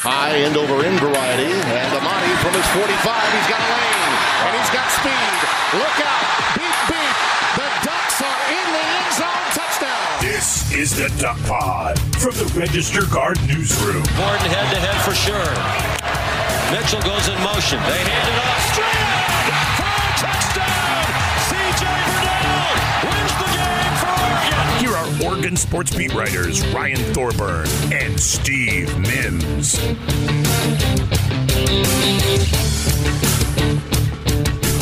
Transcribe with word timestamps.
high 0.00 0.32
end 0.32 0.56
over 0.56 0.80
end 0.80 0.96
variety. 0.96 1.52
And 1.52 1.90
Amani 1.92 2.32
from 2.40 2.56
his 2.56 2.64
45, 2.72 2.88
he's 2.88 3.48
got 3.52 3.60
a 3.60 3.68
lane. 3.68 4.12
And 4.48 4.52
he's 4.56 4.72
got 4.72 4.88
speed. 4.96 5.36
Look 5.76 5.98
out. 6.00 6.24
Beep, 6.56 6.76
beep. 6.88 7.16
The 7.60 7.68
Ducks 7.84 8.16
are 8.24 8.42
in 8.48 8.66
the 8.72 8.84
end 8.96 9.10
zone. 9.12 9.44
Touchdown. 9.52 10.08
This 10.24 10.72
is 10.72 10.96
the 10.96 11.12
Duck 11.20 11.36
Pod 11.44 12.00
from 12.16 12.32
the 12.40 12.48
Register 12.56 13.04
Guard 13.12 13.36
Newsroom. 13.44 14.00
Gordon 14.16 14.48
head 14.48 14.72
to 14.72 14.80
head 14.80 14.96
for 15.04 15.12
sure. 15.12 15.52
Mitchell 16.72 17.04
goes 17.04 17.28
in 17.28 17.36
motion. 17.44 17.76
They 17.84 18.00
hand 18.00 18.24
it 18.24 18.38
off. 18.40 18.72
Straight 18.72 19.09
Oregon 25.40 25.56
sports 25.56 25.96
beat 25.96 26.12
writers 26.12 26.66
Ryan 26.66 26.98
Thorburn 27.14 27.66
and 27.90 28.20
Steve 28.20 28.94
Mims. 28.98 29.78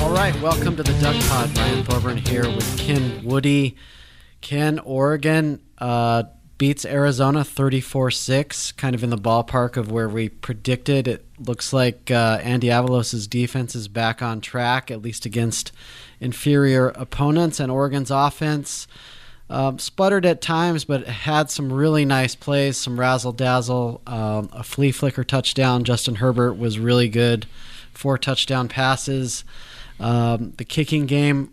All 0.00 0.10
right, 0.10 0.34
welcome 0.42 0.74
to 0.74 0.83
the 0.83 0.98
Duck 1.00 1.14
Pod. 1.28 1.56
Ryan 1.56 1.84
Thorburn 1.84 2.16
here 2.16 2.42
with 2.42 2.77
Ken 2.77 3.23
Woody. 3.23 3.77
Ken, 4.41 4.80
Oregon 4.80 5.62
uh, 5.78 6.24
beats 6.59 6.84
Arizona 6.84 7.45
34 7.45 8.11
6, 8.11 8.72
kind 8.72 8.97
of 8.97 9.05
in 9.05 9.11
the 9.11 9.16
ballpark 9.16 9.77
of 9.77 9.92
where 9.92 10.09
we 10.09 10.28
predicted. 10.28 11.06
It 11.06 11.25
looks 11.38 11.72
like 11.72 12.11
uh, 12.11 12.41
Andy 12.42 12.66
Avalos' 12.66 13.30
defense 13.30 13.77
is 13.77 13.86
back 13.86 14.22
on 14.22 14.41
track, 14.41 14.91
at 14.91 15.02
least 15.02 15.25
against 15.25 15.70
inferior 16.19 16.88
opponents, 16.88 17.61
and 17.61 17.70
Oregon's 17.70 18.11
offense. 18.11 18.88
Um, 19.51 19.79
sputtered 19.79 20.27
at 20.27 20.43
times, 20.43 20.84
but 20.84 21.07
had 21.07 21.51
some 21.51 21.73
really 21.73 22.05
nice 22.05 22.34
plays, 22.34 22.77
some 22.77 23.01
razzle 23.01 23.33
dazzle, 23.33 24.02
um, 24.06 24.51
a 24.52 24.62
flea 24.62 24.93
flicker 24.93 25.25
touchdown. 25.25 25.84
Justin 25.84 26.16
Herbert 26.16 26.55
was 26.55 26.79
really 26.79 27.09
good, 27.09 27.47
four 27.95 28.19
touchdown 28.19 28.69
passes. 28.69 29.45
Um, 29.98 30.53
the 30.59 30.64
kicking 30.64 31.06
game, 31.06 31.50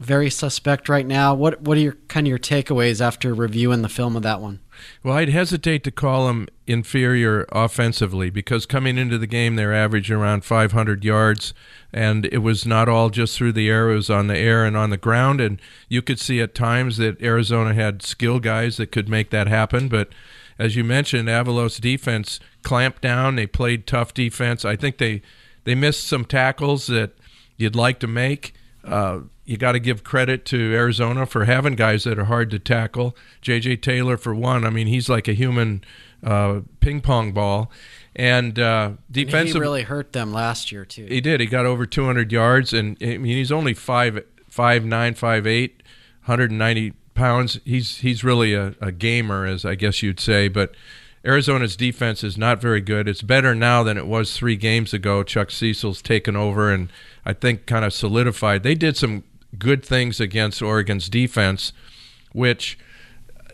very 0.00 0.30
suspect 0.30 0.88
right 0.88 1.06
now. 1.06 1.34
What 1.34 1.60
what 1.60 1.76
are 1.76 1.80
your 1.80 1.96
kind 2.08 2.26
of 2.26 2.30
your 2.30 2.38
takeaways 2.38 3.00
after 3.00 3.34
reviewing 3.34 3.82
the 3.82 3.88
film 3.88 4.16
of 4.16 4.22
that 4.22 4.40
one? 4.40 4.60
Well, 5.02 5.14
I'd 5.14 5.28
hesitate 5.28 5.84
to 5.84 5.90
call 5.90 6.26
them 6.26 6.48
inferior 6.66 7.46
offensively 7.52 8.30
because 8.30 8.64
coming 8.64 8.96
into 8.96 9.18
the 9.18 9.26
game, 9.26 9.56
they're 9.56 9.74
averaging 9.74 10.16
around 10.16 10.42
500 10.42 11.04
yards, 11.04 11.52
and 11.92 12.24
it 12.24 12.38
was 12.38 12.64
not 12.64 12.88
all 12.88 13.10
just 13.10 13.36
through 13.36 13.52
the 13.52 13.68
air; 13.68 13.90
it 13.90 13.96
was 13.96 14.08
on 14.08 14.26
the 14.26 14.38
air 14.38 14.64
and 14.64 14.74
on 14.74 14.88
the 14.88 14.96
ground. 14.96 15.38
And 15.38 15.60
you 15.90 16.00
could 16.00 16.18
see 16.18 16.40
at 16.40 16.54
times 16.54 16.96
that 16.96 17.20
Arizona 17.20 17.74
had 17.74 18.02
skill 18.02 18.40
guys 18.40 18.78
that 18.78 18.90
could 18.90 19.08
make 19.08 19.28
that 19.30 19.48
happen. 19.48 19.88
But 19.88 20.08
as 20.58 20.76
you 20.76 20.82
mentioned, 20.82 21.28
Avalos 21.28 21.78
defense 21.78 22.40
clamped 22.62 23.02
down. 23.02 23.36
They 23.36 23.46
played 23.46 23.86
tough 23.86 24.14
defense. 24.14 24.64
I 24.64 24.76
think 24.76 24.96
they 24.96 25.20
they 25.64 25.74
missed 25.74 26.06
some 26.06 26.24
tackles 26.24 26.86
that 26.86 27.12
you'd 27.58 27.76
like 27.76 28.00
to 28.00 28.06
make. 28.06 28.54
Uh, 28.82 29.20
you 29.50 29.56
got 29.56 29.72
to 29.72 29.80
give 29.80 30.04
credit 30.04 30.44
to 30.44 30.72
Arizona 30.72 31.26
for 31.26 31.44
having 31.44 31.74
guys 31.74 32.04
that 32.04 32.20
are 32.20 32.26
hard 32.26 32.50
to 32.52 32.58
tackle. 32.60 33.16
J.J. 33.40 33.78
Taylor, 33.78 34.16
for 34.16 34.32
one, 34.32 34.64
I 34.64 34.70
mean, 34.70 34.86
he's 34.86 35.08
like 35.08 35.26
a 35.26 35.32
human 35.32 35.82
uh, 36.22 36.60
ping 36.78 37.00
pong 37.00 37.32
ball. 37.32 37.68
And 38.14 38.60
uh, 38.60 38.92
defensive, 39.10 39.54
he 39.54 39.60
really 39.60 39.82
hurt 39.82 40.12
them 40.12 40.32
last 40.32 40.70
year 40.70 40.84
too. 40.84 41.04
He 41.06 41.20
did. 41.20 41.40
He 41.40 41.46
got 41.46 41.66
over 41.66 41.84
200 41.84 42.30
yards, 42.30 42.72
and 42.72 42.96
I 43.02 43.18
mean, 43.18 43.36
he's 43.36 43.50
only 43.50 43.74
five 43.74 44.24
five 44.48 44.84
nine 44.84 45.14
five 45.14 45.48
eight, 45.48 45.82
190 46.26 46.92
pounds. 47.14 47.58
He's 47.64 47.98
he's 47.98 48.22
really 48.22 48.54
a, 48.54 48.76
a 48.80 48.92
gamer, 48.92 49.46
as 49.46 49.64
I 49.64 49.74
guess 49.74 50.00
you'd 50.00 50.20
say. 50.20 50.46
But 50.46 50.76
Arizona's 51.24 51.74
defense 51.74 52.22
is 52.22 52.38
not 52.38 52.60
very 52.60 52.80
good. 52.80 53.08
It's 53.08 53.22
better 53.22 53.54
now 53.56 53.82
than 53.82 53.98
it 53.98 54.06
was 54.06 54.36
three 54.36 54.56
games 54.56 54.94
ago. 54.94 55.24
Chuck 55.24 55.50
Cecil's 55.50 56.00
taken 56.02 56.36
over, 56.36 56.72
and 56.72 56.88
I 57.24 57.32
think 57.32 57.66
kind 57.66 57.84
of 57.84 57.92
solidified. 57.92 58.62
They 58.62 58.76
did 58.76 58.96
some 58.96 59.24
good 59.58 59.84
things 59.84 60.20
against 60.20 60.62
Oregon's 60.62 61.08
defense, 61.08 61.72
which, 62.32 62.78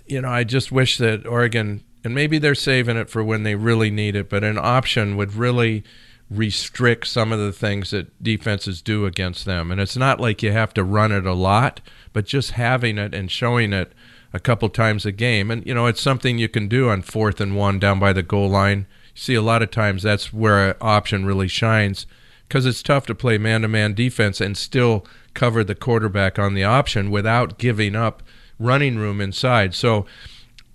you 0.07 0.21
know, 0.21 0.29
I 0.29 0.45
just 0.45 0.71
wish 0.71 0.99
that 0.99 1.27
Oregon, 1.27 1.85
and 2.05 2.15
maybe 2.15 2.39
they're 2.39 2.55
saving 2.55 2.97
it 2.97 3.11
for 3.11 3.25
when 3.25 3.43
they 3.43 3.55
really 3.55 3.91
need 3.91 4.17
it, 4.17 4.29
but 4.29 4.45
an 4.45 4.59
option 4.59 5.17
would 5.17 5.35
really 5.35 5.85
restrict 6.31 7.07
some 7.07 7.33
of 7.33 7.39
the 7.39 7.53
things 7.53 7.91
that 7.91 8.23
defenses 8.23 8.83
do 8.83 9.07
against 9.07 9.45
them. 9.45 9.71
And 9.71 9.81
it's 9.81 9.97
not 9.97 10.21
like 10.21 10.43
you 10.43 10.53
have 10.53 10.75
to 10.75 10.85
run 10.85 11.13
it 11.13 11.27
a 11.27 11.35
lot, 11.35 11.81
but 12.13 12.27
just 12.27 12.53
having 12.53 12.99
it 12.99 13.15
and 13.15 13.31
showing 13.31 13.73
it 13.73 13.93
a 14.33 14.41
couple 14.41 14.69
times 14.69 15.07
a 15.07 15.13
game. 15.13 15.51
And, 15.51 15.65
you 15.65 15.73
know, 15.73 15.87
it's 15.87 16.01
something 16.01 16.37
you 16.37 16.49
can 16.49 16.69
do 16.69 16.89
on 16.89 17.03
fourth 17.03 17.41
and 17.41 17.57
one 17.57 17.79
down 17.79 18.01
by 18.01 18.13
the 18.13 18.25
goal 18.25 18.49
line. 18.49 18.87
You 19.15 19.21
see, 19.21 19.35
a 19.35 19.43
lot 19.43 19.63
of 19.63 19.71
times 19.71 20.03
that's 20.03 20.33
where 20.33 20.71
an 20.71 20.77
option 20.81 21.25
really 21.25 21.49
shines 21.49 22.07
because 22.49 22.67
it's 22.67 22.83
tough 22.83 23.07
to 23.07 23.15
play 23.15 23.39
man 23.39 23.63
to 23.63 23.69
man 23.69 23.95
defense 23.95 24.41
and 24.41 24.57
still 24.57 25.07
cover 25.37 25.63
the 25.63 25.77
quarterback 25.77 26.39
on 26.39 26.55
the 26.55 26.65
option 26.65 27.11
without 27.13 27.59
giving 27.59 27.95
up 27.95 28.23
running 28.59 28.97
room 28.97 29.21
inside. 29.21 29.75
So 29.75 30.07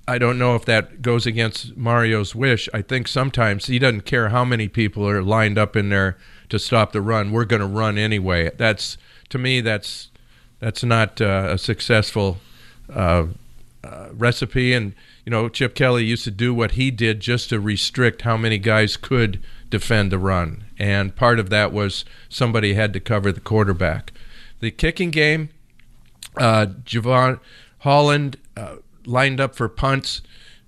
I 0.08 0.18
don't 0.18 0.40
know 0.40 0.56
if 0.56 0.66
that 0.66 1.02
goes 1.02 1.26
against 1.26 1.76
Mario's 1.76 2.34
wish. 2.34 2.70
I 2.74 2.82
think 2.82 3.08
sometimes 3.08 3.66
he 3.66 3.80
doesn't 3.80 4.06
care 4.06 4.30
how 4.30 4.46
many 4.46 4.68
people 4.68 5.08
are 5.08 5.22
lined 5.22 5.58
up 5.58 5.76
in 5.76 5.90
there 5.90 6.18
to 6.50 6.60
stop 6.60 6.92
the 6.92 7.02
run. 7.02 7.32
We're 7.32 7.46
going 7.46 7.62
to 7.62 7.68
run 7.68 7.98
anyway. 7.98 8.52
That's 8.56 8.98
to 9.30 9.38
me 9.38 9.62
that's 9.62 10.10
that's 10.60 10.84
not 10.84 11.22
uh, 11.22 11.48
a 11.52 11.58
successful 11.58 12.38
uh, 12.94 13.28
uh, 13.84 14.10
recipe. 14.14 14.74
And 14.74 14.94
you 15.26 15.32
know, 15.32 15.50
Chip 15.50 15.76
Kelly 15.76 16.06
used 16.06 16.24
to 16.26 16.32
do 16.32 16.54
what 16.54 16.72
he 16.72 16.92
did 16.92 17.20
just 17.20 17.50
to 17.50 17.60
restrict 17.60 18.24
how 18.24 18.38
many 18.38 18.58
guys 18.58 18.98
could 18.98 19.42
defend 19.70 20.12
the 20.12 20.20
run, 20.20 20.66
and 20.78 21.16
part 21.16 21.40
of 21.40 21.50
that 21.50 21.72
was 21.72 22.04
somebody 22.28 22.74
had 22.74 22.92
to 22.94 23.00
cover 23.00 23.32
the 23.32 23.40
quarterback. 23.40 24.12
The 24.62 24.72
kicking 24.72 25.12
game, 25.12 25.50
uh, 26.38 26.68
Jevon 26.86 27.40
Holland 27.80 28.38
uh, 28.56 28.78
lined 29.06 29.40
up 29.40 29.56
for 29.56 29.68
punts 29.68 30.22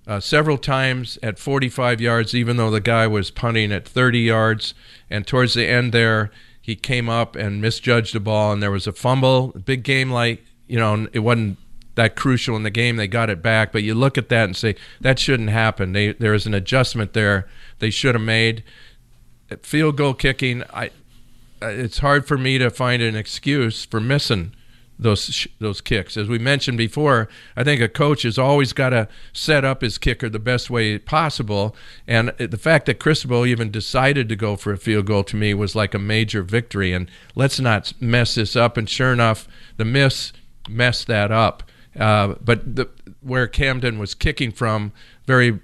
uh, 0.06 0.20
several 0.20 0.58
times 0.58 1.18
at 1.24 1.40
45 1.40 2.02
yards, 2.02 2.36
even 2.36 2.58
though 2.58 2.72
the 2.72 2.82
guy 2.82 3.08
was 3.08 3.32
punting 3.32 3.72
at 3.72 3.88
30 3.88 4.20
yards. 4.20 4.74
And 5.10 5.26
towards 5.26 5.54
the 5.54 5.66
end 5.66 5.94
there, 5.94 6.32
he 6.60 6.76
came 6.76 7.08
up 7.08 7.36
and 7.36 7.62
misjudged 7.62 8.14
the 8.14 8.20
ball, 8.20 8.52
and 8.52 8.62
there 8.62 8.72
was 8.72 8.88
a 8.88 8.92
fumble. 8.94 9.50
Big 9.50 9.84
game 9.84 10.12
like, 10.12 10.44
you 10.68 10.80
know, 10.80 11.08
it 11.14 11.20
wasn't 11.20 11.58
that 11.96 12.16
crucial 12.16 12.56
in 12.56 12.64
the 12.64 12.70
game. 12.70 12.96
They 12.96 13.08
got 13.08 13.30
it 13.30 13.42
back, 13.42 13.72
but 13.72 13.84
you 13.84 13.94
look 13.94 14.18
at 14.18 14.30
that 14.30 14.46
and 14.46 14.58
say 14.58 14.76
that 15.02 15.20
shouldn't 15.20 15.50
happen. 15.50 15.94
They, 15.94 16.14
there 16.14 16.34
is 16.34 16.46
an 16.46 16.54
adjustment 16.54 17.14
there 17.14 17.48
they 17.80 17.90
should 17.90 18.16
have 18.16 18.24
made. 18.24 18.64
Field 19.62 19.98
goal 19.98 20.16
kicking, 20.16 20.64
I 20.74 20.90
it's 21.70 22.00
hard 22.00 22.28
for 22.28 22.38
me 22.38 22.58
to 22.58 22.70
find 22.70 23.02
an 23.02 23.16
excuse 23.16 23.86
for 23.86 24.00
missing 24.00 24.54
those 25.00 25.48
those 25.60 25.82
kicks. 25.82 26.18
As 26.18 26.28
we 26.28 26.40
mentioned 26.40 26.78
before, 26.78 27.28
I 27.56 27.64
think 27.64 27.82
a 27.82 27.90
coach 27.90 28.24
has 28.24 28.38
always 28.38 28.74
got 28.74 28.90
to 28.90 29.08
set 29.34 29.66
up 29.66 29.82
his 29.82 29.98
kicker 29.98 30.30
the 30.30 30.40
best 30.40 30.70
way 30.70 30.98
possible. 30.98 31.76
And 32.08 32.30
the 32.38 32.58
fact 32.58 32.86
that 32.86 33.00
Cristobal 33.00 33.46
even 33.46 33.72
decided 33.72 34.30
to 34.30 34.36
go 34.36 34.56
for 34.56 34.72
a 34.72 34.78
field 34.78 35.06
goal 35.06 35.24
to 35.26 35.36
me 35.36 35.54
was 35.54 35.76
like 35.76 35.94
a 35.94 36.00
major 36.00 36.44
victory. 36.44 36.94
And 36.94 37.10
let's 37.36 37.60
not 37.60 37.94
mess 38.00 38.36
this 38.36 38.56
up. 38.56 38.78
And 38.78 38.90
sure 38.90 39.14
enough, 39.14 39.48
the 39.78 39.86
miss 39.86 40.34
messed 40.70 41.08
that 41.08 41.32
up. 41.32 41.64
Uh, 42.00 42.36
but 42.44 42.76
the, 42.76 42.90
where 43.22 43.48
Camden 43.48 44.00
was 44.00 44.16
kicking 44.16 44.52
from, 44.52 44.92
very 45.26 45.60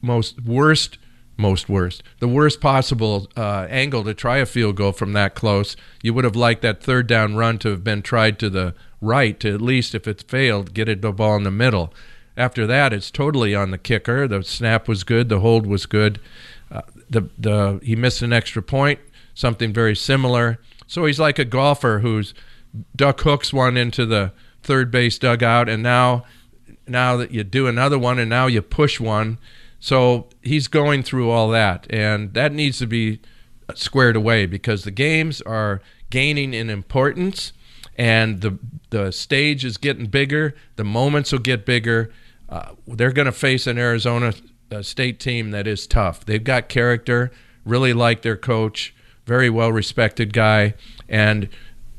most 0.00 0.42
worst 0.44 0.98
most 1.38 1.68
worst. 1.68 2.02
The 2.18 2.28
worst 2.28 2.60
possible 2.60 3.28
uh, 3.36 3.66
angle 3.70 4.04
to 4.04 4.12
try 4.12 4.38
a 4.38 4.46
field 4.46 4.76
goal 4.76 4.92
from 4.92 5.12
that 5.14 5.34
close. 5.34 5.76
You 6.02 6.12
would 6.14 6.24
have 6.24 6.36
liked 6.36 6.62
that 6.62 6.82
third 6.82 7.06
down 7.06 7.36
run 7.36 7.58
to 7.60 7.70
have 7.70 7.84
been 7.84 8.02
tried 8.02 8.38
to 8.40 8.50
the 8.50 8.74
right, 9.00 9.38
to 9.40 9.54
at 9.54 9.62
least, 9.62 9.94
if 9.94 10.08
it's 10.08 10.24
failed, 10.24 10.74
get 10.74 10.88
it 10.88 11.00
the 11.00 11.12
ball 11.12 11.36
in 11.36 11.44
the 11.44 11.50
middle. 11.50 11.94
After 12.36 12.66
that, 12.66 12.92
it's 12.92 13.10
totally 13.10 13.54
on 13.54 13.70
the 13.70 13.78
kicker. 13.78 14.28
The 14.28 14.42
snap 14.42 14.88
was 14.88 15.04
good, 15.04 15.28
the 15.28 15.40
hold 15.40 15.66
was 15.66 15.86
good. 15.86 16.20
Uh, 16.70 16.82
the 17.08 17.28
the 17.38 17.80
he 17.82 17.96
missed 17.96 18.22
an 18.22 18.32
extra 18.32 18.62
point, 18.62 19.00
something 19.34 19.72
very 19.72 19.96
similar. 19.96 20.60
So 20.86 21.06
he's 21.06 21.18
like 21.18 21.38
a 21.38 21.44
golfer 21.44 22.00
who's 22.00 22.34
duck 22.94 23.20
hooks 23.20 23.52
one 23.52 23.76
into 23.76 24.04
the 24.04 24.32
third 24.62 24.90
base 24.90 25.18
dugout, 25.18 25.68
and 25.68 25.82
now 25.82 26.24
now 26.86 27.16
that 27.16 27.30
you 27.30 27.44
do 27.44 27.66
another 27.66 27.98
one, 27.98 28.18
and 28.18 28.28
now 28.28 28.46
you 28.46 28.62
push 28.62 29.00
one 29.00 29.38
so 29.80 30.28
he's 30.42 30.68
going 30.68 31.02
through 31.02 31.30
all 31.30 31.48
that, 31.50 31.86
and 31.90 32.34
that 32.34 32.52
needs 32.52 32.78
to 32.78 32.86
be 32.86 33.20
squared 33.74 34.16
away 34.16 34.46
because 34.46 34.84
the 34.84 34.90
games 34.90 35.40
are 35.42 35.80
gaining 36.10 36.54
in 36.54 36.70
importance, 36.70 37.52
and 37.96 38.40
the 38.40 38.58
the 38.90 39.12
stage 39.12 39.64
is 39.64 39.76
getting 39.76 40.06
bigger. 40.06 40.54
The 40.76 40.84
moments 40.84 41.32
will 41.32 41.40
get 41.40 41.66
bigger. 41.66 42.10
Uh, 42.48 42.72
they're 42.86 43.12
going 43.12 43.26
to 43.26 43.32
face 43.32 43.66
an 43.66 43.78
Arizona 43.78 44.32
uh, 44.72 44.82
State 44.82 45.20
team 45.20 45.50
that 45.50 45.66
is 45.66 45.86
tough. 45.86 46.24
They've 46.24 46.42
got 46.42 46.68
character. 46.68 47.30
Really 47.64 47.92
like 47.92 48.22
their 48.22 48.36
coach. 48.36 48.94
Very 49.26 49.50
well 49.50 49.70
respected 49.70 50.32
guy, 50.32 50.74
and 51.08 51.50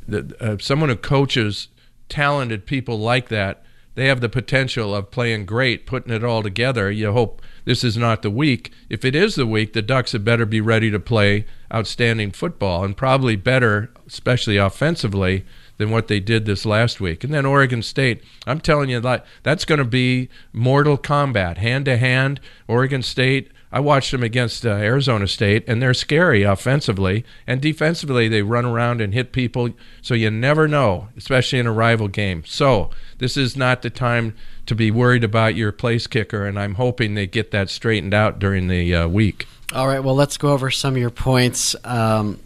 the, 0.07 0.35
uh, 0.39 0.57
someone 0.59 0.89
who 0.89 0.95
coaches 0.95 1.67
talented 2.09 2.65
people 2.65 2.99
like 2.99 3.29
that. 3.29 3.63
They 3.95 4.07
have 4.07 4.21
the 4.21 4.29
potential 4.29 4.95
of 4.95 5.11
playing 5.11 5.45
great, 5.45 5.85
putting 5.85 6.13
it 6.13 6.23
all 6.23 6.41
together. 6.41 6.89
You 6.89 7.11
hope 7.11 7.41
this 7.69 7.83
is 7.83 7.95
not 7.95 8.23
the 8.23 8.31
week. 8.31 8.71
If 8.89 9.05
it 9.05 9.13
is 9.13 9.35
the 9.35 9.45
week, 9.45 9.73
the 9.73 9.83
Ducks 9.83 10.13
had 10.13 10.25
better 10.25 10.47
be 10.47 10.59
ready 10.59 10.89
to 10.89 10.99
play 10.99 11.45
outstanding 11.71 12.31
football 12.31 12.83
and 12.83 12.97
probably 12.97 13.35
better, 13.35 13.91
especially 14.07 14.57
offensively, 14.57 15.45
than 15.77 15.91
what 15.91 16.07
they 16.07 16.19
did 16.19 16.47
this 16.47 16.65
last 16.65 16.99
week. 16.99 17.23
And 17.23 17.31
then 17.31 17.45
Oregon 17.45 17.83
State, 17.83 18.23
I'm 18.47 18.59
telling 18.59 18.89
you 18.89 18.99
that 19.01 19.23
that's 19.43 19.65
going 19.65 19.77
to 19.77 19.85
be 19.85 20.29
mortal 20.51 20.97
combat, 20.97 21.59
hand 21.59 21.85
to 21.85 21.97
hand. 21.97 22.39
Oregon 22.67 23.03
State, 23.03 23.51
I 23.71 23.79
watched 23.79 24.11
them 24.11 24.23
against 24.23 24.65
uh, 24.65 24.69
Arizona 24.69 25.27
State, 25.27 25.63
and 25.67 25.81
they're 25.81 25.93
scary 25.93 26.41
offensively. 26.41 27.23
And 27.45 27.61
defensively, 27.61 28.27
they 28.27 28.41
run 28.41 28.65
around 28.65 28.99
and 28.99 29.13
hit 29.13 29.31
people. 29.31 29.69
So 30.01 30.15
you 30.15 30.31
never 30.31 30.67
know, 30.67 31.09
especially 31.15 31.59
in 31.59 31.67
a 31.67 31.71
rival 31.71 32.07
game. 32.07 32.43
So 32.45 32.89
this 33.19 33.37
is 33.37 33.55
not 33.55 33.83
the 33.83 33.91
time 33.91 34.35
to 34.65 34.75
be 34.75 34.89
worried 34.89 35.23
about 35.23 35.55
your 35.55 35.71
place 35.71 36.07
kicker, 36.07 36.45
and 36.45 36.59
I'm 36.59 36.75
hoping 36.75 37.13
they 37.13 37.27
get 37.27 37.51
that 37.51 37.69
straightened 37.69 38.13
out 38.13 38.39
during 38.39 38.67
the 38.67 38.95
uh, 38.95 39.07
week. 39.07 39.47
All 39.73 39.87
right, 39.87 40.03
well, 40.03 40.15
let's 40.15 40.37
go 40.37 40.49
over 40.51 40.71
some 40.71 40.95
of 40.95 40.99
your 40.99 41.11
points. 41.11 41.75
Um, 41.83 42.39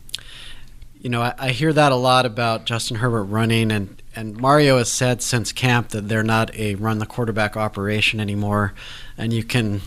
you 1.02 1.10
know, 1.10 1.22
I, 1.22 1.34
I, 1.38 1.50
hear 1.50 1.72
that 1.72 1.92
a 1.94 1.98
lot 1.98 2.26
about 2.26 2.66
Justin 2.66 2.98
Herbert 2.98 3.26
running, 3.26 3.72
and, 3.72 4.02
and 4.16 4.38
Mario 4.38 4.78
has 4.78 4.92
said 4.92 5.22
since 5.22 5.52
camp 5.54 5.90
that 5.90 6.10
they're 6.10 6.24
not 6.24 6.54
a 6.56 6.76
run 6.76 7.00
the 7.00 7.06
quarterback 7.06 7.56
operation 7.56 8.20
anymore. 8.20 8.74
And 9.18 9.32
you 9.32 9.44
can 9.44 9.82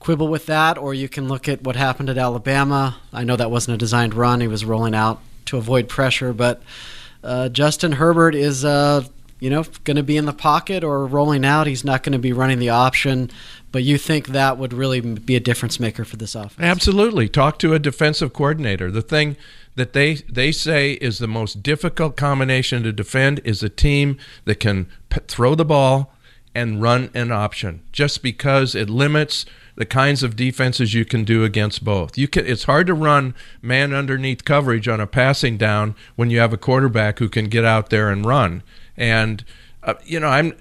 quibble 0.00 0.28
with 0.28 0.46
that, 0.46 0.78
or 0.78 0.94
you 0.94 1.08
can 1.08 1.28
look 1.28 1.48
at 1.48 1.62
what 1.62 1.76
happened 1.76 2.08
at 2.08 2.18
Alabama. 2.18 2.96
I 3.12 3.24
know 3.24 3.36
that 3.36 3.50
wasn't 3.50 3.74
a 3.74 3.78
designed 3.78 4.14
run, 4.14 4.40
he 4.40 4.48
was 4.48 4.64
rolling 4.64 4.94
out 4.94 5.20
to 5.46 5.56
avoid 5.56 5.88
pressure, 5.88 6.32
but 6.32 6.62
uh, 7.22 7.48
Justin 7.48 7.92
Herbert 7.92 8.34
is. 8.34 8.64
Uh, 8.64 9.04
you 9.40 9.50
know, 9.50 9.64
going 9.84 9.96
to 9.96 10.02
be 10.02 10.16
in 10.16 10.24
the 10.24 10.32
pocket 10.32 10.82
or 10.82 11.06
rolling 11.06 11.44
out. 11.44 11.68
He's 11.68 11.84
not 11.84 12.02
going 12.02 12.12
to 12.12 12.18
be 12.18 12.32
running 12.32 12.58
the 12.58 12.70
option. 12.70 13.30
But 13.70 13.84
you 13.84 13.98
think 13.98 14.28
that 14.28 14.58
would 14.58 14.72
really 14.72 15.00
be 15.00 15.36
a 15.36 15.40
difference 15.40 15.78
maker 15.78 16.04
for 16.04 16.16
this 16.16 16.34
offense? 16.34 16.58
Absolutely. 16.58 17.28
Talk 17.28 17.58
to 17.60 17.74
a 17.74 17.78
defensive 17.78 18.32
coordinator. 18.32 18.90
The 18.90 19.02
thing 19.02 19.36
that 19.76 19.92
they 19.92 20.14
they 20.14 20.50
say 20.52 20.92
is 20.94 21.18
the 21.18 21.28
most 21.28 21.62
difficult 21.62 22.16
combination 22.16 22.82
to 22.82 22.92
defend 22.92 23.40
is 23.44 23.62
a 23.62 23.68
team 23.68 24.18
that 24.44 24.56
can 24.56 24.86
p- 25.08 25.20
throw 25.28 25.54
the 25.54 25.64
ball 25.64 26.12
and 26.54 26.82
run 26.82 27.10
an 27.14 27.30
option 27.30 27.82
just 27.92 28.22
because 28.22 28.74
it 28.74 28.90
limits 28.90 29.46
the 29.78 29.86
kinds 29.86 30.24
of 30.24 30.34
defenses 30.34 30.92
you 30.92 31.04
can 31.04 31.22
do 31.22 31.44
against 31.44 31.84
both. 31.84 32.18
You 32.18 32.26
can 32.26 32.44
it's 32.44 32.64
hard 32.64 32.88
to 32.88 32.94
run 32.94 33.36
man 33.62 33.94
underneath 33.94 34.44
coverage 34.44 34.88
on 34.88 35.00
a 35.00 35.06
passing 35.06 35.56
down 35.56 35.94
when 36.16 36.30
you 36.30 36.40
have 36.40 36.52
a 36.52 36.58
quarterback 36.58 37.20
who 37.20 37.28
can 37.28 37.44
get 37.44 37.64
out 37.64 37.88
there 37.88 38.10
and 38.10 38.26
run. 38.26 38.64
And 38.96 39.44
uh, 39.84 39.94
you 40.04 40.18
know, 40.18 40.26
I'm 40.26 40.56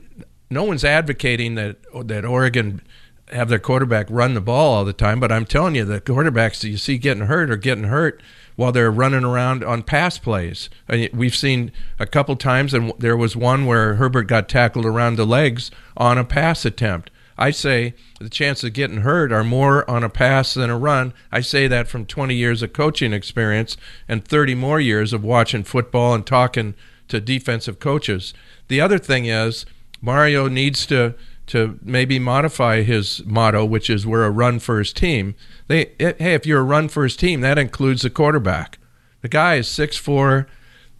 no 0.51 0.63
one's 0.63 0.85
advocating 0.85 1.55
that 1.55 1.77
that 2.05 2.25
Oregon 2.25 2.83
have 3.31 3.49
their 3.49 3.57
quarterback 3.57 4.05
run 4.11 4.35
the 4.35 4.39
ball 4.39 4.75
all 4.75 4.85
the 4.85 4.93
time, 4.93 5.19
but 5.19 5.31
I'm 5.31 5.45
telling 5.45 5.73
you, 5.73 5.83
the 5.83 5.99
quarterbacks 5.99 6.61
that 6.61 6.69
you 6.69 6.77
see 6.77 6.99
getting 6.99 7.25
hurt 7.25 7.49
are 7.49 7.57
getting 7.57 7.85
hurt 7.85 8.21
while 8.55 8.71
they're 8.71 8.91
running 8.91 9.23
around 9.23 9.63
on 9.63 9.81
pass 9.81 10.19
plays. 10.19 10.69
we've 11.11 11.35
seen 11.35 11.71
a 11.99 12.05
couple 12.05 12.35
times, 12.35 12.73
and 12.73 12.93
there 12.99 13.17
was 13.17 13.35
one 13.35 13.65
where 13.65 13.95
Herbert 13.95 14.27
got 14.27 14.47
tackled 14.47 14.85
around 14.85 15.15
the 15.15 15.25
legs 15.25 15.71
on 15.97 16.19
a 16.19 16.23
pass 16.23 16.65
attempt. 16.65 17.09
I 17.37 17.51
say 17.51 17.93
the 18.19 18.29
chances 18.29 18.63
of 18.65 18.73
getting 18.73 19.01
hurt 19.01 19.31
are 19.31 19.43
more 19.43 19.89
on 19.89 20.03
a 20.03 20.09
pass 20.09 20.53
than 20.53 20.69
a 20.69 20.77
run. 20.77 21.13
I 21.31 21.41
say 21.41 21.67
that 21.67 21.87
from 21.87 22.05
20 22.05 22.33
years 22.33 22.63
of 22.63 22.73
coaching 22.73 23.13
experience 23.13 23.77
and 24.07 24.25
30 24.25 24.55
more 24.55 24.79
years 24.79 25.13
of 25.13 25.23
watching 25.23 25.63
football 25.63 26.15
and 26.15 26.25
talking 26.25 26.73
to 27.09 27.21
defensive 27.21 27.79
coaches. 27.79 28.33
The 28.67 28.81
other 28.81 28.97
thing 28.97 29.25
is 29.25 29.65
Mario 30.01 30.47
needs 30.47 30.85
to 30.87 31.15
to 31.47 31.79
maybe 31.81 32.19
modify 32.19 32.81
his 32.81 33.25
motto, 33.25 33.63
which 33.63 33.89
is 33.89 34.05
"We're 34.05 34.25
a 34.25 34.31
run 34.31 34.59
first 34.59 34.97
team." 34.97 35.33
They, 35.67 35.91
eh, 35.99 36.13
hey, 36.19 36.33
if 36.33 36.45
you're 36.45 36.59
a 36.59 36.63
run 36.63 36.89
first 36.89 37.19
team, 37.19 37.39
that 37.41 37.57
includes 37.57 38.01
the 38.01 38.09
quarterback. 38.09 38.77
The 39.21 39.29
guy 39.29 39.55
is 39.55 39.67
six 39.67 39.95
four 39.95 40.47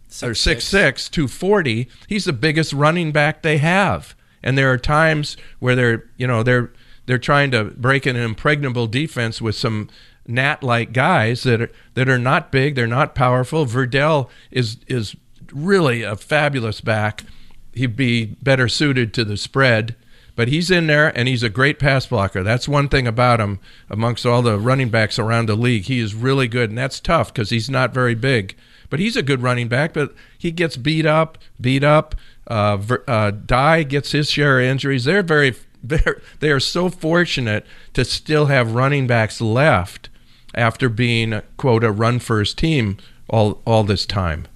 six, 0.08 0.22
or 0.22 0.34
six 0.34 0.64
six, 0.64 1.08
two 1.10 1.28
forty. 1.28 1.88
He's 2.06 2.24
the 2.24 2.32
biggest 2.32 2.72
running 2.72 3.12
back 3.12 3.42
they 3.42 3.58
have, 3.58 4.16
and 4.42 4.56
there 4.56 4.70
are 4.72 4.78
times 4.78 5.36
where 5.58 5.74
they're 5.74 6.04
you 6.16 6.26
know 6.26 6.42
they're 6.42 6.72
they're 7.06 7.18
trying 7.18 7.50
to 7.50 7.64
break 7.64 8.06
an 8.06 8.16
impregnable 8.16 8.86
defense 8.86 9.40
with 9.40 9.54
some 9.54 9.88
gnat-like 10.26 10.92
guys 10.92 11.42
that 11.42 11.60
are 11.62 11.70
that 11.94 12.08
are 12.08 12.18
not 12.18 12.52
big, 12.52 12.74
they're 12.74 12.86
not 12.86 13.14
powerful. 13.14 13.66
Verdell 13.66 14.28
is 14.50 14.78
is 14.86 15.16
really 15.52 16.02
a 16.02 16.16
fabulous 16.16 16.80
back. 16.80 17.24
He'd 17.72 17.96
be 17.96 18.36
better 18.42 18.68
suited 18.68 19.14
to 19.14 19.24
the 19.24 19.36
spread 19.36 19.96
but 20.38 20.46
he's 20.46 20.70
in 20.70 20.86
there 20.86 21.08
and 21.18 21.26
he's 21.26 21.42
a 21.42 21.48
great 21.48 21.80
pass 21.80 22.06
blocker. 22.06 22.44
That's 22.44 22.68
one 22.68 22.88
thing 22.88 23.08
about 23.08 23.40
him 23.40 23.58
amongst 23.90 24.24
all 24.24 24.40
the 24.40 24.56
running 24.56 24.88
backs 24.88 25.18
around 25.18 25.48
the 25.48 25.56
league. 25.56 25.86
He 25.86 25.98
is 25.98 26.14
really 26.14 26.46
good, 26.46 26.70
and 26.70 26.78
that's 26.78 27.00
tough 27.00 27.34
because 27.34 27.50
he's 27.50 27.68
not 27.68 27.92
very 27.92 28.14
big. 28.14 28.54
But 28.90 29.00
he's 29.00 29.16
a 29.16 29.22
good 29.22 29.42
running 29.42 29.68
back, 29.68 29.92
but 29.92 30.14
he 30.36 30.50
gets 30.50 30.76
beat 30.76 31.06
up, 31.06 31.38
beat 31.60 31.84
up. 31.84 32.14
Uh, 32.46 32.78
uh, 33.06 33.30
Dye 33.32 33.82
gets 33.82 34.12
his 34.12 34.30
share 34.30 34.60
of 34.60 34.66
injuries. 34.66 35.04
They're 35.04 35.22
very, 35.22 35.54
they're, 35.82 36.20
they 36.40 36.50
are 36.50 36.60
so 36.60 36.88
fortunate 36.88 37.66
to 37.94 38.04
still 38.04 38.46
have 38.46 38.74
running 38.74 39.06
backs 39.06 39.40
left 39.40 40.08
after 40.54 40.88
being, 40.88 41.42
quote, 41.56 41.84
a 41.84 41.92
run 41.92 42.18
first 42.18 42.56
team 42.58 42.96
all, 43.28 43.60
all 43.66 43.84
this 43.84 44.06
time. 44.06 44.46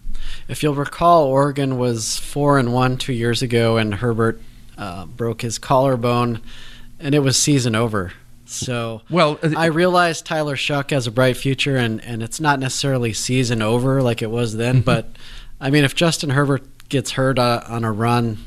If 0.48 0.62
you'll 0.62 0.74
recall, 0.74 1.24
Oregon 1.24 1.78
was 1.78 2.16
four 2.18 2.58
and 2.58 2.72
one 2.72 2.96
two 2.96 3.12
years 3.12 3.42
ago, 3.42 3.76
and 3.76 3.94
Herbert 3.94 4.40
uh, 4.78 5.06
broke 5.06 5.42
his 5.42 5.58
collarbone, 5.58 6.40
and 6.98 7.14
it 7.14 7.20
was 7.20 7.36
season 7.36 7.74
over. 7.74 8.12
So 8.52 9.02
well, 9.10 9.38
uh, 9.42 9.50
I 9.56 9.66
realized 9.66 10.26
Tyler 10.26 10.56
Shough 10.56 10.90
has 10.90 11.06
a 11.06 11.10
bright 11.10 11.36
future, 11.36 11.76
and, 11.76 12.02
and 12.04 12.22
it's 12.22 12.40
not 12.40 12.58
necessarily 12.58 13.12
season 13.12 13.62
over 13.62 14.02
like 14.02 14.22
it 14.22 14.30
was 14.30 14.56
then. 14.56 14.76
Mm-hmm. 14.76 14.84
But 14.84 15.08
I 15.60 15.70
mean, 15.70 15.84
if 15.84 15.94
Justin 15.94 16.30
Herbert 16.30 16.62
gets 16.88 17.12
hurt 17.12 17.38
uh, 17.38 17.62
on 17.66 17.84
a 17.84 17.92
run, 17.92 18.38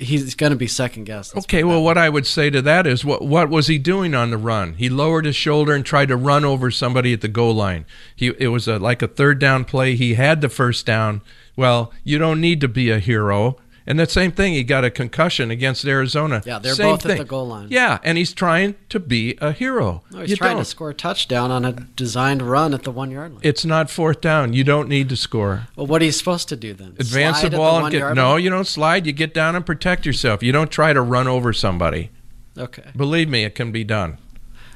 he's 0.00 0.34
going 0.34 0.50
to 0.50 0.56
be 0.56 0.66
second 0.66 1.04
guessed. 1.04 1.36
Okay, 1.36 1.62
well, 1.62 1.82
what 1.82 1.98
I 1.98 2.08
would 2.08 2.26
say 2.26 2.50
to 2.50 2.62
that 2.62 2.86
is, 2.86 3.04
what 3.04 3.22
what 3.22 3.48
was 3.48 3.66
he 3.66 3.78
doing 3.78 4.14
on 4.14 4.30
the 4.30 4.38
run? 4.38 4.74
He 4.74 4.88
lowered 4.88 5.26
his 5.26 5.36
shoulder 5.36 5.74
and 5.74 5.84
tried 5.84 6.08
to 6.08 6.16
run 6.16 6.44
over 6.44 6.70
somebody 6.70 7.12
at 7.12 7.20
the 7.20 7.28
goal 7.28 7.54
line. 7.54 7.84
He 8.14 8.28
it 8.38 8.48
was 8.48 8.66
a, 8.66 8.78
like 8.78 9.02
a 9.02 9.08
third 9.08 9.38
down 9.38 9.64
play. 9.64 9.94
He 9.94 10.14
had 10.14 10.40
the 10.40 10.48
first 10.48 10.86
down. 10.86 11.22
Well, 11.56 11.92
you 12.04 12.18
don't 12.18 12.40
need 12.40 12.60
to 12.62 12.68
be 12.68 12.90
a 12.90 12.98
hero. 12.98 13.58
And 13.86 13.98
that 13.98 14.10
same 14.10 14.30
thing, 14.30 14.52
he 14.52 14.62
got 14.62 14.84
a 14.84 14.90
concussion 14.90 15.50
against 15.50 15.84
Arizona. 15.84 16.42
Yeah, 16.44 16.58
they're 16.58 16.74
same 16.74 16.92
both 16.92 17.02
thing. 17.02 17.12
at 17.12 17.18
the 17.18 17.24
goal 17.24 17.48
line. 17.48 17.68
Yeah, 17.70 17.98
and 18.04 18.18
he's 18.18 18.32
trying 18.32 18.76
to 18.90 19.00
be 19.00 19.36
a 19.40 19.52
hero. 19.52 20.02
No, 20.12 20.20
he's 20.20 20.30
you 20.30 20.36
trying 20.36 20.56
don't. 20.56 20.64
to 20.64 20.70
score 20.70 20.90
a 20.90 20.94
touchdown 20.94 21.50
on 21.50 21.64
a 21.64 21.72
designed 21.72 22.42
run 22.42 22.74
at 22.74 22.82
the 22.82 22.90
one 22.90 23.10
yard 23.10 23.32
line. 23.32 23.40
It's 23.42 23.64
not 23.64 23.90
fourth 23.90 24.20
down. 24.20 24.52
You 24.52 24.64
don't 24.64 24.88
need 24.88 25.08
to 25.08 25.16
score. 25.16 25.68
Well, 25.76 25.86
what 25.86 26.02
are 26.02 26.04
you 26.04 26.12
supposed 26.12 26.48
to 26.50 26.56
do 26.56 26.74
then? 26.74 26.94
Advance 26.98 27.40
slide 27.40 27.52
the 27.52 27.56
ball 27.56 27.78
the 27.78 27.84
and 27.86 27.92
get. 27.92 28.14
No, 28.14 28.32
line? 28.32 28.44
you 28.44 28.50
don't 28.50 28.66
slide. 28.66 29.06
You 29.06 29.12
get 29.12 29.32
down 29.34 29.56
and 29.56 29.64
protect 29.64 30.04
yourself. 30.06 30.42
You 30.42 30.52
don't 30.52 30.70
try 30.70 30.92
to 30.92 31.00
run 31.00 31.26
over 31.26 31.52
somebody. 31.52 32.10
Okay. 32.58 32.90
Believe 32.96 33.28
me, 33.28 33.44
it 33.44 33.54
can 33.54 33.72
be 33.72 33.84
done. 33.84 34.18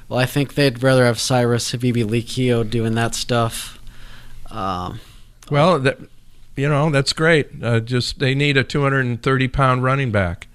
Well, 0.08 0.18
I 0.18 0.26
think 0.26 0.54
they'd 0.54 0.82
rather 0.82 1.04
have 1.04 1.18
Cyrus 1.18 1.72
Habibi-Likio 1.72 2.68
doing 2.68 2.94
that 2.94 3.14
stuff. 3.14 3.78
Um, 4.50 5.00
well, 5.50 5.78
that, 5.80 5.98
you 6.56 6.68
know 6.68 6.90
that's 6.90 7.12
great. 7.12 7.50
Uh, 7.62 7.80
just 7.80 8.18
they 8.18 8.34
need 8.34 8.56
a 8.56 8.64
230 8.64 9.48
pound 9.48 9.82
running 9.82 10.10
back. 10.10 10.46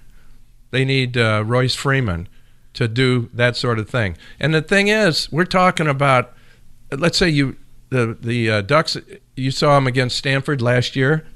They 0.70 0.84
need 0.84 1.16
uh, 1.16 1.42
Royce 1.46 1.74
Freeman 1.74 2.28
to 2.74 2.88
do 2.88 3.28
that 3.34 3.56
sort 3.56 3.78
of 3.78 3.88
thing. 3.88 4.16
And 4.38 4.54
the 4.54 4.62
thing 4.62 4.88
is, 4.88 5.30
we're 5.30 5.44
talking 5.44 5.86
about. 5.86 6.32
Let's 6.92 7.18
say 7.18 7.28
you 7.28 7.56
the 7.90 8.16
the 8.20 8.50
uh, 8.50 8.60
Ducks. 8.62 8.96
You 9.36 9.50
saw 9.50 9.76
them 9.76 9.86
against 9.86 10.16
Stanford 10.16 10.60
last 10.60 10.96
year. 10.96 11.26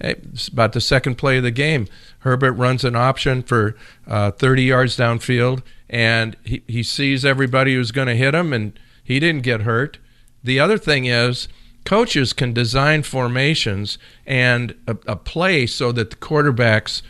Hey, 0.00 0.16
it's 0.32 0.48
about 0.48 0.72
the 0.72 0.80
second 0.80 1.16
play 1.16 1.38
of 1.38 1.42
the 1.42 1.50
game. 1.50 1.88
Herbert 2.20 2.52
runs 2.52 2.84
an 2.84 2.94
option 2.94 3.42
for 3.42 3.76
uh, 4.06 4.30
30 4.30 4.62
yards 4.62 4.96
downfield, 4.96 5.62
and 5.90 6.36
he, 6.44 6.62
he 6.68 6.82
sees 6.84 7.24
everybody 7.24 7.74
who's 7.74 7.90
going 7.90 8.06
to 8.06 8.14
hit 8.14 8.34
him, 8.34 8.52
and 8.52 8.78
he 9.02 9.18
didn't 9.18 9.42
get 9.42 9.62
hurt. 9.62 9.98
The 10.42 10.60
other 10.60 10.78
thing 10.78 11.06
is 11.06 11.48
coaches 11.84 12.32
can 12.32 12.52
design 12.52 13.02
formations 13.02 13.98
and 14.26 14.74
a, 14.86 14.96
a 15.06 15.16
play 15.16 15.66
so 15.66 15.92
that 15.92 16.10
the 16.10 16.16
quarterbacks 16.16 17.02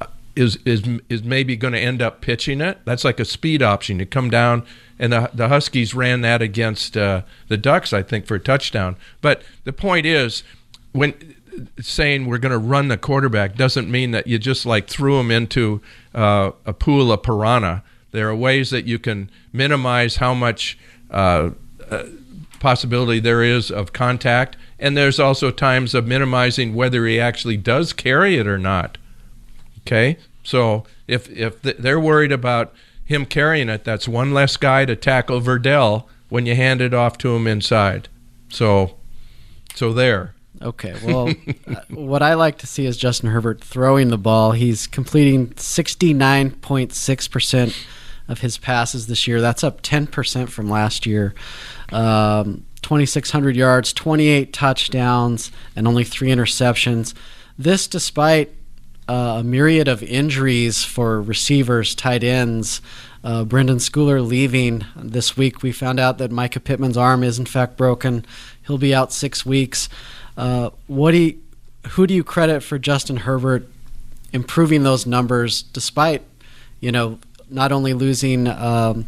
uh, 0.00 0.06
is 0.36 0.58
is 0.64 0.82
is 1.08 1.22
maybe 1.22 1.56
going 1.56 1.72
to 1.72 1.80
end 1.80 2.02
up 2.02 2.20
pitching 2.20 2.60
it. 2.60 2.78
That's 2.84 3.04
like 3.04 3.20
a 3.20 3.24
speed 3.24 3.62
option. 3.62 3.98
You 3.98 4.06
come 4.06 4.30
down, 4.30 4.64
and 4.98 5.12
the 5.12 5.30
the 5.32 5.48
Huskies 5.48 5.94
ran 5.94 6.20
that 6.22 6.42
against 6.42 6.96
uh, 6.96 7.22
the 7.48 7.56
Ducks, 7.56 7.92
I 7.92 8.02
think, 8.02 8.26
for 8.26 8.34
a 8.34 8.40
touchdown. 8.40 8.96
But 9.22 9.42
the 9.64 9.72
point 9.72 10.04
is, 10.04 10.42
when 10.92 11.14
saying 11.80 12.26
we're 12.26 12.38
going 12.38 12.52
to 12.52 12.58
run 12.58 12.88
the 12.88 12.96
quarterback 12.96 13.56
doesn't 13.56 13.90
mean 13.90 14.12
that 14.12 14.26
you 14.26 14.38
just 14.38 14.64
like 14.64 14.86
threw 14.86 15.18
him 15.18 15.30
into 15.30 15.80
uh, 16.14 16.52
a 16.64 16.72
pool 16.72 17.10
of 17.10 17.22
piranha. 17.22 17.82
There 18.12 18.28
are 18.28 18.36
ways 18.36 18.70
that 18.70 18.84
you 18.86 18.98
can 18.98 19.30
minimize 19.52 20.16
how 20.16 20.34
much. 20.34 20.78
Uh, 21.10 21.50
uh 21.90 22.04
possibility 22.60 23.20
there 23.20 23.42
is 23.42 23.70
of 23.70 23.92
contact, 23.92 24.56
and 24.78 24.96
there's 24.96 25.20
also 25.20 25.50
times 25.50 25.94
of 25.94 26.06
minimizing 26.06 26.74
whether 26.74 27.06
he 27.06 27.20
actually 27.20 27.56
does 27.56 27.92
carry 27.92 28.36
it 28.36 28.46
or 28.46 28.58
not. 28.58 28.98
Okay, 29.80 30.18
so 30.42 30.84
if 31.06 31.30
if 31.30 31.62
they're 31.62 32.00
worried 32.00 32.32
about 32.32 32.74
him 33.04 33.24
carrying 33.24 33.68
it, 33.68 33.84
that's 33.84 34.06
one 34.06 34.34
less 34.34 34.56
guy 34.56 34.84
to 34.84 34.94
tackle 34.94 35.40
Verdell 35.40 36.04
when 36.28 36.46
you 36.46 36.54
hand 36.54 36.82
it 36.82 36.92
off 36.92 37.16
to 37.18 37.34
him 37.34 37.46
inside. 37.46 38.08
So, 38.50 38.96
so 39.74 39.94
there. 39.94 40.34
Okay, 40.60 40.94
well, 41.04 41.30
uh, 41.66 41.76
what 41.88 42.22
I 42.22 42.34
like 42.34 42.58
to 42.58 42.66
see 42.66 42.84
is 42.84 42.98
Justin 42.98 43.30
Herbert 43.30 43.62
throwing 43.62 44.08
the 44.08 44.18
ball. 44.18 44.52
He's 44.52 44.86
completing 44.86 45.48
69.6% 45.50 47.86
of 48.28 48.40
his 48.40 48.58
passes 48.58 49.06
this 49.06 49.26
year. 49.26 49.40
That's 49.40 49.64
up 49.64 49.80
10% 49.82 50.50
from 50.50 50.68
last 50.68 51.06
year. 51.06 51.34
Um, 51.92 52.64
2,600 52.82 53.56
yards, 53.56 53.92
28 53.92 54.52
touchdowns, 54.52 55.50
and 55.74 55.86
only 55.86 56.04
three 56.04 56.28
interceptions. 56.30 57.12
This 57.58 57.86
despite 57.88 58.52
uh, 59.08 59.38
a 59.38 59.42
myriad 59.42 59.88
of 59.88 60.02
injuries 60.02 60.84
for 60.84 61.20
receivers, 61.20 61.94
tight 61.94 62.22
ends. 62.22 62.80
Uh, 63.24 63.44
Brenden 63.44 63.80
Schooler 63.80 64.24
leaving 64.24 64.84
this 64.94 65.36
week. 65.36 65.62
We 65.62 65.72
found 65.72 65.98
out 65.98 66.18
that 66.18 66.30
Mycah 66.30 66.62
Pittman's 66.62 66.96
arm 66.96 67.24
is 67.24 67.38
in 67.38 67.46
fact 67.46 67.76
broken. 67.76 68.24
He'll 68.66 68.78
be 68.78 68.94
out 68.94 69.12
six 69.12 69.44
weeks. 69.44 69.88
Uh, 70.36 70.70
what 70.86 71.12
do 71.12 71.18
you, 71.18 71.40
who 71.90 72.06
do 72.06 72.14
you 72.14 72.22
credit 72.22 72.62
for 72.62 72.78
Justin 72.78 73.18
Herbert 73.18 73.66
improving 74.32 74.82
those 74.82 75.06
numbers 75.06 75.62
despite, 75.62 76.22
you 76.80 76.92
know, 76.92 77.18
not 77.50 77.72
only 77.72 77.94
losing 77.94 78.46
um, 78.46 79.06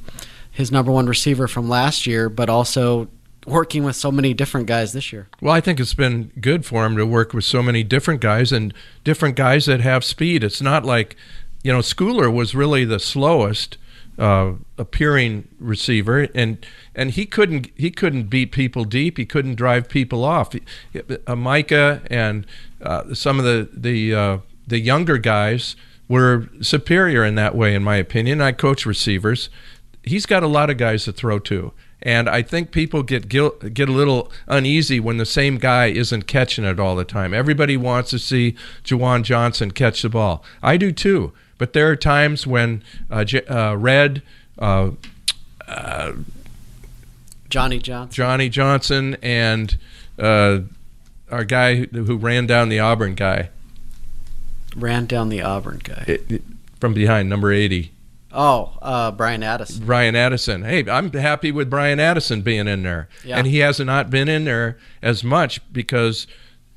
his 0.61 0.71
number 0.71 0.93
one 0.93 1.07
receiver 1.07 1.49
from 1.49 1.69
last 1.69 2.07
year, 2.07 2.29
but 2.29 2.49
also 2.49 3.09
working 3.47 3.85
with 3.85 3.97
so 3.97 4.13
many 4.13 4.35
different 4.35 4.67
guys 4.67 4.93
this 4.93 5.13
year. 5.13 5.29
Well, 5.41 5.55
I 5.55 5.61
think 5.61 5.81
it's 5.81 5.95
been 5.95 6.31
good 6.41 6.65
for 6.65 6.87
him 6.87 6.97
to 6.97 7.07
work 7.07 7.33
with 7.33 7.45
so 7.45 7.63
many 7.63 7.83
different 7.83 8.21
guys 8.21 8.53
and 8.53 8.73
different 9.03 9.35
guys 9.35 9.67
that 9.67 9.81
have 9.81 10.05
speed. 10.05 10.45
It's 10.45 10.63
not 10.63 10.85
like, 10.85 11.17
you 11.63 11.73
know, 11.73 11.81
Schooler 11.81 12.33
was 12.33 12.55
really 12.55 12.85
the 12.85 13.01
slowest 13.01 13.79
uh, 14.19 14.53
appearing 14.77 15.49
receiver, 15.59 16.29
and 16.35 16.65
and 16.95 17.13
he 17.13 17.25
couldn't 17.25 17.71
he 17.75 17.91
couldn't 17.91 18.25
beat 18.25 18.53
people 18.53 18.85
deep. 18.85 19.17
He 19.17 19.25
couldn't 19.25 19.55
drive 19.55 19.89
people 19.89 20.25
off. 20.25 20.55
Uh, 20.55 21.01
Mycah 21.35 22.07
and 22.11 22.47
uh, 22.83 23.15
some 23.15 23.39
of 23.39 23.45
the 23.47 23.69
the 23.73 24.15
uh, 24.15 24.39
the 24.67 24.79
younger 24.79 25.17
guys 25.17 25.75
were 26.07 26.49
superior 26.61 27.25
in 27.25 27.37
that 27.37 27.55
way, 27.55 27.75
in 27.75 27.83
my 27.83 27.97
opinion. 27.97 28.43
I 28.43 28.53
coach 28.53 28.85
receivers. 28.85 29.49
He's 30.03 30.27
got 30.27 30.43
a 30.43 30.49
lot 30.49 30.71
of 30.71 30.77
guys 30.77 31.05
to 31.05 31.13
throw 31.13 31.39
to. 31.41 31.73
And 32.03 32.29
I 32.29 32.43
think 32.43 32.71
people 32.71 33.03
get 33.03 33.29
get 33.29 33.89
a 33.89 33.93
little 33.93 34.33
uneasy 34.49 35.01
when 35.01 35.19
the 35.19 35.27
same 35.27 35.59
guy 35.59 35.87
isn't 35.87 36.27
catching 36.27 36.65
it 36.65 36.81
all 36.81 36.97
the 36.97 37.05
time. 37.05 37.35
Everybody 37.35 37.77
wants 37.77 38.11
to 38.11 38.19
see 38.19 38.57
Juwan 38.85 39.23
Johnson 39.23 39.71
catch 39.71 40.01
the 40.03 40.09
ball. 40.09 40.43
I 40.63 40.77
do 40.77 40.93
too. 40.93 41.33
But 41.59 41.75
there 41.75 41.91
are 41.91 41.97
times 41.97 42.47
when 42.47 42.83
uh, 43.11 43.25
J- 43.25 43.45
uh, 43.45 43.75
Redd, 43.75 44.23
uh, 44.59 44.93
uh 45.69 46.13
Johnny 47.51 47.79
Johnson, 47.79 48.15
Johnny 48.15 48.49
Johnson, 48.49 49.17
and 49.21 49.77
uh, 50.19 50.61
our 51.31 51.45
guy 51.45 51.75
who, 51.75 52.05
who, 52.05 52.17
ran 52.17 52.47
down 52.47 52.71
the 52.71 52.79
Auburn 52.79 53.15
guy, 53.15 53.51
ran 54.75 55.05
down 55.05 55.29
the 55.29 55.43
Auburn 55.43 55.81
guy 55.83 56.05
it, 56.07 56.31
it, 56.31 56.43
from 56.81 56.95
behind, 56.95 57.29
number 57.29 57.53
eighty. 57.53 57.93
Oh, 58.33 58.73
uh, 58.81 59.11
Bryan 59.11 59.43
Addison. 59.43 59.85
Bryan 59.85 60.15
Addison. 60.15 60.63
Hey, 60.63 60.89
I'm 60.89 61.13
happy 61.13 61.51
with 61.51 61.69
Bryan 61.69 61.99
Addison 61.99 62.43
being 62.43 62.69
in 62.69 62.83
there. 62.83 63.09
Yeah. 63.25 63.39
And 63.39 63.47
he 63.47 63.59
has 63.59 63.81
not 63.81 64.11
been 64.11 64.29
in 64.29 64.45
there 64.45 64.79
as 65.03 65.25
much 65.25 65.61
because 65.73 66.27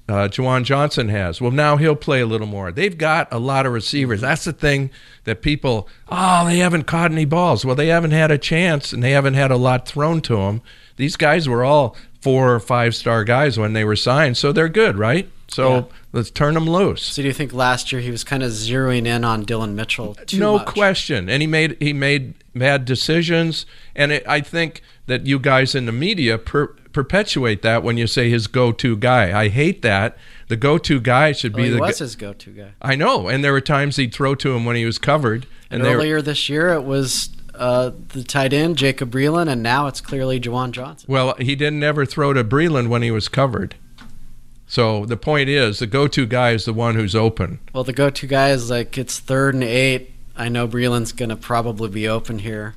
uh, 0.10 0.28
Juwan 0.28 0.64
Johnson 0.64 1.10
has. 1.10 1.40
Well, 1.40 1.52
now 1.52 1.78
he'll 1.78 1.96
play 1.96 2.22
a 2.22 2.26
little 2.26 2.48
more. 2.48 2.72
They've 2.72 2.98
got 2.98 3.32
a 3.32 3.40
lot 3.40 3.66
of 3.66 3.74
receivers. 3.74 4.22
That's 4.22 4.44
the 4.44 4.54
thing 4.54 4.90
that 5.24 5.42
people, 5.42 5.88
oh, 6.10 6.46
they 6.46 6.58
haven't 6.58 6.84
caught 6.84 7.12
any 7.12 7.26
balls. 7.26 7.64
Well, 7.64 7.76
they 7.76 7.88
haven't 7.88 8.12
had 8.12 8.32
a 8.32 8.38
chance 8.38 8.92
and 8.92 9.04
they 9.04 9.12
haven't 9.12 9.36
had 9.36 9.52
a 9.52 9.58
lot 9.58 9.88
thrown 9.88 10.22
to 10.22 10.38
them. 10.38 10.62
These 10.98 11.16
guys 11.16 11.48
were 11.48 11.64
all 11.64 11.96
four 12.22 12.54
or 12.54 12.60
five 12.60 12.96
star 12.96 13.24
guys 13.24 13.58
when 13.58 13.74
they 13.74 13.84
were 13.84 13.96
signed, 13.96 14.38
so 14.38 14.52
they're 14.52 14.70
good, 14.70 14.98
right? 14.98 15.30
So 15.54 15.76
yeah. 15.76 15.84
let's 16.12 16.32
turn 16.32 16.56
them 16.56 16.70
loose. 16.70 17.04
So 17.04 17.22
do 17.22 17.28
you 17.28 17.34
think 17.34 17.54
last 17.54 17.92
year 17.92 18.02
he 18.02 18.12
was 18.12 18.24
kind 18.24 18.42
of 18.42 18.52
zeroing 18.52 19.06
in 19.06 19.24
on 19.24 19.44
Dillon 19.44 19.76
Mitchell? 19.76 20.18
no 20.34 20.58
much? 20.58 20.68
question, 20.68 21.30
and 21.30 21.42
he 21.42 21.48
made 21.48 21.78
he 21.80 21.94
made 21.94 22.34
bad 22.56 22.86
decisions, 22.86 23.66
and 23.96 24.12
it, 24.12 24.28
I 24.28 24.42
think 24.42 24.82
that 25.06 25.26
you 25.26 25.40
guys 25.40 25.76
in 25.76 25.86
the 25.86 25.92
media 25.92 26.38
per, 26.38 26.68
perpetuate 26.94 27.62
that 27.62 27.84
when 27.84 27.98
you 27.98 28.08
say 28.08 28.30
his 28.30 28.48
go-to 28.48 28.96
guy. 28.96 29.38
I 29.38 29.50
hate 29.50 29.82
that. 29.82 30.18
The 30.48 30.56
go-to 30.56 31.02
guy 31.02 31.32
should 31.32 31.54
well, 31.54 31.64
be 31.64 31.70
he 31.70 31.76
the. 31.76 31.82
was 31.82 32.00
his 32.00 32.16
go-to 32.16 32.52
guy. 32.52 32.72
I 32.82 32.96
know, 32.96 33.28
and 33.28 33.44
there 33.44 33.52
were 33.52 33.62
times 33.62 33.98
he'd 33.98 34.14
throw 34.14 34.36
to 34.36 34.56
him 34.56 34.66
when 34.66 34.76
he 34.76 34.86
was 34.86 34.98
covered. 34.98 35.46
And, 35.70 35.82
and 35.82 35.96
earlier 35.96 36.16
were, 36.16 36.22
this 36.22 36.50
year, 36.50 36.70
it 36.70 36.84
was 36.84 37.30
uh, 37.56 37.92
the 38.10 38.24
tight 38.24 38.54
end 38.54 38.78
Jacob 38.78 39.12
Breeland, 39.12 39.50
and 39.50 39.62
now 39.62 39.88
it's 39.88 40.02
clearly 40.02 40.40
Juwan 40.40 40.72
Johnson. 40.72 41.06
Well, 41.10 41.36
he 41.40 41.56
didn't 41.56 41.84
ever 41.84 42.06
throw 42.06 42.34
to 42.34 42.44
Breeland 42.44 42.88
when 42.90 43.02
he 43.02 43.12
was 43.12 43.28
covered. 43.28 43.76
So 44.74 45.06
the 45.06 45.18
point 45.18 45.50
is, 45.50 45.78
the 45.78 45.86
go-to 45.86 46.26
guy 46.26 46.50
is 46.50 46.66
the 46.66 46.74
one 46.74 46.96
who's 46.96 47.16
open. 47.16 47.60
Well, 47.76 47.84
the 47.84 47.94
go-to 47.94 48.26
guy 48.26 48.50
is 48.50 48.72
like 48.72 48.98
it's 48.98 49.20
third 49.20 49.54
and 49.54 49.64
eight. 49.64 50.12
I 50.36 50.50
know 50.50 50.68
Breeland's 50.68 51.12
going 51.12 51.30
to 51.30 51.36
probably 51.36 51.90
be 51.90 52.08
open 52.08 52.40
here. 52.40 52.74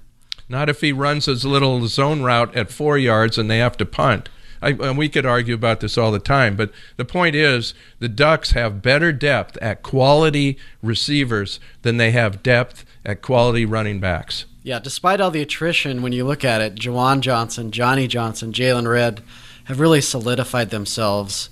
Not 0.46 0.68
if 0.68 0.82
he 0.82 0.92
runs 0.92 1.24
his 1.24 1.46
little 1.46 1.88
zone 1.88 2.20
route 2.20 2.54
at 2.54 2.70
four 2.70 2.98
yards 2.98 3.38
and 3.38 3.50
they 3.50 3.60
have 3.60 3.78
to 3.78 3.86
punt. 3.86 4.28
I, 4.60 4.72
and 4.72 4.98
we 4.98 5.08
could 5.08 5.24
argue 5.24 5.54
about 5.54 5.80
this 5.80 5.96
all 5.96 6.12
the 6.12 6.18
time, 6.18 6.54
but 6.54 6.70
the 6.98 7.06
point 7.06 7.34
is 7.34 7.72
the 7.98 8.10
Ducks 8.10 8.50
have 8.50 8.82
better 8.82 9.10
depth 9.10 9.56
at 9.62 9.82
quality 9.82 10.58
receivers 10.82 11.60
than 11.80 11.96
they 11.96 12.10
have 12.10 12.42
depth 12.42 12.84
at 13.06 13.22
quality 13.22 13.64
running 13.64 14.00
backs. 14.00 14.44
Yeah, 14.62 14.80
despite 14.80 15.18
all 15.18 15.30
the 15.30 15.40
attrition, 15.40 16.02
when 16.02 16.12
you 16.12 16.26
look 16.26 16.44
at 16.44 16.60
it, 16.60 16.74
Juwan 16.74 17.20
Johnson, 17.20 17.70
Johnny 17.70 18.06
Johnson, 18.06 18.52
Jaylon 18.52 18.86
Redd 18.86 19.22
have 19.64 19.80
really 19.80 20.02
solidified 20.02 20.68
themselves 20.68 21.48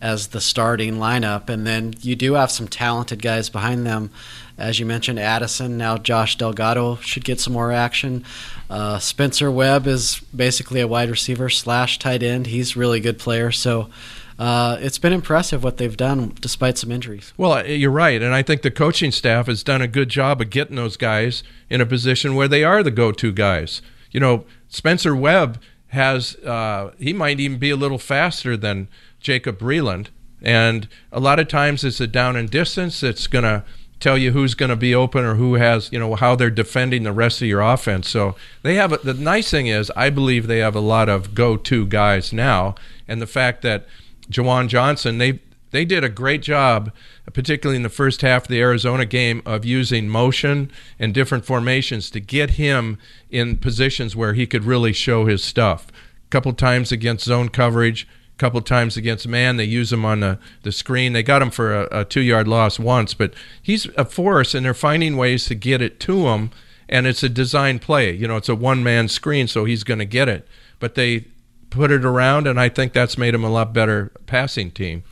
as 0.00 0.28
the 0.28 0.40
starting 0.40 0.96
lineup. 0.96 1.48
And 1.48 1.66
then 1.66 1.94
you 2.00 2.16
do 2.16 2.34
have 2.34 2.50
some 2.50 2.68
talented 2.68 3.22
guys 3.22 3.48
behind 3.48 3.86
them. 3.86 4.10
As 4.58 4.80
you 4.80 4.86
mentioned, 4.86 5.18
Addison, 5.18 5.76
now 5.76 5.98
Josh 5.98 6.36
Delgado 6.36 6.96
should 6.96 7.24
get 7.24 7.40
some 7.40 7.52
more 7.52 7.72
action. 7.72 8.24
Uh, 8.70 8.98
Spencer 8.98 9.50
Webb 9.50 9.86
is 9.86 10.20
basically 10.34 10.80
a 10.80 10.88
wide 10.88 11.10
receiver 11.10 11.48
slash 11.48 11.98
tight 11.98 12.22
end. 12.22 12.46
He's 12.46 12.76
really 12.76 13.00
good 13.00 13.18
player. 13.18 13.52
So 13.52 13.90
uh, 14.38 14.76
it's 14.80 14.98
been 14.98 15.12
impressive 15.12 15.62
what 15.62 15.76
they've 15.76 15.96
done 15.96 16.32
despite 16.40 16.78
some 16.78 16.90
injuries. 16.90 17.32
Well, 17.36 17.66
you're 17.66 17.90
right. 17.90 18.20
And 18.20 18.34
I 18.34 18.42
think 18.42 18.62
the 18.62 18.70
coaching 18.70 19.12
staff 19.12 19.46
has 19.46 19.62
done 19.62 19.82
a 19.82 19.88
good 19.88 20.08
job 20.08 20.40
of 20.40 20.50
getting 20.50 20.76
those 20.76 20.96
guys 20.96 21.42
in 21.68 21.80
a 21.80 21.86
position 21.86 22.34
where 22.34 22.48
they 22.48 22.64
are 22.64 22.82
the 22.82 22.90
go 22.90 23.12
to 23.12 23.32
guys. 23.32 23.82
You 24.10 24.20
know, 24.20 24.44
Spencer 24.68 25.14
Webb 25.14 25.60
has, 25.88 26.36
uh, 26.36 26.92
he 26.98 27.12
might 27.12 27.40
even 27.40 27.58
be 27.58 27.70
a 27.70 27.76
little 27.76 27.98
faster 27.98 28.56
than 28.56 28.88
Jacob 29.26 29.58
Breeland. 29.58 30.06
And 30.40 30.86
a 31.10 31.18
lot 31.18 31.40
of 31.40 31.48
times 31.48 31.82
it's 31.82 32.00
a 32.00 32.06
down 32.06 32.36
and 32.36 32.48
distance 32.48 33.00
that's 33.00 33.26
going 33.26 33.42
to 33.42 33.64
tell 33.98 34.16
you 34.16 34.30
who's 34.30 34.54
going 34.54 34.68
to 34.68 34.76
be 34.76 34.94
open 34.94 35.24
or 35.24 35.34
who 35.34 35.54
has, 35.54 35.90
you 35.90 35.98
know, 35.98 36.14
how 36.14 36.36
they're 36.36 36.48
defending 36.48 37.02
the 37.02 37.12
rest 37.12 37.42
of 37.42 37.48
your 37.48 37.60
offense. 37.60 38.08
So 38.08 38.36
they 38.62 38.76
have 38.76 38.92
a, 38.92 38.98
the 38.98 39.14
nice 39.14 39.50
thing 39.50 39.66
is 39.66 39.90
I 39.96 40.10
believe 40.10 40.46
they 40.46 40.58
have 40.58 40.76
a 40.76 40.80
lot 40.80 41.08
of 41.08 41.34
go-to 41.34 41.86
guys 41.86 42.32
now, 42.32 42.76
and 43.08 43.20
the 43.20 43.26
fact 43.26 43.62
that 43.62 43.86
Juwan 44.30 44.68
Johnson 44.68 45.18
they 45.18 45.40
they 45.72 45.84
did 45.84 46.04
a 46.04 46.08
great 46.08 46.42
job, 46.42 46.92
particularly 47.32 47.76
in 47.76 47.82
the 47.82 47.88
first 47.88 48.22
half 48.22 48.42
of 48.42 48.48
the 48.48 48.60
Arizona 48.60 49.04
game, 49.04 49.42
of 49.44 49.64
using 49.64 50.08
motion 50.08 50.70
and 50.98 51.12
different 51.12 51.44
formations 51.44 52.08
to 52.10 52.20
get 52.20 52.50
him 52.50 52.98
in 53.30 53.56
positions 53.56 54.14
where 54.14 54.34
he 54.34 54.46
could 54.46 54.64
really 54.64 54.92
show 54.92 55.26
his 55.26 55.42
stuff. 55.42 55.88
A 55.88 56.30
couple 56.30 56.52
times 56.52 56.92
against 56.92 57.24
zone 57.24 57.48
coverage, 57.48 58.06
couple 58.38 58.60
times 58.60 58.96
against 58.96 59.26
man. 59.26 59.56
They 59.56 59.64
use 59.64 59.92
him 59.92 60.04
on 60.04 60.20
the, 60.20 60.38
the 60.62 60.72
screen. 60.72 61.12
They 61.12 61.22
got 61.22 61.42
him 61.42 61.50
for 61.50 61.74
a, 61.74 62.00
a 62.00 62.04
two 62.04 62.20
yard 62.20 62.46
loss 62.46 62.78
once, 62.78 63.14
but 63.14 63.32
he's 63.60 63.86
a 63.96 64.04
force, 64.04 64.54
and 64.54 64.64
they're 64.64 64.74
finding 64.74 65.16
ways 65.16 65.46
to 65.46 65.54
get 65.54 65.80
it 65.80 66.00
to 66.00 66.28
him. 66.28 66.50
And 66.88 67.06
it's 67.06 67.22
a 67.22 67.28
design 67.28 67.78
play. 67.78 68.12
You 68.12 68.28
know, 68.28 68.36
it's 68.36 68.48
a 68.48 68.54
one 68.54 68.84
man 68.84 69.08
screen, 69.08 69.48
so 69.48 69.64
he's 69.64 69.84
going 69.84 69.98
to 69.98 70.04
get 70.04 70.28
it. 70.28 70.46
But 70.78 70.94
they 70.94 71.24
put 71.70 71.90
it 71.90 72.04
around, 72.04 72.46
and 72.46 72.60
I 72.60 72.68
think 72.68 72.92
that's 72.92 73.18
made 73.18 73.34
him 73.34 73.44
a 73.44 73.50
lot 73.50 73.72
better 73.72 74.12
passing 74.26 74.70
team. 74.70 75.02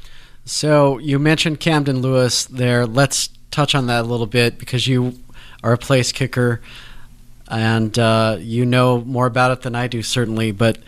So 0.45 0.99
you 0.99 1.19
mentioned 1.19 1.59
Camden 1.59 2.01
Lewis 2.01 2.45
there. 2.45 2.87
Let's 2.87 3.31
touch 3.51 3.75
on 3.75 3.87
that 3.87 4.03
a 4.03 4.07
little 4.07 4.27
bit 4.27 4.59
because 4.59 4.87
you 4.87 5.19
are 5.63 5.73
a 5.73 5.79
place 5.79 6.13
kicker 6.13 6.61
and 7.49 7.99
uh, 7.99 8.37
you 8.41 8.67
know 8.67 9.01
more 9.01 9.27
about 9.27 9.53
it 9.53 9.63
than 9.63 9.75
I 9.75 9.87
do, 9.87 10.03
certainly. 10.03 10.53
But 10.53 10.79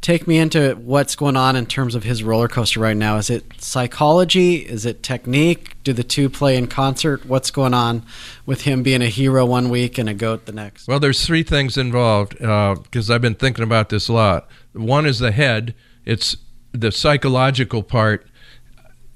take 0.00 0.26
me 0.26 0.38
into 0.38 0.74
what's 0.74 1.16
going 1.16 1.36
on 1.36 1.56
in 1.56 1.66
terms 1.66 1.94
of 1.94 2.04
his 2.04 2.22
roller 2.22 2.48
coaster 2.48 2.80
right 2.80 2.96
now. 2.96 3.16
Is 3.16 3.30
it 3.30 3.44
psychology? 3.58 4.56
Is 4.56 4.86
it 4.86 5.02
technique? 5.02 5.76
Do 5.82 5.92
the 5.92 6.04
two 6.04 6.28
play 6.30 6.56
in 6.56 6.66
concert? 6.66 7.26
What's 7.26 7.50
going 7.50 7.74
on 7.74 8.04
with 8.44 8.62
him 8.62 8.82
being 8.82 9.02
a 9.02 9.08
hero 9.08 9.44
one 9.44 9.68
week 9.68 9.98
and 9.98 10.08
a 10.08 10.14
goat 10.14 10.46
the 10.46 10.52
next? 10.52 10.86
Well, 10.86 11.00
there's 11.00 11.24
three 11.24 11.42
things 11.42 11.76
involved 11.76 12.38
because 12.38 13.10
uh, 13.10 13.14
I've 13.14 13.22
been 13.22 13.34
thinking 13.34 13.64
about 13.64 13.88
this 13.88 14.08
a 14.08 14.12
lot. 14.12 14.48
One 14.72 15.06
is 15.06 15.18
the 15.18 15.32
head. 15.32 15.74
It's 16.04 16.36
the 16.72 16.92
psychological 16.92 17.82
part 17.82 18.26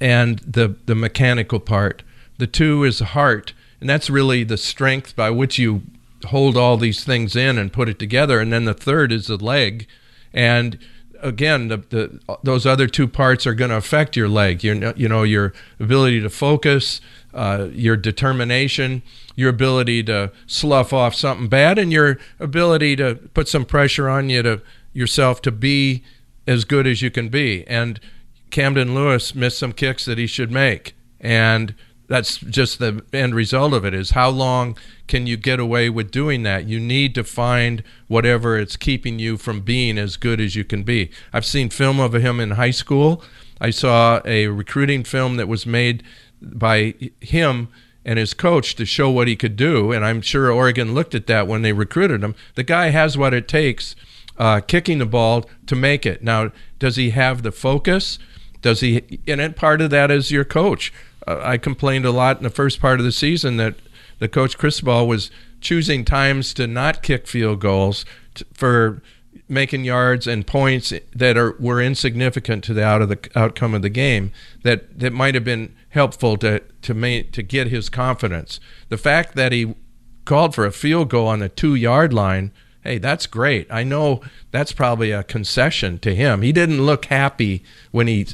and 0.00 0.38
the 0.40 0.76
the 0.86 0.94
mechanical 0.94 1.60
part. 1.60 2.02
The 2.38 2.46
two 2.46 2.84
is 2.84 2.98
the 2.98 3.04
heart, 3.06 3.52
and 3.80 3.88
that's 3.88 4.08
really 4.08 4.44
the 4.44 4.56
strength 4.56 5.14
by 5.14 5.30
which 5.30 5.58
you 5.58 5.82
hold 6.26 6.56
all 6.56 6.76
these 6.76 7.04
things 7.04 7.36
in 7.36 7.58
and 7.58 7.72
put 7.72 7.88
it 7.88 7.98
together. 7.98 8.40
And 8.40 8.52
then 8.52 8.64
the 8.64 8.74
third 8.74 9.12
is 9.12 9.26
the 9.26 9.36
leg, 9.36 9.86
and 10.32 10.78
again, 11.22 11.68
the, 11.68 11.78
the 11.78 12.20
those 12.42 12.66
other 12.66 12.86
two 12.86 13.06
parts 13.08 13.46
are 13.46 13.54
going 13.54 13.70
to 13.70 13.76
affect 13.76 14.16
your 14.16 14.28
leg. 14.28 14.64
Your 14.64 14.92
you 14.94 15.08
know 15.08 15.22
your 15.22 15.52
ability 15.78 16.20
to 16.20 16.30
focus, 16.30 17.00
uh, 17.34 17.68
your 17.72 17.96
determination, 17.96 19.02
your 19.36 19.50
ability 19.50 20.02
to 20.04 20.32
slough 20.46 20.92
off 20.92 21.14
something 21.14 21.48
bad, 21.48 21.78
and 21.78 21.92
your 21.92 22.18
ability 22.38 22.96
to 22.96 23.16
put 23.34 23.48
some 23.48 23.64
pressure 23.64 24.08
on 24.08 24.30
you 24.30 24.42
to 24.42 24.62
yourself 24.92 25.40
to 25.42 25.52
be 25.52 26.02
as 26.46 26.64
good 26.64 26.86
as 26.86 27.02
you 27.02 27.10
can 27.10 27.28
be. 27.28 27.66
And 27.66 28.00
Camden 28.50 28.94
Lewis 28.94 29.34
missed 29.34 29.58
some 29.58 29.72
kicks 29.72 30.04
that 30.06 30.18
he 30.18 30.26
should 30.26 30.50
make, 30.50 30.94
and 31.20 31.74
that's 32.10 32.38
just 32.38 32.80
the 32.80 33.04
end 33.12 33.36
result 33.36 33.72
of 33.72 33.84
it 33.84 33.94
is 33.94 34.10
how 34.10 34.30
long 34.30 34.76
can 35.06 35.28
you 35.28 35.36
get 35.36 35.60
away 35.60 35.88
with 35.88 36.10
doing 36.10 36.42
that? 36.42 36.66
You 36.66 36.80
need 36.80 37.14
to 37.14 37.22
find 37.22 37.84
whatever 38.08 38.58
it's 38.58 38.76
keeping 38.76 39.20
you 39.20 39.36
from 39.36 39.60
being 39.60 39.96
as 39.96 40.16
good 40.16 40.40
as 40.40 40.56
you 40.56 40.64
can 40.64 40.82
be. 40.82 41.12
I've 41.32 41.46
seen 41.46 41.70
film 41.70 42.00
of 42.00 42.12
him 42.12 42.40
in 42.40 42.52
high 42.52 42.72
school. 42.72 43.22
I 43.60 43.70
saw 43.70 44.20
a 44.24 44.48
recruiting 44.48 45.04
film 45.04 45.36
that 45.36 45.46
was 45.46 45.66
made 45.66 46.02
by 46.42 46.94
him 47.20 47.68
and 48.04 48.18
his 48.18 48.34
coach 48.34 48.74
to 48.74 48.84
show 48.84 49.08
what 49.08 49.28
he 49.28 49.36
could 49.36 49.56
do 49.56 49.92
and 49.92 50.04
i'm 50.06 50.22
sure 50.22 50.50
oregon 50.50 50.94
looked 50.94 51.14
at 51.14 51.26
that 51.28 51.46
when 51.46 51.62
they 51.62 51.72
recruited 51.72 52.24
him. 52.24 52.34
The 52.56 52.64
guy 52.64 52.88
has 52.88 53.16
what 53.16 53.34
it 53.34 53.46
takes 53.46 53.94
uh, 54.36 54.60
kicking 54.60 54.98
the 54.98 55.06
ball 55.06 55.48
to 55.66 55.76
make 55.76 56.04
it. 56.04 56.24
Now 56.24 56.50
does 56.80 56.96
he 56.96 57.10
have 57.10 57.44
the 57.44 57.52
focus? 57.52 58.18
Does 58.62 58.80
he 58.80 59.20
and 59.28 59.54
part 59.54 59.80
of 59.80 59.90
that 59.90 60.10
is 60.10 60.32
your 60.32 60.44
coach 60.44 60.92
I 61.42 61.58
complained 61.58 62.04
a 62.04 62.10
lot 62.10 62.38
in 62.38 62.42
the 62.42 62.50
first 62.50 62.80
part 62.80 62.98
of 62.98 63.04
the 63.04 63.12
season 63.12 63.56
that 63.58 63.74
the 64.18 64.28
coach 64.28 64.58
Cristobal 64.58 65.06
was 65.06 65.30
choosing 65.60 66.04
times 66.04 66.54
to 66.54 66.66
not 66.66 67.02
kick 67.02 67.26
field 67.26 67.60
goals 67.60 68.04
to, 68.34 68.46
for 68.52 69.02
making 69.48 69.84
yards 69.84 70.26
and 70.26 70.46
points 70.46 70.92
that 71.14 71.36
are 71.36 71.56
were 71.58 71.80
insignificant 71.80 72.64
to 72.64 72.74
the 72.74 72.84
out 72.84 73.02
of 73.02 73.08
the 73.08 73.18
outcome 73.34 73.74
of 73.74 73.82
the 73.82 73.88
game 73.88 74.32
that 74.62 74.98
that 74.98 75.12
might 75.12 75.34
have 75.34 75.44
been 75.44 75.74
helpful 75.90 76.36
to 76.36 76.60
to 76.82 76.94
make 76.94 77.32
to 77.32 77.42
get 77.42 77.66
his 77.66 77.88
confidence. 77.88 78.60
The 78.88 78.98
fact 78.98 79.34
that 79.34 79.52
he 79.52 79.74
called 80.24 80.54
for 80.54 80.64
a 80.64 80.72
field 80.72 81.10
goal 81.10 81.26
on 81.26 81.40
the 81.40 81.48
2-yard 81.48 82.12
line, 82.12 82.52
hey, 82.84 82.98
that's 82.98 83.26
great. 83.26 83.66
I 83.70 83.82
know 83.82 84.20
that's 84.50 84.72
probably 84.72 85.10
a 85.10 85.24
concession 85.24 85.98
to 86.00 86.14
him. 86.14 86.42
He 86.42 86.52
didn't 86.52 86.82
look 86.86 87.06
happy 87.06 87.64
when 87.90 88.06
he 88.06 88.28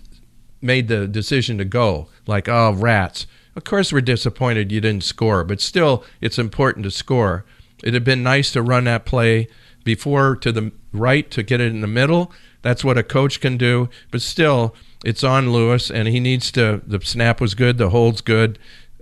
made 0.60 0.88
the 0.88 1.06
decision 1.06 1.58
to 1.58 1.64
go 1.64 2.08
like, 2.26 2.48
oh, 2.48 2.72
rats. 2.72 3.26
Of 3.54 3.64
course, 3.64 3.92
we're 3.92 4.02
disappointed 4.02 4.70
you 4.70 4.80
didn't 4.80 5.04
score, 5.04 5.42
but 5.42 5.60
still, 5.60 6.04
it's 6.20 6.38
important 6.38 6.84
to 6.84 6.90
score. 6.90 7.44
It'd 7.82 7.94
have 7.94 8.04
been 8.04 8.22
nice 8.22 8.52
to 8.52 8.62
run 8.62 8.84
that 8.84 9.06
play 9.06 9.48
before 9.84 10.36
to 10.36 10.52
the 10.52 10.72
right 10.92 11.30
to 11.30 11.42
get 11.42 11.60
it 11.60 11.68
in 11.68 11.80
the 11.80 11.86
middle. 11.86 12.32
That's 12.62 12.84
what 12.84 12.98
a 12.98 13.02
coach 13.02 13.40
can 13.40 13.56
do, 13.56 13.88
but 14.10 14.20
still, 14.20 14.74
it's 15.04 15.24
on 15.24 15.52
Lewis, 15.52 15.90
and 15.90 16.08
he 16.08 16.20
needs 16.20 16.50
to. 16.52 16.82
The 16.86 17.00
snap 17.00 17.40
was 17.40 17.54
good, 17.54 17.78
the 17.78 17.90
hold's 17.90 18.20
good. 18.20 18.58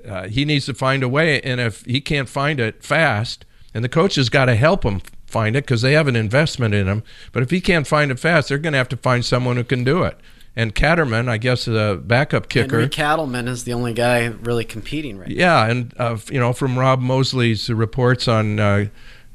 Uh, 0.07 0.29
he 0.29 0.45
needs 0.45 0.67
to 0.67 0.75
find 0.75 1.03
a 1.03 1.09
way, 1.09 1.41
and 1.41 1.61
if 1.61 1.85
he 1.85 2.01
can't 2.01 2.29
find 2.29 2.61
it 2.61 2.85
fast, 2.85 3.45
and 3.73 3.83
the 3.83 3.89
coach 3.89 4.17
has 4.17 4.29
got 4.29 4.45
to 4.45 4.55
help 4.55 4.85
him 4.85 5.01
find 5.27 5.57
it 5.57 5.65
because 5.65 5.83
they 5.83 5.95
have 5.95 6.07
an 6.07 6.15
investment 6.15 6.75
in 6.75 6.87
him. 6.87 7.03
But 7.33 7.43
if 7.43 7.51
he 7.51 7.61
can't 7.61 7.87
find 7.87 8.11
it 8.11 8.21
fast, 8.21 8.49
they're 8.49 8.59
going 8.59 8.75
to 8.75 8.79
have 8.79 8.89
to 8.91 8.97
find 8.97 9.25
someone 9.25 9.57
who 9.57 9.65
can 9.65 9.83
do 9.83 10.03
it 10.03 10.19
and 10.57 10.75
Catterman, 10.75 11.29
I 11.29 11.39
guess, 11.39 11.65
the 11.65 12.01
backup 12.05 12.49
kicker. 12.49 12.81
Henry 12.81 12.89
Katleman 12.89 13.49
is 13.49 13.65
the 13.65 13.73
only 13.73 13.93
guy 13.93 14.27
really 14.27 14.65
competing 14.65 15.19
right 15.19 15.29
yeah, 15.29 15.67
and 15.67 15.93
uh, 15.99 16.19
you 16.31 16.39
know, 16.39 16.53
from 16.53 16.79
Rob 16.79 17.01
Moseley's 17.01 17.69
reports 17.71 18.29
on 18.29 18.61
uh, 18.61 18.87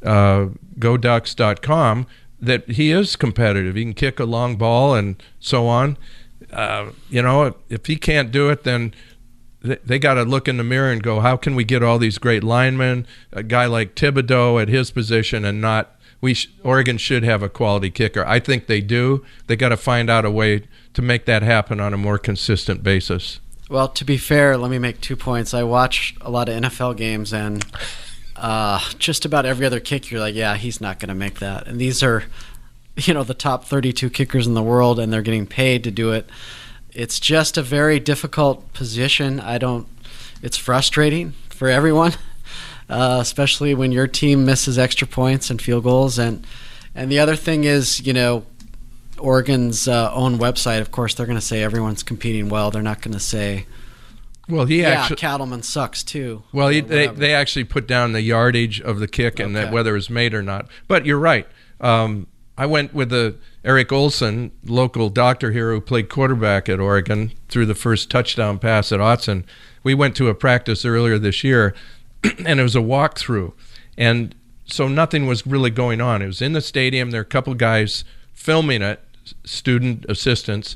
uh, 0.04 0.48
GoDucks.com, 0.78 2.08
that 2.40 2.70
he 2.70 2.92
is 2.92 3.16
competitive. 3.16 3.76
He 3.76 3.84
can 3.84 3.94
kick 3.94 4.20
a 4.20 4.26
long 4.26 4.56
ball 4.56 4.96
and 4.96 5.22
so 5.40 5.68
on. 5.68 5.98
Uh, 6.52 6.92
you 7.10 7.22
know, 7.22 7.56
if 7.70 7.86
he 7.86 7.96
can't 7.96 8.32
do 8.32 8.50
it, 8.50 8.64
then 8.64 8.94
they, 9.62 9.78
they 9.84 10.00
got 10.00 10.16
to 10.16 10.24
look 10.24 10.48
in 10.48 10.58
the 10.58 10.64
mirror 10.64 10.92
and 10.92 11.04
go, 11.04 11.20
how 11.20 11.36
can 11.36 11.56
we 11.56 11.64
get 11.64 11.84
all 11.84 12.00
these 12.00 12.18
great 12.18 12.44
linemen, 12.44 13.06
a 13.32 13.44
guy 13.44 13.66
like 13.66 13.96
Thibodeaux 13.96 14.62
at 14.62 14.70
his 14.70 14.90
position, 14.90 15.44
and 15.44 15.60
not 15.60 15.96
we 16.22 16.34
sh- 16.34 16.50
Oregon 16.64 16.98
should 16.98 17.24
have 17.24 17.44
a 17.44 17.50
quality 17.50 17.90
kicker. 17.90 18.26
I 18.26 18.40
think 18.40 18.68
they 18.68 18.82
do. 18.82 19.24
They 19.48 19.56
got 19.56 19.70
to 19.70 19.78
find 19.78 20.10
out 20.10 20.26
a 20.26 20.32
way 20.32 20.64
to 21.00 21.06
make 21.06 21.24
that 21.24 21.42
happen 21.42 21.80
on 21.80 21.94
a 21.94 21.98
more 21.98 22.18
consistent 22.18 22.84
basis. 22.84 23.40
Well, 23.70 23.88
to 23.88 24.04
be 24.04 24.18
fair, 24.18 24.58
let 24.58 24.70
me 24.70 24.80
make 24.80 25.00
two 25.00 25.16
points. 25.16 25.54
I 25.54 25.64
watch 25.64 26.14
a 26.20 26.30
lot 26.30 26.50
of 26.50 26.62
NFL 26.62 26.98
games, 26.98 27.32
and 27.32 27.66
uh, 28.36 28.82
just 28.98 29.24
about 29.24 29.46
every 29.46 29.66
other 29.66 29.80
kick, 29.80 30.12
you're 30.12 30.20
like, 30.20 30.36
yeah, 30.36 30.58
he's 30.58 30.82
not 30.82 31.00
going 31.00 31.08
to 31.08 31.16
make 31.16 31.40
that. 31.40 31.68
And 31.68 31.80
these 31.80 32.04
are, 32.04 32.26
you 32.98 33.14
know, 33.14 33.24
the 33.24 33.34
top 33.34 33.64
32 33.64 34.10
kickers 34.10 34.46
in 34.46 34.56
the 34.56 34.62
world, 34.62 35.00
and 35.00 35.14
they're 35.14 35.22
getting 35.22 35.48
paid 35.48 35.86
to 35.86 35.92
do 35.92 36.12
it. 36.12 36.30
It's 36.92 37.18
just 37.18 37.58
a 37.58 37.62
very 37.62 38.02
difficult 38.02 38.74
position. 38.74 39.40
I 39.40 39.58
don't. 39.58 39.88
It's 40.42 40.58
frustrating 40.58 41.32
for 41.48 41.70
everyone, 41.70 42.14
uh, 42.90 43.20
especially 43.22 43.74
when 43.74 43.94
your 43.94 44.08
team 44.08 44.44
misses 44.44 44.78
extra 44.78 45.08
points 45.08 45.50
and 45.50 45.62
field 45.62 45.86
goals. 45.86 46.20
And 46.20 46.46
and 46.94 47.10
the 47.10 47.20
other 47.20 47.38
thing 47.38 47.64
is, 47.64 48.06
you 48.06 48.12
know, 48.12 48.44
Oregon's 49.20 49.88
uh, 49.88 50.12
own 50.14 50.38
website, 50.38 50.82
of 50.82 50.92
course, 50.92 51.14
they're 51.14 51.26
going 51.26 51.38
to 51.38 51.46
say 51.46 51.64
everyone's 51.64 52.04
competing 52.04 52.50
well. 52.50 52.72
They're 52.72 52.82
not 52.82 53.02
going 53.02 53.14
to 53.14 53.20
say, 53.20 53.66
well, 54.50 54.66
he 54.66 54.82
yeah, 54.82 54.90
actually, 54.90 55.18
Katleman 55.18 55.64
sucks 55.64 56.04
too. 56.04 56.44
Well, 56.52 56.70
he, 56.70 56.82
they 56.82 57.08
they 57.08 57.34
actually 57.34 57.66
put 57.66 57.88
down 57.88 58.14
the 58.14 58.22
yardage 58.22 58.82
of 58.82 59.00
the 59.00 59.08
kick 59.08 59.40
and 59.40 59.56
that 59.56 59.72
whether 59.72 59.92
it 59.92 59.94
was 59.94 60.10
made 60.10 60.34
or 60.34 60.42
not. 60.42 60.68
But 60.88 61.06
you're 61.06 61.20
right. 61.20 61.48
Um, 61.80 62.28
I 62.58 62.66
went 62.66 62.94
with 62.94 63.10
the 63.10 63.36
Eric 63.64 63.92
Olson, 63.92 64.52
local 64.66 65.10
doctor 65.10 65.52
here 65.52 65.72
who 65.72 65.80
played 65.80 66.10
quarterback 66.10 66.68
at 66.68 66.80
Oregon, 66.80 67.32
through 67.48 67.68
the 67.68 67.76
first 67.76 68.10
touchdown 68.10 68.60
pass 68.60 68.92
at 68.92 69.00
Autzen. 69.00 69.46
We 69.84 69.94
went 69.94 70.16
to 70.18 70.28
a 70.28 70.36
practice 70.36 70.84
earlier 70.84 71.18
this 71.18 71.44
year, 71.44 71.74
and 72.46 72.60
it 72.60 72.64
was 72.64 72.76
a 72.76 72.80
walkthrough, 72.80 73.54
and 73.98 74.36
so 74.66 74.88
nothing 74.88 75.26
was 75.26 75.48
really 75.48 75.70
going 75.70 76.02
on. 76.02 76.22
It 76.22 76.28
was 76.28 76.42
in 76.42 76.54
the 76.54 76.62
stadium. 76.62 77.12
There 77.12 77.22
were 77.22 77.26
a 77.26 77.26
couple 77.26 77.54
guys 77.54 78.04
filming 78.34 78.82
it, 78.82 79.00
student 79.44 80.06
assistants, 80.10 80.76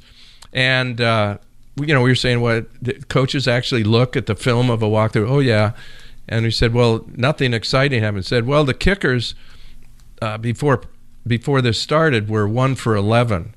and 0.51 0.99
uh, 1.01 1.37
we- 1.77 1.87
you 1.87 1.93
know 1.93 2.01
we 2.01 2.09
were 2.09 2.15
saying 2.15 2.41
what 2.41 2.67
the 2.81 2.93
coaches 3.09 3.47
actually 3.47 3.83
look 3.83 4.15
at 4.15 4.25
the 4.25 4.35
film 4.35 4.69
of 4.69 4.81
a 4.83 4.87
walkthrough. 4.87 5.29
Oh 5.29 5.39
yeah, 5.39 5.71
and 6.27 6.43
we 6.45 6.51
said, 6.51 6.73
well, 6.73 7.05
nothing 7.15 7.53
exciting 7.53 8.01
happened. 8.03 8.25
Said, 8.25 8.45
well, 8.45 8.63
the 8.63 8.73
kickers 8.73 9.35
uh, 10.21 10.37
before 10.37 10.81
before 11.25 11.61
this 11.61 11.79
started 11.79 12.29
were 12.29 12.47
one 12.47 12.75
for 12.75 12.95
eleven, 12.95 13.53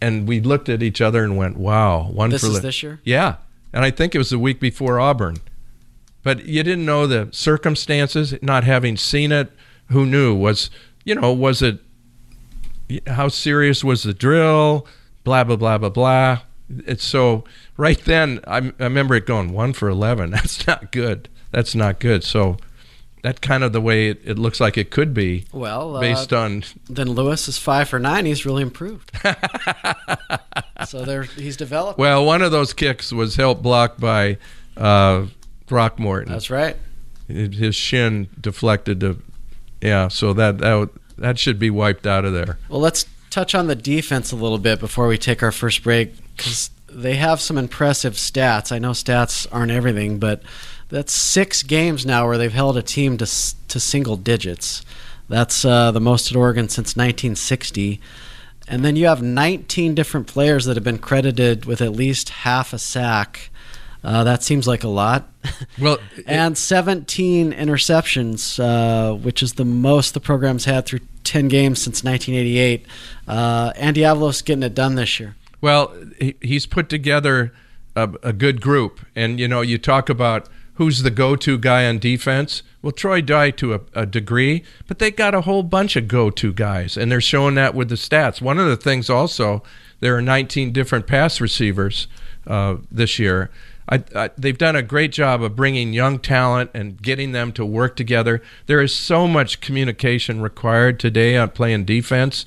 and 0.00 0.26
we 0.26 0.40
looked 0.40 0.68
at 0.68 0.82
each 0.82 1.00
other 1.00 1.22
and 1.24 1.36
went, 1.36 1.56
wow, 1.56 2.04
one 2.10 2.30
This 2.30 2.40
for 2.42 2.46
is 2.46 2.52
11. 2.52 2.68
this 2.68 2.82
year? 2.82 3.00
Yeah, 3.04 3.36
and 3.72 3.84
I 3.84 3.90
think 3.90 4.14
it 4.14 4.18
was 4.18 4.30
the 4.30 4.38
week 4.38 4.60
before 4.60 4.98
Auburn, 5.00 5.36
but 6.22 6.44
you 6.46 6.62
didn't 6.62 6.86
know 6.86 7.06
the 7.06 7.28
circumstances, 7.32 8.34
not 8.42 8.64
having 8.64 8.96
seen 8.96 9.32
it. 9.32 9.50
Who 9.88 10.06
knew? 10.06 10.34
Was 10.34 10.70
you 11.04 11.14
know 11.16 11.32
was 11.32 11.62
it 11.62 11.80
how 13.06 13.28
serious 13.28 13.82
was 13.84 14.02
the 14.02 14.14
drill? 14.14 14.86
Blah 15.24 15.44
blah 15.44 15.56
blah 15.56 15.78
blah 15.78 15.88
blah. 15.90 16.38
It's 16.86 17.04
so 17.04 17.44
right 17.76 17.98
then. 18.04 18.40
I, 18.46 18.58
I 18.58 18.72
remember 18.84 19.14
it 19.16 19.26
going 19.26 19.52
one 19.52 19.72
for 19.72 19.88
eleven. 19.88 20.30
That's 20.32 20.66
not 20.66 20.92
good. 20.92 21.28
That's 21.50 21.74
not 21.74 21.98
good. 22.00 22.22
So 22.24 22.56
that 23.22 23.40
kind 23.42 23.62
of 23.64 23.72
the 23.72 23.80
way 23.80 24.08
it, 24.08 24.20
it 24.24 24.38
looks 24.38 24.60
like 24.60 24.78
it 24.78 24.90
could 24.90 25.12
be 25.12 25.44
Well, 25.52 25.96
uh, 25.96 26.00
based 26.00 26.32
on. 26.32 26.64
then 26.88 27.10
Lewis 27.10 27.48
is 27.48 27.58
five 27.58 27.88
for 27.88 27.98
nine. 27.98 28.24
He's 28.24 28.46
really 28.46 28.62
improved. 28.62 29.10
so 30.86 31.04
there, 31.04 31.24
he's 31.24 31.56
developed. 31.56 31.98
Well, 31.98 32.24
one 32.24 32.40
of 32.42 32.50
those 32.52 32.72
kicks 32.72 33.12
was 33.12 33.36
helped 33.36 33.62
blocked 33.62 34.00
by 34.00 34.38
uh, 34.76 35.26
Throckmorton. 35.66 36.32
That's 36.32 36.50
right. 36.50 36.76
His 37.28 37.74
shin 37.76 38.28
deflected 38.40 39.00
to. 39.00 39.20
Yeah, 39.82 40.08
so 40.08 40.32
that 40.34 40.58
that 40.58 40.74
would- 40.74 40.90
that 41.20 41.38
should 41.38 41.58
be 41.58 41.70
wiped 41.70 42.06
out 42.06 42.24
of 42.24 42.32
there. 42.32 42.58
Well, 42.68 42.80
let's 42.80 43.06
touch 43.30 43.54
on 43.54 43.68
the 43.68 43.76
defense 43.76 44.32
a 44.32 44.36
little 44.36 44.58
bit 44.58 44.80
before 44.80 45.06
we 45.06 45.16
take 45.16 45.42
our 45.42 45.52
first 45.52 45.84
break 45.84 46.12
because 46.36 46.70
they 46.88 47.14
have 47.16 47.40
some 47.40 47.56
impressive 47.56 48.14
stats. 48.14 48.72
I 48.72 48.78
know 48.78 48.90
stats 48.90 49.46
aren't 49.52 49.70
everything, 49.70 50.18
but 50.18 50.42
that's 50.88 51.12
six 51.12 51.62
games 51.62 52.04
now 52.04 52.26
where 52.26 52.38
they've 52.38 52.52
held 52.52 52.76
a 52.76 52.82
team 52.82 53.16
to 53.18 53.26
to 53.68 53.78
single 53.78 54.16
digits. 54.16 54.84
That's 55.28 55.64
uh, 55.64 55.92
the 55.92 56.00
most 56.00 56.30
at 56.30 56.36
Oregon 56.36 56.68
since 56.68 56.96
1960. 56.96 58.00
And 58.66 58.84
then 58.84 58.96
you 58.96 59.06
have 59.06 59.22
19 59.22 59.94
different 59.94 60.26
players 60.26 60.64
that 60.64 60.76
have 60.76 60.84
been 60.84 60.98
credited 60.98 61.66
with 61.66 61.80
at 61.80 61.92
least 61.92 62.30
half 62.30 62.72
a 62.72 62.78
sack. 62.78 63.49
Uh, 64.02 64.24
that 64.24 64.42
seems 64.42 64.66
like 64.66 64.82
a 64.82 64.88
lot. 64.88 65.28
Well, 65.78 65.98
and 66.26 66.56
17 66.56 67.52
interceptions, 67.52 68.58
uh, 68.58 69.14
which 69.14 69.42
is 69.42 69.54
the 69.54 69.64
most 69.64 70.14
the 70.14 70.20
program's 70.20 70.64
had 70.64 70.86
through 70.86 71.00
10 71.24 71.48
games 71.48 71.82
since 71.82 72.02
1988. 72.02 72.86
Uh, 73.28 73.72
Andy 73.76 74.00
Avalos 74.00 74.44
getting 74.44 74.62
it 74.62 74.74
done 74.74 74.94
this 74.94 75.20
year. 75.20 75.36
Well, 75.60 75.94
he, 76.18 76.36
he's 76.40 76.66
put 76.66 76.88
together 76.88 77.52
a, 77.94 78.10
a 78.22 78.32
good 78.32 78.60
group, 78.60 79.00
and 79.14 79.38
you 79.38 79.48
know, 79.48 79.60
you 79.60 79.78
talk 79.78 80.08
about 80.08 80.48
who's 80.74 81.02
the 81.02 81.10
go-to 81.10 81.58
guy 81.58 81.86
on 81.86 81.98
defense? 81.98 82.62
Well, 82.80 82.92
Troy 82.92 83.20
Dye 83.20 83.50
to 83.50 83.74
a, 83.74 83.80
a 83.94 84.06
degree, 84.06 84.64
but 84.88 84.98
they 84.98 85.10
got 85.10 85.34
a 85.34 85.42
whole 85.42 85.62
bunch 85.62 85.96
of 85.96 86.08
go-to 86.08 86.54
guys, 86.54 86.96
and 86.96 87.12
they're 87.12 87.20
showing 87.20 87.54
that 87.56 87.74
with 87.74 87.90
the 87.90 87.96
stats. 87.96 88.40
One 88.40 88.58
of 88.58 88.66
the 88.66 88.76
things 88.76 89.10
also, 89.10 89.62
there 90.00 90.16
are 90.16 90.22
19 90.22 90.72
different 90.72 91.06
pass 91.06 91.40
receivers 91.40 92.08
uh, 92.46 92.76
this 92.90 93.18
year. 93.18 93.50
I, 93.90 94.04
I, 94.14 94.30
they've 94.38 94.56
done 94.56 94.76
a 94.76 94.82
great 94.82 95.12
job 95.12 95.42
of 95.42 95.56
bringing 95.56 95.92
young 95.92 96.18
talent 96.18 96.70
and 96.74 97.00
getting 97.00 97.32
them 97.32 97.52
to 97.52 97.66
work 97.66 97.96
together. 97.96 98.40
There 98.66 98.80
is 98.80 98.94
so 98.94 99.26
much 99.26 99.60
communication 99.60 100.40
required 100.40 101.00
today 101.00 101.36
on 101.36 101.50
playing 101.50 101.86
defense. 101.86 102.46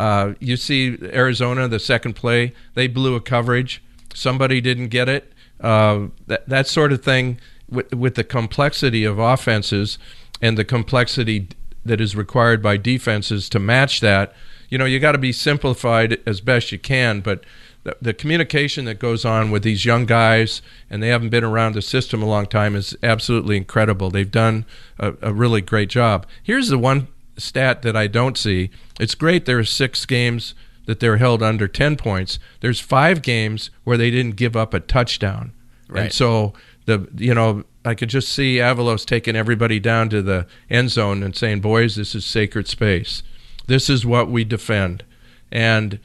Uh, 0.00 0.34
you 0.38 0.56
see 0.56 0.96
Arizona, 1.02 1.68
the 1.68 1.80
second 1.80 2.14
play, 2.14 2.54
they 2.74 2.86
blew 2.86 3.14
a 3.14 3.20
coverage. 3.20 3.82
Somebody 4.14 4.60
didn't 4.60 4.88
get 4.88 5.08
it. 5.08 5.32
Uh, 5.60 6.06
that, 6.26 6.48
that 6.48 6.66
sort 6.66 6.92
of 6.92 7.02
thing 7.02 7.38
with, 7.68 7.92
with 7.94 8.14
the 8.14 8.24
complexity 8.24 9.04
of 9.04 9.18
offenses 9.18 9.98
and 10.40 10.56
the 10.56 10.64
complexity 10.64 11.48
that 11.84 12.00
is 12.00 12.14
required 12.14 12.62
by 12.62 12.76
defenses 12.76 13.48
to 13.48 13.58
match 13.58 14.00
that, 14.00 14.32
you 14.68 14.78
know, 14.78 14.84
you 14.84 15.00
got 15.00 15.12
to 15.12 15.18
be 15.18 15.32
simplified 15.32 16.18
as 16.26 16.40
best 16.40 16.70
you 16.70 16.78
can. 16.78 17.20
But 17.20 17.44
the, 17.88 17.96
the, 18.02 18.14
communication 18.14 18.84
that 18.84 18.98
goes 18.98 19.24
on 19.24 19.50
with 19.50 19.62
these 19.62 19.84
young 19.84 20.04
guys, 20.04 20.60
and 20.90 21.02
they 21.02 21.08
haven't 21.08 21.30
been 21.30 21.44
around 21.44 21.74
the 21.74 21.82
system 21.82 22.22
a 22.22 22.26
long 22.26 22.46
time, 22.46 22.76
is 22.76 22.96
absolutely 23.02 23.56
incredible. 23.56 24.10
They've 24.10 24.30
done 24.30 24.66
a, 24.98 25.14
a 25.22 25.32
really 25.32 25.62
great 25.62 25.88
job. 25.88 26.26
Here's 26.42 26.68
the 26.68 26.78
one 26.78 27.08
stat 27.38 27.82
that 27.82 27.96
I 27.96 28.06
don't 28.06 28.36
see. 28.36 28.70
It's 29.00 29.14
great 29.14 29.46
there 29.46 29.58
are 29.58 29.64
six 29.64 30.04
games 30.04 30.54
that 30.84 31.00
they're 31.00 31.16
held 31.16 31.42
under 31.42 31.66
10 31.66 31.96
points. 31.96 32.38
There's 32.60 32.80
five 32.80 33.22
games 33.22 33.70
where 33.84 33.96
they 33.96 34.10
didn't 34.10 34.36
give 34.36 34.56
up 34.56 34.74
a 34.74 34.80
touchdown. 34.80 35.52
Right. 35.88 36.04
And 36.04 36.12
so 36.12 36.52
the 36.84 37.08
you 37.16 37.32
know 37.32 37.64
I 37.84 37.94
could 37.94 38.10
just 38.10 38.28
see 38.30 38.56
Avalos 38.56 39.06
taking 39.06 39.36
everybody 39.36 39.80
down 39.80 40.10
to 40.10 40.20
the 40.20 40.46
end 40.68 40.90
zone 40.90 41.22
and 41.22 41.34
saying, 41.34 41.60
"Boys, 41.60 41.96
this 41.96 42.14
is 42.14 42.26
sacred 42.26 42.68
space. 42.68 43.22
This 43.66 43.88
is 43.88 44.04
what 44.04 44.30
we 44.30 44.44
defend." 44.44 45.04
And 45.50 45.98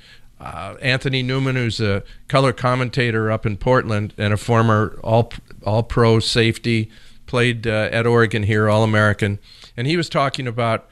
uh, 0.44 0.76
Anthony 0.82 1.24
Newman, 1.24 1.56
who's 1.56 1.80
a 1.80 2.04
color 2.28 2.52
commentator 2.52 3.32
up 3.32 3.46
in 3.46 3.56
Portland 3.56 4.14
and 4.18 4.34
a 4.34 4.38
former 4.38 5.00
all 5.02 5.32
all 5.66 5.84
pro 5.84 6.20
safety, 6.20 6.92
played 7.26 7.66
uh, 7.66 7.90
at 7.92 8.06
Oregon 8.06 8.44
here, 8.44 8.70
All 8.70 8.84
American, 8.84 9.40
and 9.78 9.88
he 9.88 9.98
was 9.98 10.10
talking 10.10 10.48
about. 10.48 10.88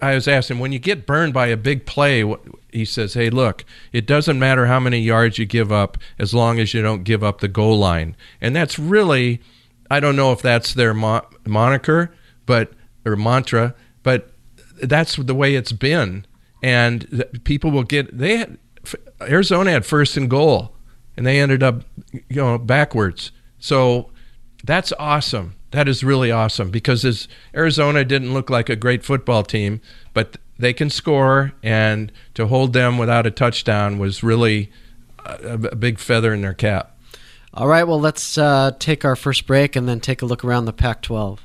I 0.00 0.14
was 0.14 0.28
asking 0.28 0.56
him, 0.56 0.60
when 0.60 0.70
you 0.70 0.78
get 0.78 1.04
burned 1.04 1.34
by 1.34 1.48
a 1.48 1.56
big 1.56 1.84
play, 1.84 2.24
he 2.70 2.84
says, 2.84 3.14
"Hey, 3.14 3.30
look, 3.30 3.64
it 3.92 4.06
doesn't 4.06 4.38
matter 4.38 4.66
how 4.66 4.78
many 4.78 5.00
yards 5.00 5.38
you 5.38 5.46
give 5.46 5.72
up 5.72 5.98
as 6.18 6.32
long 6.32 6.60
as 6.60 6.74
you 6.74 6.82
don't 6.82 7.02
give 7.02 7.24
up 7.24 7.40
the 7.40 7.48
goal 7.48 7.78
line." 7.78 8.16
And 8.40 8.54
that's 8.54 8.78
really, 8.78 9.40
I 9.90 9.98
don't 9.98 10.14
know 10.14 10.30
if 10.30 10.42
that's 10.42 10.74
their 10.74 10.94
mo- 10.94 11.26
moniker, 11.44 12.14
but 12.46 12.72
or 13.04 13.16
mantra, 13.16 13.74
but 14.04 14.30
that's 14.82 15.16
the 15.16 15.34
way 15.34 15.54
it's 15.54 15.72
been. 15.72 16.24
And 16.62 17.24
people 17.44 17.70
will 17.72 17.82
get 17.82 18.16
they 18.16 18.46
Arizona 19.28 19.70
had 19.70 19.86
first 19.86 20.16
and 20.16 20.28
goal, 20.28 20.74
and 21.16 21.26
they 21.26 21.40
ended 21.40 21.62
up 21.62 21.82
you 22.12 22.22
know 22.30 22.58
backwards. 22.58 23.32
So 23.58 24.10
that's 24.62 24.92
awesome. 24.98 25.54
That 25.70 25.88
is 25.88 26.04
really 26.04 26.30
awesome 26.30 26.70
because 26.70 27.04
as 27.04 27.28
Arizona 27.54 28.04
didn't 28.04 28.32
look 28.32 28.48
like 28.48 28.68
a 28.68 28.76
great 28.76 29.04
football 29.04 29.42
team, 29.42 29.80
but 30.12 30.36
they 30.58 30.72
can 30.72 30.90
score, 30.90 31.52
and 31.62 32.12
to 32.34 32.46
hold 32.46 32.72
them 32.72 32.96
without 32.98 33.26
a 33.26 33.30
touchdown 33.30 33.98
was 33.98 34.22
really 34.22 34.70
a, 35.24 35.54
a 35.72 35.76
big 35.76 35.98
feather 35.98 36.32
in 36.32 36.42
their 36.42 36.54
cap. 36.54 36.96
All 37.52 37.68
right, 37.68 37.84
well, 37.84 38.00
let's 38.00 38.36
uh, 38.36 38.72
take 38.78 39.04
our 39.04 39.16
first 39.16 39.46
break 39.46 39.76
and 39.76 39.88
then 39.88 40.00
take 40.00 40.22
a 40.22 40.26
look 40.26 40.44
around 40.44 40.64
the 40.64 40.72
Pac 40.72 41.02
12. 41.02 41.40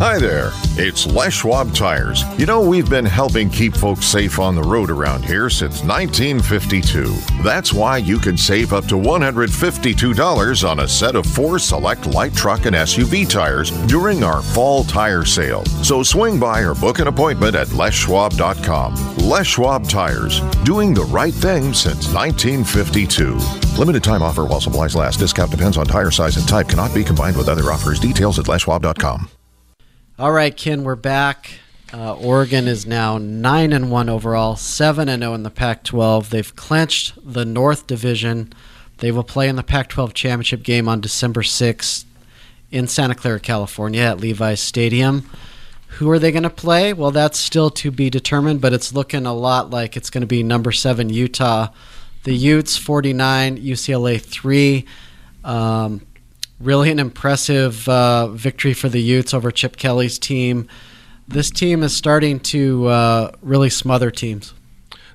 Hi 0.00 0.18
there, 0.18 0.50
it's 0.78 1.04
Les 1.06 1.28
Schwab 1.28 1.74
Tires. 1.74 2.24
You 2.38 2.46
know, 2.46 2.66
we've 2.66 2.88
been 2.88 3.04
helping 3.04 3.50
keep 3.50 3.76
folks 3.76 4.06
safe 4.06 4.38
on 4.38 4.54
the 4.54 4.62
road 4.62 4.88
around 4.90 5.26
here 5.26 5.50
since 5.50 5.82
1952. 5.84 7.14
That's 7.42 7.74
why 7.74 7.98
you 7.98 8.18
can 8.18 8.38
save 8.38 8.72
up 8.72 8.86
to 8.86 8.94
$152 8.94 10.66
on 10.66 10.80
a 10.80 10.88
set 10.88 11.16
of 11.16 11.26
four 11.26 11.58
select 11.58 12.06
light 12.06 12.32
truck 12.32 12.64
and 12.64 12.74
SUV 12.74 13.28
tires 13.28 13.72
during 13.88 14.24
our 14.24 14.40
fall 14.40 14.84
tire 14.84 15.26
sale. 15.26 15.66
So 15.84 16.02
swing 16.02 16.40
by 16.40 16.62
or 16.62 16.74
book 16.74 16.98
an 16.98 17.08
appointment 17.08 17.54
at 17.54 17.66
leschwab.com. 17.66 19.18
Les 19.18 19.46
Schwab 19.46 19.86
Tires, 19.86 20.40
doing 20.64 20.94
the 20.94 21.04
right 21.04 21.34
thing 21.34 21.74
since 21.74 22.10
1952. 22.14 23.34
Limited 23.78 24.02
time 24.02 24.22
offer 24.22 24.46
while 24.46 24.62
supplies 24.62 24.96
last. 24.96 25.18
Discount 25.18 25.50
depends 25.50 25.76
on 25.76 25.84
tire 25.84 26.10
size 26.10 26.38
and 26.38 26.48
type, 26.48 26.70
cannot 26.70 26.94
be 26.94 27.04
combined 27.04 27.36
with 27.36 27.50
other 27.50 27.70
offers. 27.70 28.00
Details 28.00 28.38
at 28.38 28.46
leschwab.com. 28.46 29.28
All 30.20 30.32
right, 30.32 30.54
Ken, 30.54 30.84
we're 30.84 30.96
back. 30.96 31.50
Uh, 31.94 32.12
Oregon 32.12 32.68
is 32.68 32.84
now 32.84 33.16
nine 33.16 33.72
and 33.72 33.90
one 33.90 34.10
overall, 34.10 34.54
seven 34.54 35.08
and 35.08 35.22
zero 35.22 35.32
in 35.32 35.44
the 35.44 35.50
Pac-12. 35.50 36.28
They've 36.28 36.56
clinched 36.56 37.14
the 37.24 37.46
North 37.46 37.86
Division. 37.86 38.52
They 38.98 39.12
will 39.12 39.24
play 39.24 39.48
in 39.48 39.56
the 39.56 39.62
Pac-12 39.62 40.12
championship 40.12 40.62
game 40.62 40.90
on 40.90 41.00
December 41.00 41.40
6th 41.40 42.04
in 42.70 42.86
Santa 42.86 43.14
Clara, 43.14 43.40
California, 43.40 44.02
at 44.02 44.20
Levi's 44.20 44.60
Stadium. 44.60 45.26
Who 45.86 46.10
are 46.10 46.18
they 46.18 46.32
going 46.32 46.42
to 46.42 46.50
play? 46.50 46.92
Well, 46.92 47.12
that's 47.12 47.38
still 47.38 47.70
to 47.70 47.90
be 47.90 48.10
determined, 48.10 48.60
but 48.60 48.74
it's 48.74 48.92
looking 48.92 49.24
a 49.24 49.32
lot 49.32 49.70
like 49.70 49.96
it's 49.96 50.10
going 50.10 50.20
to 50.20 50.26
be 50.26 50.42
number 50.42 50.70
seven 50.70 51.08
Utah, 51.08 51.68
the 52.24 52.34
Utes 52.34 52.76
49, 52.76 53.56
UCLA 53.56 54.20
three. 54.20 54.84
Um, 55.44 56.02
really 56.60 56.90
an 56.90 56.98
impressive 56.98 57.88
uh, 57.88 58.28
victory 58.28 58.74
for 58.74 58.88
the 58.88 59.00
Utes 59.00 59.32
over 59.34 59.50
Chip 59.50 59.76
Kelly's 59.76 60.18
team. 60.18 60.68
This 61.26 61.50
team 61.50 61.82
is 61.82 61.96
starting 61.96 62.40
to 62.40 62.86
uh, 62.86 63.30
really 63.40 63.70
smother 63.70 64.10
teams. 64.10 64.54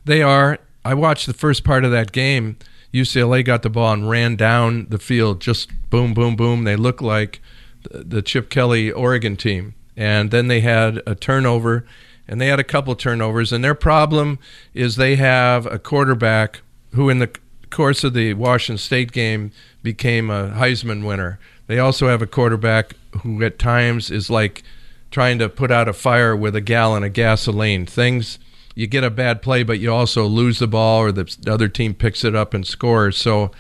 They 0.05 0.21
are. 0.21 0.59
I 0.83 0.93
watched 0.93 1.27
the 1.27 1.33
first 1.33 1.63
part 1.63 1.85
of 1.85 1.91
that 1.91 2.11
game. 2.11 2.57
UCLA 2.93 3.43
got 3.43 3.61
the 3.61 3.69
ball 3.69 3.91
and 3.93 4.09
ran 4.09 4.35
down 4.35 4.87
the 4.89 4.99
field, 4.99 5.41
just 5.41 5.69
boom, 5.89 6.13
boom, 6.13 6.35
boom. 6.35 6.63
They 6.63 6.75
look 6.75 7.01
like 7.01 7.41
the 7.91 8.21
Chip 8.21 8.49
Kelly 8.49 8.91
Oregon 8.91 9.35
team. 9.35 9.75
And 9.97 10.31
then 10.31 10.47
they 10.47 10.61
had 10.61 11.01
a 11.05 11.15
turnover, 11.15 11.85
and 12.27 12.39
they 12.39 12.47
had 12.47 12.59
a 12.59 12.63
couple 12.63 12.95
turnovers. 12.95 13.51
And 13.51 13.63
their 13.63 13.75
problem 13.75 14.39
is 14.73 14.95
they 14.95 15.15
have 15.15 15.65
a 15.65 15.79
quarterback 15.79 16.61
who, 16.91 17.09
in 17.09 17.19
the 17.19 17.31
course 17.69 18.03
of 18.03 18.13
the 18.13 18.33
Washington 18.33 18.77
State 18.77 19.11
game, 19.11 19.51
became 19.83 20.29
a 20.29 20.49
Heisman 20.49 21.05
winner. 21.05 21.39
They 21.67 21.79
also 21.79 22.07
have 22.07 22.21
a 22.21 22.27
quarterback 22.27 22.93
who 23.21 23.43
at 23.43 23.59
times 23.59 24.11
is 24.11 24.29
like 24.29 24.63
trying 25.11 25.39
to 25.39 25.49
put 25.49 25.71
out 25.71 25.87
a 25.87 25.93
fire 25.93 26.35
with 26.35 26.55
a 26.55 26.61
gallon 26.61 27.03
of 27.03 27.13
gasoline. 27.13 27.85
Things 27.85 28.39
you 28.75 28.87
get 28.87 29.03
a 29.03 29.09
bad 29.09 29.41
play, 29.41 29.63
but 29.63 29.79
you 29.79 29.91
also 29.93 30.25
lose 30.25 30.59
the 30.59 30.67
ball, 30.67 30.99
or 30.99 31.11
the 31.11 31.33
other 31.47 31.69
team 31.69 31.93
picks 31.93 32.23
it 32.23 32.35
up 32.35 32.53
and 32.53 32.67
scores. 32.67 33.17
So 33.17 33.51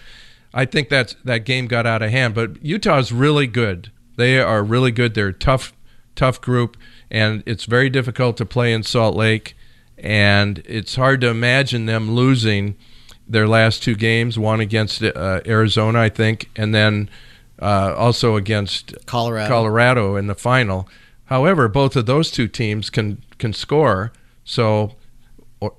I 0.53 0.65
think 0.65 0.89
that's 0.89 1.15
that 1.23 1.45
game 1.45 1.67
got 1.67 1.87
out 1.87 2.01
of 2.01 2.11
hand. 2.11 2.35
But 2.35 2.63
Utah's 2.63 3.11
really 3.11 3.47
good. 3.47 3.91
They 4.17 4.39
are 4.39 4.63
really 4.63 4.91
good. 4.91 5.13
They're 5.13 5.29
a 5.29 5.33
tough, 5.33 5.73
tough 6.15 6.41
group, 6.41 6.77
and 7.09 7.43
it's 7.45 7.65
very 7.65 7.89
difficult 7.89 8.37
to 8.37 8.45
play 8.45 8.73
in 8.73 8.83
Salt 8.83 9.15
Lake. 9.15 9.55
And 9.97 10.61
it's 10.65 10.95
hard 10.95 11.21
to 11.21 11.27
imagine 11.27 11.85
them 11.85 12.11
losing 12.11 12.75
their 13.27 13.47
last 13.47 13.83
two 13.83 13.95
games, 13.95 14.37
one 14.37 14.59
against 14.59 15.03
uh, 15.03 15.41
Arizona, 15.45 15.99
I 15.99 16.09
think, 16.09 16.49
and 16.55 16.73
then 16.73 17.09
uh, 17.61 17.93
also 17.95 18.35
against 18.35 18.93
Colorado. 19.05 19.47
Colorado 19.47 20.15
in 20.15 20.27
the 20.27 20.35
final. 20.35 20.87
However, 21.25 21.67
both 21.67 21.95
of 21.95 22.05
those 22.05 22.31
two 22.31 22.47
teams 22.47 22.89
can 22.89 23.21
can 23.37 23.53
score. 23.53 24.13
So 24.43 24.95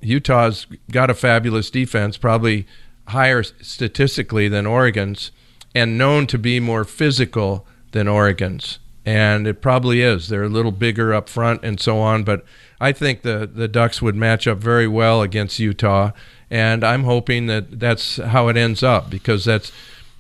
Utah's 0.01 0.67
got 0.91 1.11
a 1.11 1.15
fabulous 1.15 1.71
defense, 1.71 2.17
probably 2.17 2.67
higher 3.09 3.43
statistically 3.43 4.49
than 4.49 4.67
Oregon's, 4.67 5.31
and 5.75 5.97
known 5.97 6.27
to 6.29 6.39
be 6.39 6.59
more 6.59 6.85
physical 6.85 7.67
than 7.93 8.09
Oregon's. 8.09 8.79
And 9.05 9.47
it 9.47 9.63
probably 9.63 10.03
is. 10.03 10.29
They're 10.29 10.43
a 10.43 10.49
little 10.49 10.73
bigger 10.73 11.15
up 11.15 11.29
front 11.29 11.63
and 11.63 11.79
so 11.79 12.01
on. 12.01 12.25
But 12.25 12.45
I 12.81 12.91
think 12.91 13.23
the, 13.23 13.49
the 13.53 13.69
Ducks 13.69 14.03
would 14.03 14.17
match 14.17 14.49
up 14.49 14.59
very 14.59 14.89
well 14.89 15.23
against 15.23 15.61
Utah 15.61 16.11
and 16.51 16.85
I'm 16.85 17.05
hoping 17.05 17.47
that 17.47 17.81
that's 17.81 18.17
how 18.17 18.49
it 18.49 18.57
ends 18.57 18.83
up 18.83 19.11
because 19.11 19.45
that's 19.45 19.73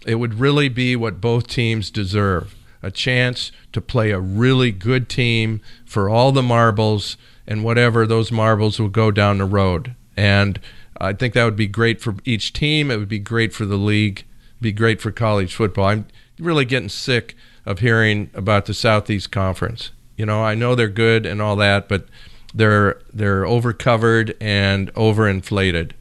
it 0.06 0.16
would 0.16 0.34
really 0.34 0.68
be 0.68 0.96
what 0.96 1.20
both 1.20 1.46
teams 1.48 1.90
deserve. 1.90 2.54
A 2.82 2.90
chance 2.90 3.50
to 3.72 3.80
play 3.80 4.10
a 4.10 4.20
really 4.20 4.70
good 4.70 5.08
team 5.08 5.60
for 5.84 6.08
all 6.08 6.30
the 6.30 6.42
marbles 6.42 7.16
and 7.46 7.64
whatever 7.64 8.06
those 8.06 8.30
marbles 8.30 8.78
will 8.78 8.88
go 8.88 9.10
down 9.10 9.38
the 9.38 9.44
road. 9.44 9.94
And 10.16 10.60
I 11.00 11.12
think 11.12 11.34
that 11.34 11.44
would 11.44 11.56
be 11.56 11.66
great 11.66 12.00
for 12.00 12.14
each 12.24 12.52
team. 12.52 12.90
It 12.90 12.98
would 12.98 13.08
be 13.08 13.18
great 13.18 13.52
for 13.52 13.66
the 13.66 13.76
league. 13.76 14.24
Be 14.60 14.72
great 14.72 15.00
for 15.00 15.10
college 15.10 15.54
football. 15.54 15.86
I'm 15.86 16.06
really 16.38 16.64
getting 16.64 16.88
sick 16.88 17.36
of 17.64 17.80
hearing 17.80 18.30
about 18.34 18.66
the 18.66 18.74
Southeast 18.74 19.32
Conference. 19.32 19.90
You 20.16 20.26
know 20.26 20.42
I 20.42 20.54
know 20.54 20.74
they're 20.74 20.88
good 20.88 21.26
and 21.26 21.42
all 21.42 21.56
that 21.56 21.88
but 21.88 22.06
they're 22.54 22.98
they're 23.12 23.44
overcovered 23.44 24.34
and 24.40 24.92
overinflated 24.94 25.92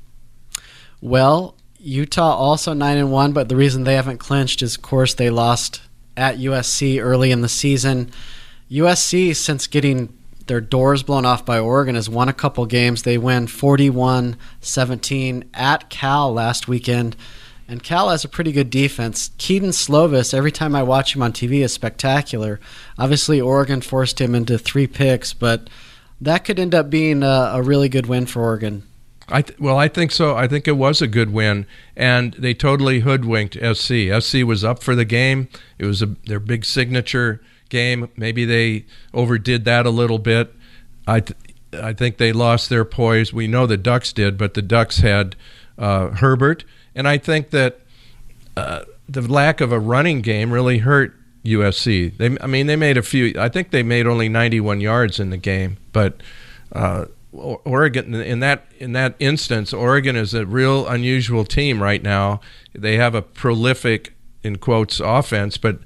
well, 1.02 1.56
Utah 1.80 2.36
also 2.36 2.74
nine 2.74 2.98
and 2.98 3.12
one, 3.12 3.32
but 3.32 3.50
the 3.50 3.56
reason 3.56 3.84
they 3.84 3.96
haven't 3.96 4.18
clinched 4.18 4.62
is, 4.62 4.76
of 4.76 4.82
course, 4.82 5.14
they 5.14 5.30
lost 5.30 5.82
at 6.18 6.38
USC 6.38 7.02
early 7.02 7.32
in 7.32 7.42
the 7.42 7.50
season. 7.50 8.12
USC, 8.72 9.36
since 9.36 9.68
getting 9.68 10.18
their 10.48 10.62
doors 10.62 11.04
blown 11.04 11.26
off 11.26 11.46
by 11.46 11.60
Oregon, 11.60 11.96
has 11.96 12.10
won 12.10 12.30
a 12.30 12.34
couple 12.34 12.66
games. 12.66 13.04
They 13.04 13.18
win 13.18 13.48
41 13.48 14.38
17 14.62 15.50
at 15.54 15.90
Cal 15.90 16.34
last 16.34 16.68
weekend. 16.68 17.16
And 17.68 17.82
Cal 17.82 18.10
has 18.10 18.24
a 18.24 18.30
pretty 18.30 18.52
good 18.52 18.70
defense. 18.70 19.32
Kedon 19.38 19.72
Slovis, 19.72 20.36
every 20.36 20.52
time 20.52 20.76
I 20.76 20.84
watch 20.84 21.16
him 21.16 21.24
on 21.24 21.34
TV, 21.34 21.64
is 21.64 21.74
spectacular. 21.74 22.60
Obviously, 22.98 23.42
Oregon 23.42 23.82
forced 23.82 24.22
him 24.22 24.36
into 24.36 24.60
three 24.60 24.86
picks, 24.86 25.34
but 25.34 25.68
that 26.22 26.46
could 26.46 26.60
end 26.60 26.76
up 26.76 26.92
being 26.92 27.24
a, 27.24 27.52
a 27.54 27.64
really 27.64 27.90
good 27.90 28.06
win 28.06 28.28
for 28.28 28.42
Oregon. 28.44 28.84
I 29.28 29.42
th- 29.42 29.60
well, 29.60 29.78
I 29.78 29.88
think 29.88 30.12
so. 30.12 30.36
I 30.36 30.48
think 30.48 30.68
it 30.68 30.78
was 30.78 31.02
a 31.02 31.08
good 31.08 31.34
win, 31.34 31.66
and 31.96 32.34
they 32.34 32.54
totally 32.54 33.00
hoodwinked 33.00 33.56
SC. 33.56 34.12
SC 34.20 34.44
was 34.46 34.64
up 34.64 34.84
for 34.84 34.96
the 34.96 35.06
game. 35.06 35.48
It 35.80 35.86
was 35.86 36.02
a, 36.02 36.08
their 36.26 36.40
big 36.40 36.64
signature 36.64 37.42
game. 37.70 38.10
Maybe 38.16 38.46
they 38.46 38.86
overdid 39.14 39.66
that 39.66 39.86
a 39.86 39.90
little 39.90 40.20
bit. 40.20 40.54
I 41.08 41.22
th- 41.22 41.40
I 41.74 41.94
think 41.94 42.18
they 42.18 42.32
lost 42.32 42.70
their 42.70 42.86
poise. 42.86 43.34
We 43.34 43.48
know 43.48 43.66
the 43.66 43.78
Ducks 43.78 44.14
did, 44.14 44.38
but 44.38 44.54
the 44.54 44.62
Ducks 44.62 45.00
had 45.00 45.36
uh, 45.78 46.10
Herbert, 46.10 46.64
and 46.94 47.08
I 47.08 47.18
think 47.18 47.50
that 47.50 47.80
uh, 48.56 48.84
the 49.10 49.22
lack 49.22 49.60
of 49.60 49.72
a 49.72 49.80
running 49.80 50.22
game 50.22 50.52
really 50.52 50.80
hurt 50.80 51.16
USC. 51.44 52.16
They, 52.16 52.38
I 52.40 52.48
mean, 52.48 52.68
they 52.68 52.76
made 52.76 52.98
a 52.98 53.02
few. 53.02 53.34
I 53.40 53.50
think 53.50 53.72
they 53.72 53.84
made 53.84 54.06
only 54.06 54.30
91 54.30 54.82
yards 54.82 55.20
in 55.20 55.32
the 55.32 55.38
game, 55.38 55.78
but. 55.92 56.22
Uh, 56.72 57.06
Oregon 57.36 58.14
in 58.14 58.40
that 58.40 58.66
in 58.80 58.94
that 58.94 59.16
instance, 59.20 59.74
Oregon 59.74 60.16
is 60.16 60.34
a 60.34 60.46
real 60.46 60.88
unusual 60.88 61.46
team 61.46 61.82
right 61.82 62.02
now. 62.02 62.42
They 62.74 62.98
have 62.98 63.16
a 63.16 63.22
prolific 63.22 64.14
in 64.44 64.58
quotes 64.58 65.00
offense, 65.00 65.58
but 65.58 65.80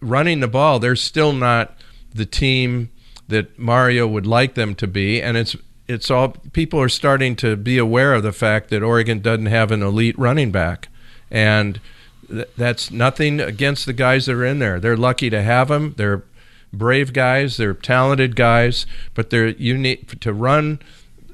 running 0.00 0.40
the 0.40 0.48
ball, 0.48 0.78
they're 0.78 0.96
still 0.96 1.32
not 1.32 1.76
the 2.12 2.26
team 2.26 2.90
that 3.28 3.58
Mario 3.58 4.06
would 4.06 4.26
like 4.26 4.54
them 4.54 4.74
to 4.74 4.86
be, 4.86 5.22
and 5.22 5.36
it's 5.36 5.56
it's 5.88 6.10
all 6.10 6.30
people 6.52 6.80
are 6.80 6.88
starting 6.88 7.34
to 7.36 7.56
be 7.56 7.78
aware 7.78 8.14
of 8.14 8.22
the 8.22 8.32
fact 8.32 8.70
that 8.70 8.82
Oregon 8.82 9.20
doesn't 9.20 9.46
have 9.46 9.70
an 9.70 9.82
elite 9.82 10.18
running 10.18 10.50
back, 10.50 10.88
and 11.30 11.80
th- 12.28 12.48
that's 12.56 12.90
nothing 12.90 13.40
against 13.40 13.86
the 13.86 13.92
guys 13.92 14.26
that 14.26 14.34
are 14.34 14.44
in 14.44 14.58
there. 14.58 14.78
They're 14.80 14.96
lucky 14.96 15.30
to 15.30 15.42
have 15.42 15.68
them. 15.68 15.94
They're 15.96 16.24
brave 16.72 17.12
guys. 17.12 17.56
They're 17.56 17.74
talented 17.74 18.36
guys, 18.36 18.86
but 19.14 19.30
they're 19.30 19.48
you 19.48 19.76
need 19.76 20.20
to 20.20 20.32
run 20.32 20.80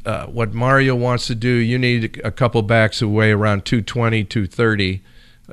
uh, 0.05 0.27
what 0.27 0.55
Mario 0.55 0.95
wants 0.95 1.27
to 1.27 1.35
do. 1.35 1.49
You 1.49 1.79
need 1.79 2.21
a 2.25 2.31
couple 2.31 2.63
backs 2.63 3.03
weigh 3.03 3.33
around 3.33 3.65
220, 3.65 4.25
230, 4.25 5.03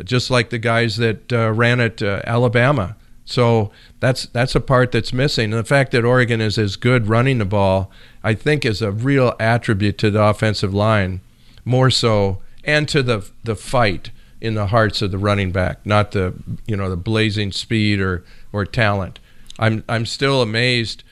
just 0.04 0.30
like 0.30 0.52
the 0.52 0.60
guys 0.60 0.98
that 0.98 1.34
uh, 1.34 1.52
ran 1.52 1.80
at 1.80 2.02
uh, 2.02 2.22
Alabama. 2.26 2.96
So 3.26 3.72
that's 4.00 4.26
that's 4.28 4.56
a 4.56 4.62
part 4.62 4.92
that's 4.92 5.14
missing. 5.14 5.46
And 5.46 5.60
the 5.60 5.64
fact 5.64 5.92
that 5.92 6.06
Oregon 6.06 6.42
is 6.42 6.58
as 6.58 6.76
good 6.76 7.08
running 7.08 7.38
the 7.38 7.46
ball, 7.46 7.90
I 8.24 8.34
think, 8.34 8.66
is 8.66 8.82
a 8.82 8.92
real 8.92 9.34
attribute 9.40 9.98
to 10.00 10.12
the 10.12 10.22
offensive 10.22 10.74
line, 10.74 11.22
more 11.66 11.90
so, 11.90 12.40
and 12.64 12.88
to 12.90 13.02
the 13.02 13.30
the 13.44 13.56
fight 13.56 14.12
in 14.42 14.56
the 14.56 14.68
hearts 14.68 15.02
of 15.02 15.12
the 15.12 15.18
running 15.18 15.52
back, 15.52 15.86
not 15.86 16.12
the 16.12 16.34
you 16.68 16.76
know 16.76 16.90
the 16.90 16.98
blazing 16.98 17.52
speed 17.52 18.00
or 18.00 18.24
or 18.52 18.66
talent. 18.66 19.20
I'm 19.64 19.84
I'm 19.88 20.06
still 20.06 20.42
amazed 20.42 21.04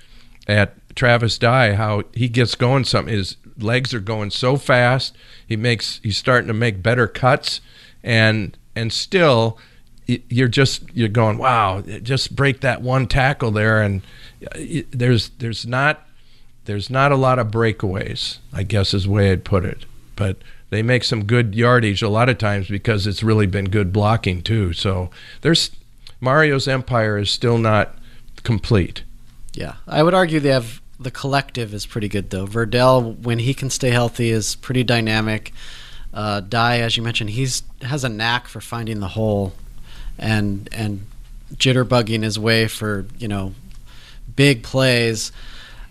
at 0.45 0.73
Travis 0.93 1.37
Dye 1.37 1.73
how 1.75 2.03
he 2.13 2.27
gets 2.27 2.55
going. 2.55 2.83
Something 2.83 3.13
his 3.13 3.37
legs 3.57 3.93
are 3.93 4.01
going 4.01 4.29
so 4.29 4.57
fast. 4.57 5.15
He 5.47 5.55
makes 5.55 6.01
he's 6.03 6.17
starting 6.17 6.49
to 6.49 6.53
make 6.53 6.83
better 6.83 7.07
cuts, 7.07 7.61
and 8.03 8.57
and 8.75 8.91
still 8.91 9.57
you're 10.05 10.49
just 10.49 10.83
you're 10.93 11.07
going 11.07 11.37
wow 11.37 11.81
just 12.03 12.35
break 12.35 12.59
that 12.59 12.81
one 12.81 13.07
tackle 13.07 13.51
there 13.51 13.81
and 13.81 14.01
there's 14.91 15.29
there's 15.37 15.65
not 15.65 16.05
there's 16.65 16.89
not 16.89 17.13
a 17.13 17.15
lot 17.15 17.39
of 17.39 17.47
breakaways 17.47 18.39
i 18.51 18.61
guess 18.63 18.93
is 18.93 19.03
the 19.05 19.09
way 19.09 19.31
i'd 19.31 19.45
put 19.45 19.63
it 19.63 19.85
but 20.17 20.37
they 20.69 20.81
make 20.81 21.05
some 21.05 21.23
good 21.23 21.55
yardage 21.55 22.01
a 22.01 22.09
lot 22.09 22.27
of 22.27 22.37
times 22.37 22.67
because 22.67 23.07
it's 23.07 23.23
really 23.23 23.45
been 23.45 23.69
good 23.69 23.93
blocking 23.93 24.41
too 24.41 24.73
so 24.73 25.09
there's 25.41 25.71
mario's 26.19 26.67
empire 26.67 27.17
is 27.17 27.29
still 27.29 27.57
not 27.57 27.95
complete. 28.43 29.03
Yeah, 29.53 29.75
I 29.87 30.03
would 30.03 30.13
argue 30.13 30.39
they 30.39 30.49
have 30.49 30.81
the 30.99 31.11
collective 31.11 31.73
is 31.73 31.85
pretty 31.85 32.07
good 32.07 32.29
though. 32.29 32.45
Verdell, 32.45 33.19
when 33.19 33.39
he 33.39 33.53
can 33.53 33.69
stay 33.69 33.89
healthy, 33.89 34.29
is 34.29 34.55
pretty 34.55 34.83
dynamic. 34.83 35.51
Uh, 36.13 36.41
Dye, 36.41 36.79
as 36.79 36.97
you 36.97 37.03
mentioned, 37.03 37.31
he's 37.31 37.63
has 37.81 38.03
a 38.03 38.09
knack 38.09 38.47
for 38.47 38.61
finding 38.61 38.99
the 38.99 39.09
hole, 39.09 39.53
and 40.17 40.69
and 40.71 41.05
jitterbugging 41.55 42.23
his 42.23 42.37
way 42.37 42.67
for 42.67 43.05
you 43.17 43.27
know 43.27 43.53
big 44.35 44.63
plays. 44.63 45.31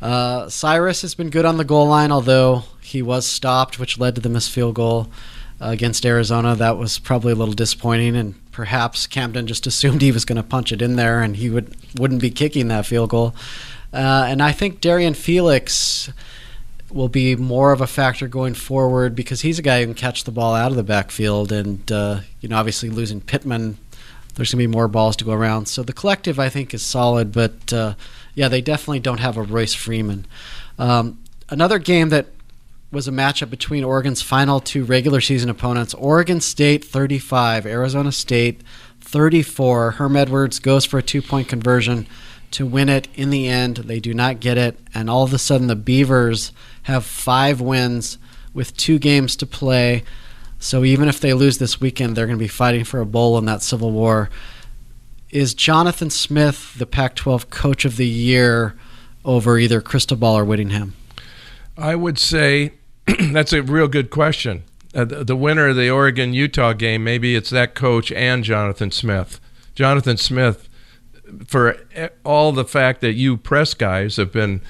Uh, 0.01 0.49
Cyrus 0.49 1.03
has 1.03 1.15
been 1.15 1.29
good 1.29 1.45
on 1.45 1.59
the 1.59 1.65
goal 1.65 1.87
line, 1.87 2.11
although 2.11 2.65
he 2.81 3.03
was 3.03 3.27
stopped, 3.27 3.79
which 3.79 3.99
led 3.99 4.15
to 4.15 4.21
the 4.21 4.29
missed 4.29 4.51
field 4.51 4.75
goal 4.75 5.09
uh, 5.61 5.69
against 5.69 6.07
Arizona. 6.07 6.55
That 6.55 6.79
was 6.79 6.99
probably 6.99 7.33
a 7.33 7.37
little 7.37 7.55
disappointing, 7.55 8.17
and 8.17 8.39
perhaps 8.61 9.07
Camden 9.07 9.46
just 9.46 9.66
assumed 9.66 10.03
he 10.03 10.12
was 10.12 10.27
going 10.27 10.37
to 10.37 10.42
punch 10.42 10.70
it 10.70 10.83
in 10.83 10.96
there 10.96 11.23
and 11.23 11.37
he 11.37 11.49
would 11.49 11.75
wouldn't 11.99 12.20
be 12.20 12.31
kicking 12.31 12.68
that 12.68 12.85
field 12.85 13.09
goal. 13.09 13.35
Uh, 13.90 14.27
and 14.29 14.42
I 14.42 14.53
think 14.53 14.83
Darrian 14.83 15.14
Felix 15.14 16.12
will 16.90 17.09
be 17.09 17.37
more 17.37 17.73
of 17.73 17.81
a 17.81 17.87
factor 17.87 18.29
going 18.29 18.53
forward 18.53 19.14
because 19.14 19.40
he's 19.40 19.59
a 19.59 19.62
guy 19.62 19.81
who 19.81 19.87
can 19.87 19.94
catch 19.94 20.25
the 20.25 20.31
ball 20.31 20.55
out 20.55 20.70
of 20.70 20.77
the 20.77 20.83
backfield, 20.83 21.53
and 21.53 21.90
uh, 21.90 22.20
you 22.42 22.51
know, 22.51 22.57
obviously 22.59 22.90
losing 22.90 23.23
Pittman, 23.23 23.79
there's 24.35 24.53
going 24.53 24.62
to 24.62 24.68
be 24.68 24.77
more 24.77 24.88
balls 24.88 25.16
to 25.16 25.25
go 25.25 25.33
around. 25.33 25.66
So 25.66 25.83
the 25.83 25.94
collective, 25.94 26.38
I 26.38 26.51
think, 26.51 26.75
is 26.75 26.83
solid, 26.83 27.33
but 27.33 27.73
uh, 27.73 27.94
yeah, 28.35 28.49
they 28.49 28.61
definitely 28.61 29.01
don't 29.01 29.20
have 29.20 29.38
a 29.38 29.42
Royce 29.42 29.73
Freeman. 29.73 30.27
Um, 30.79 31.18
another 31.49 31.79
game 31.79 32.11
that 32.11 32.27
was 32.90 33.07
a 33.07 33.12
matchup 33.12 33.50
between 33.50 33.85
Oregon's 33.85 34.22
final 34.22 34.61
two 34.61 34.85
regular 34.85 35.20
season 35.20 35.48
opponents 35.48 35.94
Oregon 35.94 36.40
State 36.40 36.85
35, 36.85 37.66
Arizona 37.66 38.11
State 38.11 38.62
34. 39.00 39.92
Herm 39.92 40.16
Edwards 40.16 40.59
goes 40.59 40.85
for 40.85 40.98
a 40.98 41.03
two 41.03 41.22
point 41.22 41.48
conversion 41.48 42.07
to 42.50 42.66
win 42.66 42.88
it. 42.88 43.09
In 43.14 43.31
the 43.31 43.48
end, 43.48 43.79
they 43.79 44.00
do 44.00 44.12
not 44.12 44.40
get 44.40 44.59
it, 44.59 44.79
and 44.92 45.09
all 45.09 45.22
of 45.22 45.33
a 45.33 45.38
sudden, 45.38 45.68
the 45.68 45.76
Beavers 45.76 46.53
have 46.85 47.05
five 47.05 47.61
wins 47.61 48.18
with 48.53 48.76
two 48.76 48.98
games 48.98 49.37
to 49.37 49.46
play. 49.46 50.03
So 50.59 50.85
even 50.85 51.09
if 51.09 51.20
they 51.20 51.33
lose 51.33 51.59
this 51.59 51.81
weekend, 51.81 52.16
they're 52.16 52.26
going 52.26 52.38
to 52.38 52.44
be 52.44 52.48
fighting 52.48 52.85
for 52.85 53.00
a 53.00 53.07
bowl 53.07 53.38
in 53.38 53.44
that 53.46 53.62
Civil 53.62 53.92
War. 53.92 54.29
Is 55.31 55.55
Jonathan 55.55 56.11
Smith 56.11 56.74
the 56.76 56.87
Pac 56.87 57.14
12 57.14 57.50
Coach 57.50 57.85
of 57.85 57.96
the 57.96 58.07
Year 58.07 58.76
over 59.24 59.59
either 59.59 59.81
Cristobal 59.81 60.37
or 60.37 60.44
Whittingham? 60.44 60.96
I 61.79 61.94
would 61.94 62.18
say 62.18 62.72
that's 63.33 63.53
a 63.53 63.63
real 63.63 63.89
good 63.89 64.11
question. 64.11 64.65
Uh, 64.95 65.05
the, 65.05 65.25
the, 65.25 65.37
winner 65.37 65.69
of 65.69 65.77
the 65.77 65.89
Oregon 65.89 66.33
Utah 66.33 66.73
game, 66.73 67.05
maybe 67.05 67.37
it's 67.37 67.51
that 67.51 67.75
coach 67.75 68.11
and 68.13 68.43
Jonathan 68.43 68.91
Smith. 68.91 69.41
Jonathan 69.75 70.17
Smith, 70.17 70.69
for 71.47 71.77
all 72.25 72.51
the 72.53 72.65
fact 72.65 73.01
that 73.01 73.13
you 73.13 73.37
press 73.37 73.73
guys 73.73 74.17
have 74.17 74.33
been 74.33 74.61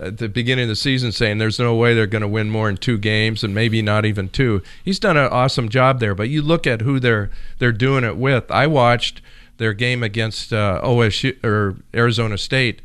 at 0.00 0.18
the 0.18 0.28
beginning 0.28 0.64
of 0.64 0.68
the 0.68 0.76
season 0.76 1.12
saying 1.12 1.38
there's 1.38 1.58
no 1.58 1.74
way 1.74 1.94
they're 1.94 2.06
going 2.06 2.22
to 2.22 2.28
win 2.28 2.50
more 2.50 2.66
than 2.66 2.76
two 2.76 2.98
games 2.98 3.44
and 3.44 3.54
maybe 3.54 3.82
not 3.82 4.04
even 4.04 4.28
two. 4.28 4.62
He's 4.84 4.98
done 4.98 5.16
an 5.16 5.30
awesome 5.30 5.68
job 5.68 6.00
there. 6.00 6.14
But 6.14 6.28
you 6.28 6.42
look 6.42 6.66
at 6.66 6.80
who 6.80 6.98
they're 6.98 7.30
they're 7.58 7.72
doing 7.72 8.04
it 8.04 8.16
with. 8.16 8.50
I 8.50 8.66
watched 8.66 9.20
their 9.58 9.74
game 9.74 10.02
against 10.02 10.52
uh, 10.52 10.80
OSU 10.82 11.42
or 11.44 11.76
Arizona 11.94 12.38
State, 12.38 12.80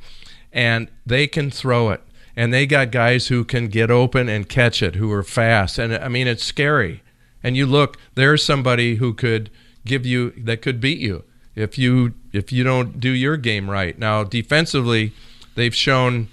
and 0.51 0.89
they 1.05 1.25
can 1.25 1.49
throw 1.49 1.89
it 1.89 2.01
and 2.35 2.53
they 2.53 2.65
got 2.65 2.91
guys 2.91 3.27
who 3.27 3.43
can 3.43 3.67
get 3.67 3.89
open 3.89 4.27
and 4.29 4.49
catch 4.49 4.81
it, 4.81 4.95
who 4.95 5.11
are 5.11 5.23
fast. 5.23 5.77
And 5.77 5.95
I 5.95 6.07
mean, 6.07 6.27
it's 6.27 6.43
scary. 6.43 7.01
And 7.43 7.55
you 7.55 7.65
look, 7.65 7.97
there's 8.15 8.43
somebody 8.43 8.95
who 8.95 9.13
could 9.13 9.49
give 9.85 10.05
you 10.05 10.31
that 10.31 10.61
could 10.61 10.81
beat 10.81 10.99
you 10.99 11.23
if 11.55 11.77
you 11.77 12.13
if 12.33 12.51
you 12.51 12.63
don't 12.63 12.99
do 12.99 13.09
your 13.09 13.37
game 13.37 13.69
right. 13.69 13.97
Now, 13.97 14.23
defensively, 14.23 15.13
they've 15.55 15.75
shown 15.75 16.27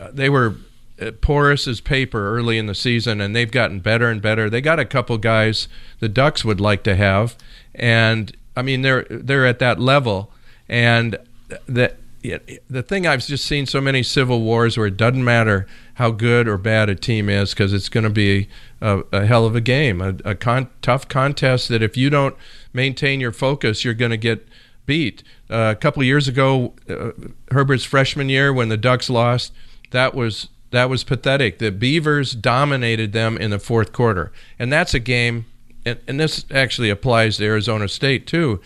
uh, 0.00 0.08
they 0.12 0.30
were 0.30 0.56
uh, 1.00 1.10
porous 1.20 1.66
as 1.68 1.80
paper 1.80 2.36
early 2.36 2.58
in 2.58 2.66
the 2.66 2.74
season, 2.74 3.20
and 3.20 3.34
they've 3.36 3.50
gotten 3.50 3.80
better 3.80 4.08
and 4.08 4.22
better. 4.22 4.48
They 4.48 4.60
got 4.60 4.78
a 4.78 4.84
couple 4.84 5.18
guys 5.18 5.68
the 6.00 6.08
Ducks 6.08 6.44
would 6.44 6.60
like 6.60 6.82
to 6.84 6.96
have, 6.96 7.36
and 7.74 8.34
I 8.56 8.62
mean 8.62 8.82
they're 8.82 9.04
they're 9.10 9.46
at 9.46 9.58
that 9.58 9.78
level, 9.78 10.30
and 10.68 11.18
that 11.66 11.96
the 12.22 12.82
thing 12.82 13.06
I've 13.06 13.26
just 13.26 13.44
seen 13.44 13.66
so 13.66 13.80
many 13.80 14.02
civil 14.02 14.42
wars 14.42 14.76
where 14.76 14.86
it 14.86 14.96
doesn't 14.96 15.24
matter 15.24 15.66
how 15.94 16.10
good 16.10 16.46
or 16.46 16.56
bad 16.56 16.88
a 16.88 16.94
team 16.94 17.28
is 17.28 17.50
because 17.50 17.72
it's 17.72 17.88
going 17.88 18.04
to 18.04 18.10
be 18.10 18.48
a, 18.80 19.02
a, 19.12 19.26
hell 19.26 19.44
of 19.44 19.56
a 19.56 19.60
game, 19.60 20.00
a, 20.00 20.14
a 20.24 20.34
con- 20.34 20.70
tough 20.82 21.08
contest 21.08 21.68
that 21.68 21.82
if 21.82 21.96
you 21.96 22.10
don't 22.10 22.36
maintain 22.72 23.20
your 23.20 23.32
focus, 23.32 23.84
you're 23.84 23.94
going 23.94 24.10
to 24.10 24.16
get 24.16 24.46
beat. 24.86 25.22
Uh, 25.50 25.74
a 25.76 25.76
couple 25.76 26.02
years 26.04 26.28
ago, 26.28 26.74
uh, 26.88 27.10
Herbert's 27.50 27.84
freshman 27.84 28.28
year 28.28 28.52
when 28.52 28.68
the 28.68 28.76
Ducks 28.76 29.10
lost, 29.10 29.52
that 29.90 30.14
was 30.14 30.48
that 30.70 30.88
was 30.88 31.04
pathetic. 31.04 31.58
The 31.58 31.70
Beavers 31.70 32.32
dominated 32.32 33.12
them 33.12 33.36
in 33.36 33.50
the 33.50 33.58
fourth 33.58 33.92
quarter, 33.92 34.32
and 34.58 34.72
that's 34.72 34.94
a 34.94 34.98
game. 34.98 35.44
And, 35.84 35.98
and 36.06 36.18
this 36.18 36.46
actually 36.50 36.88
applies 36.88 37.36
to 37.36 37.44
Arizona 37.44 37.88
State 37.88 38.26
too 38.26 38.60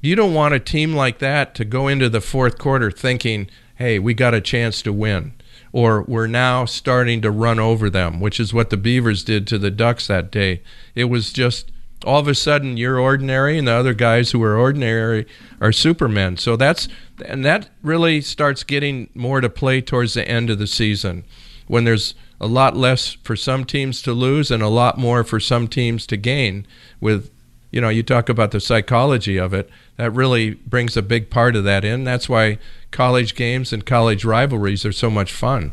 you 0.00 0.14
don't 0.14 0.34
want 0.34 0.54
a 0.54 0.60
team 0.60 0.94
like 0.94 1.18
that 1.18 1.54
to 1.56 1.64
go 1.64 1.88
into 1.88 2.08
the 2.08 2.20
fourth 2.20 2.58
quarter 2.58 2.90
thinking, 2.90 3.48
"Hey, 3.76 3.98
we 3.98 4.14
got 4.14 4.34
a 4.34 4.40
chance 4.40 4.82
to 4.82 4.92
win." 4.92 5.32
Or 5.70 6.02
we're 6.02 6.26
now 6.26 6.64
starting 6.64 7.20
to 7.22 7.30
run 7.30 7.58
over 7.58 7.90
them, 7.90 8.20
which 8.20 8.40
is 8.40 8.54
what 8.54 8.70
the 8.70 8.76
Beavers 8.76 9.22
did 9.22 9.46
to 9.48 9.58
the 9.58 9.70
Ducks 9.70 10.06
that 10.06 10.30
day. 10.30 10.62
It 10.94 11.04
was 11.04 11.32
just 11.32 11.70
all 12.04 12.20
of 12.20 12.28
a 12.28 12.34
sudden 12.34 12.76
you're 12.76 12.98
ordinary 12.98 13.58
and 13.58 13.66
the 13.66 13.72
other 13.72 13.94
guys 13.94 14.30
who 14.30 14.42
are 14.42 14.56
ordinary 14.56 15.26
are 15.60 15.72
supermen 15.72 16.36
so 16.36 16.56
that's 16.56 16.88
and 17.26 17.44
that 17.44 17.68
really 17.82 18.20
starts 18.20 18.62
getting 18.62 19.10
more 19.14 19.40
to 19.40 19.48
play 19.48 19.80
towards 19.80 20.14
the 20.14 20.28
end 20.28 20.48
of 20.48 20.58
the 20.58 20.66
season 20.66 21.24
when 21.66 21.84
there's 21.84 22.14
a 22.40 22.46
lot 22.46 22.76
less 22.76 23.16
for 23.24 23.34
some 23.34 23.64
teams 23.64 24.00
to 24.00 24.12
lose 24.12 24.50
and 24.50 24.62
a 24.62 24.68
lot 24.68 24.96
more 24.96 25.24
for 25.24 25.40
some 25.40 25.66
teams 25.66 26.06
to 26.06 26.16
gain 26.16 26.64
with 27.00 27.30
you 27.70 27.80
know 27.80 27.88
you 27.88 28.02
talk 28.02 28.28
about 28.28 28.50
the 28.50 28.60
psychology 28.60 29.36
of 29.36 29.52
it 29.52 29.68
that 29.96 30.10
really 30.10 30.54
brings 30.54 30.96
a 30.96 31.02
big 31.02 31.30
part 31.30 31.56
of 31.56 31.64
that 31.64 31.84
in 31.84 32.04
that's 32.04 32.28
why 32.28 32.58
college 32.90 33.34
games 33.34 33.72
and 33.72 33.84
college 33.84 34.24
rivalries 34.24 34.84
are 34.84 34.92
so 34.92 35.10
much 35.10 35.32
fun 35.32 35.72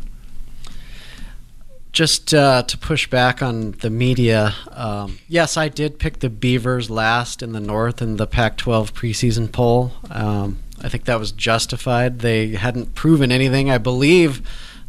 just 1.96 2.34
uh, 2.34 2.62
to 2.64 2.78
push 2.78 3.10
back 3.10 3.42
on 3.42 3.72
the 3.72 3.90
media, 3.90 4.54
um, 4.74 5.18
yes, 5.30 5.56
I 5.56 5.70
did 5.70 5.98
pick 5.98 6.20
the 6.20 6.30
Beavers 6.30 6.90
last 6.90 7.42
in 7.42 7.54
the 7.54 7.62
North 7.62 8.02
in 8.02 8.18
the 8.18 8.28
Pac 8.28 8.58
12 8.58 8.94
preseason 8.94 9.50
poll. 9.50 9.94
Um, 10.12 10.60
I 10.84 10.90
think 10.90 11.06
that 11.06 11.20
was 11.20 11.32
justified. 11.32 12.20
They 12.20 12.50
hadn't 12.50 12.96
proven 12.96 13.32
anything. 13.32 13.72
I 13.72 13.78
believe 13.78 14.42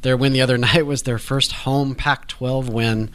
their 0.02 0.16
win 0.16 0.32
the 0.32 0.40
other 0.40 0.58
night 0.58 0.84
was 0.84 1.04
their 1.04 1.18
first 1.18 1.52
home 1.52 1.94
Pac 1.94 2.26
12 2.26 2.68
win 2.68 3.10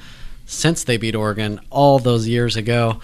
since 0.45 0.85
they 0.85 0.95
beat 0.95 1.13
Oregon 1.13 1.59
all 1.69 1.99
those 1.99 2.29
years 2.29 2.55
ago. 2.55 3.01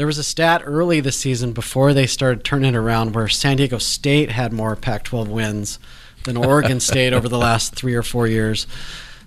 There 0.00 0.06
was 0.06 0.16
a 0.16 0.24
stat 0.24 0.62
early 0.64 1.00
this 1.00 1.18
season 1.18 1.52
before 1.52 1.92
they 1.92 2.06
started 2.06 2.42
turning 2.42 2.74
around 2.74 3.14
where 3.14 3.28
San 3.28 3.58
Diego 3.58 3.76
State 3.76 4.30
had 4.30 4.50
more 4.50 4.74
Pac 4.74 5.04
12 5.04 5.28
wins 5.28 5.78
than 6.24 6.38
Oregon 6.38 6.80
State 6.90 7.12
over 7.12 7.28
the 7.28 7.36
last 7.36 7.74
three 7.74 7.94
or 7.94 8.02
four 8.02 8.26
years. 8.26 8.66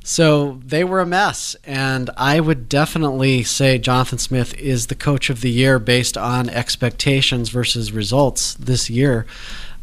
So 0.04 0.60
they 0.66 0.84
were 0.84 1.00
a 1.00 1.06
mess, 1.06 1.56
and 1.64 2.10
I 2.18 2.40
would 2.40 2.70
definitely 2.70 3.44
say 3.44 3.78
Jonathan 3.78 4.18
Smith 4.18 4.56
is 4.56 4.88
the 4.88 4.96
coach 4.96 5.30
of 5.30 5.42
the 5.42 5.52
year 5.52 5.78
based 5.78 6.18
on 6.18 6.50
expectations 6.50 7.50
versus 7.50 7.92
results 7.92 8.56
this 8.56 8.90
year. 8.90 9.28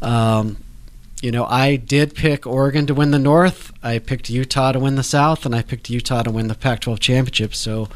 Um, 0.01 0.57
you 1.21 1.31
know, 1.31 1.45
I 1.45 1.77
did 1.77 2.15
pick 2.15 2.45
Oregon 2.45 2.85
to 2.87 2.93
win 2.93 3.11
the 3.11 3.17
North. 3.17 3.71
I 3.81 3.99
picked 3.99 4.29
Utah 4.29 4.73
to 4.73 4.79
win 4.81 4.95
the 4.95 5.03
South, 5.03 5.45
and 5.45 5.55
I 5.55 5.61
picked 5.61 5.89
Utah 5.89 6.23
to 6.23 6.31
win 6.31 6.49
the 6.49 6.55
Pac 6.55 6.81
12 6.81 6.99
championship. 6.99 7.55
So 7.55 7.87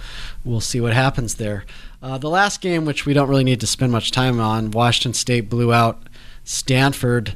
we'll 0.46 0.62
see 0.62 0.80
what 0.80 0.94
happens 0.94 1.36
there. 1.36 1.66
Uh, 2.02 2.18
the 2.18 2.30
last 2.30 2.62
game, 2.62 2.86
which 2.86 3.06
we 3.06 3.14
don't 3.14 3.30
really 3.30 3.44
need 3.44 3.60
to 3.62 3.68
spend 3.68 3.92
much 3.92 4.12
time 4.12 4.40
on, 4.40 4.72
Washington 4.72 5.14
State 5.14 5.50
blew 5.50 5.74
out 5.74 6.02
Stanford. 6.44 7.36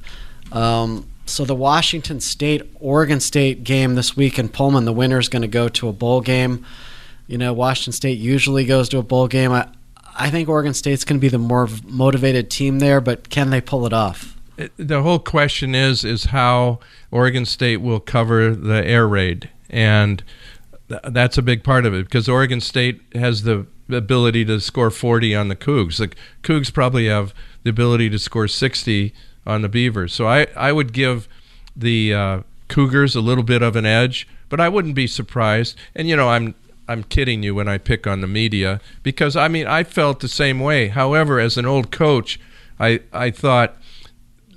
Um, 0.52 1.08
so 1.26 1.46
the 1.46 1.56
Washington 1.56 2.20
State 2.20 2.64
Oregon 2.80 3.20
State 3.20 3.64
game 3.64 3.96
this 3.96 4.18
week 4.18 4.40
in 4.40 4.50
Pullman, 4.50 4.86
the 4.86 4.94
winner 4.94 5.20
is 5.20 5.30
going 5.30 5.44
to 5.44 5.48
go 5.48 5.70
to 5.70 5.88
a 5.88 5.94
bowl 5.94 6.22
game. 6.22 6.66
You 7.28 7.38
know, 7.38 7.54
Washington 7.54 7.94
State 7.94 8.18
usually 8.18 8.66
goes 8.66 8.90
to 8.90 8.98
a 8.98 9.04
bowl 9.04 9.28
game. 9.28 9.52
I, 9.52 9.68
I 10.18 10.30
think 10.30 10.50
Oregon 10.50 10.74
State's 10.74 11.06
going 11.06 11.18
to 11.18 11.22
be 11.22 11.30
the 11.30 11.38
more 11.38 11.70
motivated 11.86 12.50
team 12.50 12.80
there, 12.80 13.00
but 13.00 13.30
can 13.30 13.52
they 13.52 13.62
pull 13.62 13.86
it 13.86 13.94
off? 13.94 14.36
The 14.76 15.02
whole 15.04 15.20
question 15.20 15.74
is 15.74 16.04
is 16.04 16.26
how 16.26 16.80
Oregon 17.12 17.46
State 17.46 17.78
will 17.78 18.02
cover 18.02 18.54
the 18.54 18.86
air 18.86 19.08
raid, 19.08 19.50
and 19.70 20.22
that's 20.88 21.38
a 21.38 21.42
big 21.42 21.64
part 21.64 21.86
of 21.86 21.94
it 21.94 22.06
because 22.06 22.28
Oregon 22.28 22.60
State 22.60 23.02
has 23.14 23.44
the 23.44 23.68
ability 23.98 24.46
to 24.46 24.60
score 24.60 24.92
40 24.92 25.36
on 25.36 25.48
the 25.48 25.56
Cougs. 25.56 25.98
The 25.98 26.16
Cougs 26.44 26.74
probably 26.74 27.08
have 27.08 27.34
the 27.64 27.70
ability 27.70 28.10
to 28.12 28.20
score 28.20 28.48
60 28.48 29.14
on 29.46 29.62
the 29.62 29.70
Beavers. 29.70 30.14
So 30.14 30.28
I, 30.28 30.48
I 30.56 30.72
would 30.72 30.94
give 30.94 31.28
the 31.76 32.14
uh, 32.14 32.42
Cougars 32.68 33.16
a 33.16 33.22
little 33.22 33.44
bit 33.44 33.62
of 33.62 33.76
an 33.76 33.86
edge, 33.86 34.28
but 34.48 34.60
I 34.60 34.70
wouldn't 34.70 34.96
be 34.96 35.08
surprised. 35.08 35.76
And 35.96 36.08
you 36.08 36.16
know, 36.16 36.30
I'm 36.30 36.56
I'm 36.88 37.04
kidding 37.04 37.44
you 37.44 37.54
when 37.54 37.68
I 37.68 37.78
pick 37.78 38.08
on 38.08 38.22
the 38.22 38.28
media 38.28 38.82
because 39.04 39.36
I 39.36 39.48
mean 39.48 39.68
I 39.68 39.84
felt 39.84 40.22
the 40.22 40.28
same 40.28 40.60
way. 40.60 40.88
However, 40.88 41.40
as 41.40 41.58
an 41.58 41.66
old 41.66 41.92
coach, 41.92 42.40
I 42.80 43.02
I 43.14 43.32
thought 43.32 43.78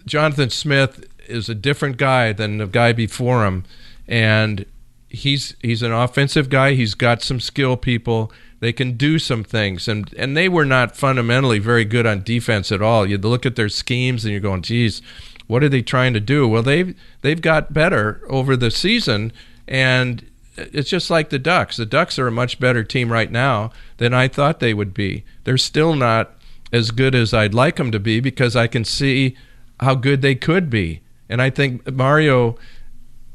Jonathan 0.06 0.50
Smith 0.50 1.06
is 1.26 1.48
a 1.48 1.54
different 1.54 1.96
guy 1.96 2.32
than 2.32 2.58
the 2.58 2.66
guy 2.66 2.92
before 2.92 3.44
him, 3.44 3.64
and 4.08 4.64
he's 5.08 5.54
he's 5.62 5.82
an 5.82 5.92
offensive 5.92 6.48
guy. 6.48 6.72
He's 6.74 6.94
got 6.94 7.22
some 7.22 7.40
skill 7.40 7.76
people. 7.76 8.32
They 8.62 8.72
can 8.72 8.92
do 8.92 9.18
some 9.18 9.42
things, 9.42 9.88
and 9.88 10.14
and 10.16 10.36
they 10.36 10.48
were 10.48 10.64
not 10.64 10.96
fundamentally 10.96 11.58
very 11.58 11.84
good 11.84 12.06
on 12.06 12.22
defense 12.22 12.70
at 12.70 12.80
all. 12.80 13.04
You 13.04 13.18
look 13.18 13.44
at 13.44 13.56
their 13.56 13.68
schemes, 13.68 14.24
and 14.24 14.30
you're 14.30 14.40
going, 14.40 14.62
"Geez, 14.62 15.02
what 15.48 15.64
are 15.64 15.68
they 15.68 15.82
trying 15.82 16.14
to 16.14 16.20
do?" 16.20 16.46
Well, 16.46 16.62
they've 16.62 16.94
they've 17.22 17.42
got 17.42 17.72
better 17.72 18.20
over 18.28 18.56
the 18.56 18.70
season, 18.70 19.32
and 19.66 20.24
it's 20.56 20.88
just 20.88 21.10
like 21.10 21.30
the 21.30 21.40
Ducks. 21.40 21.76
The 21.76 21.84
Ducks 21.84 22.20
are 22.20 22.28
a 22.28 22.30
much 22.30 22.60
better 22.60 22.84
team 22.84 23.10
right 23.10 23.32
now 23.32 23.72
than 23.96 24.14
I 24.14 24.28
thought 24.28 24.60
they 24.60 24.74
would 24.74 24.94
be. 24.94 25.24
They're 25.42 25.58
still 25.58 25.96
not 25.96 26.30
as 26.72 26.92
good 26.92 27.16
as 27.16 27.34
I'd 27.34 27.54
like 27.54 27.74
them 27.74 27.90
to 27.90 27.98
be 27.98 28.20
because 28.20 28.54
I 28.54 28.68
can 28.68 28.84
see 28.84 29.36
how 29.80 29.96
good 29.96 30.22
they 30.22 30.36
could 30.36 30.70
be, 30.70 31.00
and 31.28 31.42
I 31.42 31.50
think 31.50 31.92
Mario 31.92 32.56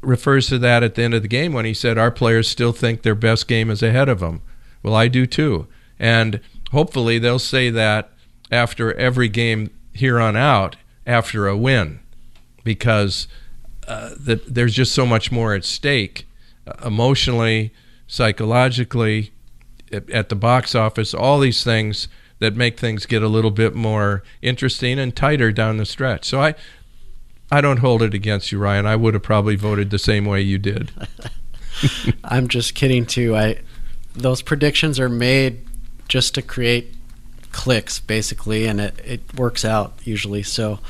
refers 0.00 0.46
to 0.46 0.58
that 0.60 0.82
at 0.82 0.94
the 0.94 1.02
end 1.02 1.12
of 1.12 1.20
the 1.20 1.28
game 1.28 1.52
when 1.52 1.66
he 1.66 1.74
said 1.74 1.98
our 1.98 2.10
players 2.10 2.48
still 2.48 2.72
think 2.72 3.02
their 3.02 3.14
best 3.14 3.46
game 3.46 3.70
is 3.70 3.82
ahead 3.82 4.08
of 4.08 4.20
them. 4.20 4.40
Well, 4.82 4.94
I 4.94 5.08
do 5.08 5.26
too. 5.26 5.66
And 5.98 6.40
hopefully 6.70 7.18
they'll 7.18 7.38
say 7.38 7.70
that 7.70 8.10
after 8.50 8.94
every 8.94 9.28
game 9.28 9.70
here 9.92 10.20
on 10.20 10.36
out 10.36 10.76
after 11.06 11.48
a 11.48 11.56
win 11.56 12.00
because 12.64 13.26
uh, 13.86 14.10
that 14.18 14.54
there's 14.54 14.74
just 14.74 14.94
so 14.94 15.06
much 15.06 15.32
more 15.32 15.54
at 15.54 15.64
stake 15.64 16.26
uh, 16.66 16.86
emotionally, 16.86 17.72
psychologically, 18.06 19.32
at, 19.90 20.08
at 20.10 20.28
the 20.28 20.36
box 20.36 20.74
office, 20.74 21.14
all 21.14 21.40
these 21.40 21.64
things 21.64 22.08
that 22.38 22.54
make 22.54 22.78
things 22.78 23.06
get 23.06 23.22
a 23.22 23.28
little 23.28 23.50
bit 23.50 23.74
more 23.74 24.22
interesting 24.42 24.98
and 24.98 25.16
tighter 25.16 25.50
down 25.50 25.78
the 25.78 25.86
stretch. 25.86 26.24
So 26.24 26.40
I 26.40 26.54
I 27.50 27.62
don't 27.62 27.78
hold 27.78 28.02
it 28.02 28.12
against 28.12 28.52
you, 28.52 28.58
Ryan. 28.58 28.86
I 28.86 28.96
would 28.96 29.14
have 29.14 29.22
probably 29.22 29.56
voted 29.56 29.88
the 29.90 29.98
same 29.98 30.26
way 30.26 30.42
you 30.42 30.58
did. 30.58 30.92
I'm 32.24 32.48
just 32.48 32.74
kidding 32.74 33.06
too. 33.06 33.34
I 33.34 33.60
those 34.18 34.42
predictions 34.42 34.98
are 34.98 35.08
made 35.08 35.64
just 36.08 36.34
to 36.34 36.42
create 36.42 36.94
clicks 37.52 37.98
basically 37.98 38.66
and 38.66 38.80
it, 38.80 38.98
it 39.04 39.34
works 39.34 39.64
out 39.64 39.98
usually. 40.04 40.42
So 40.42 40.80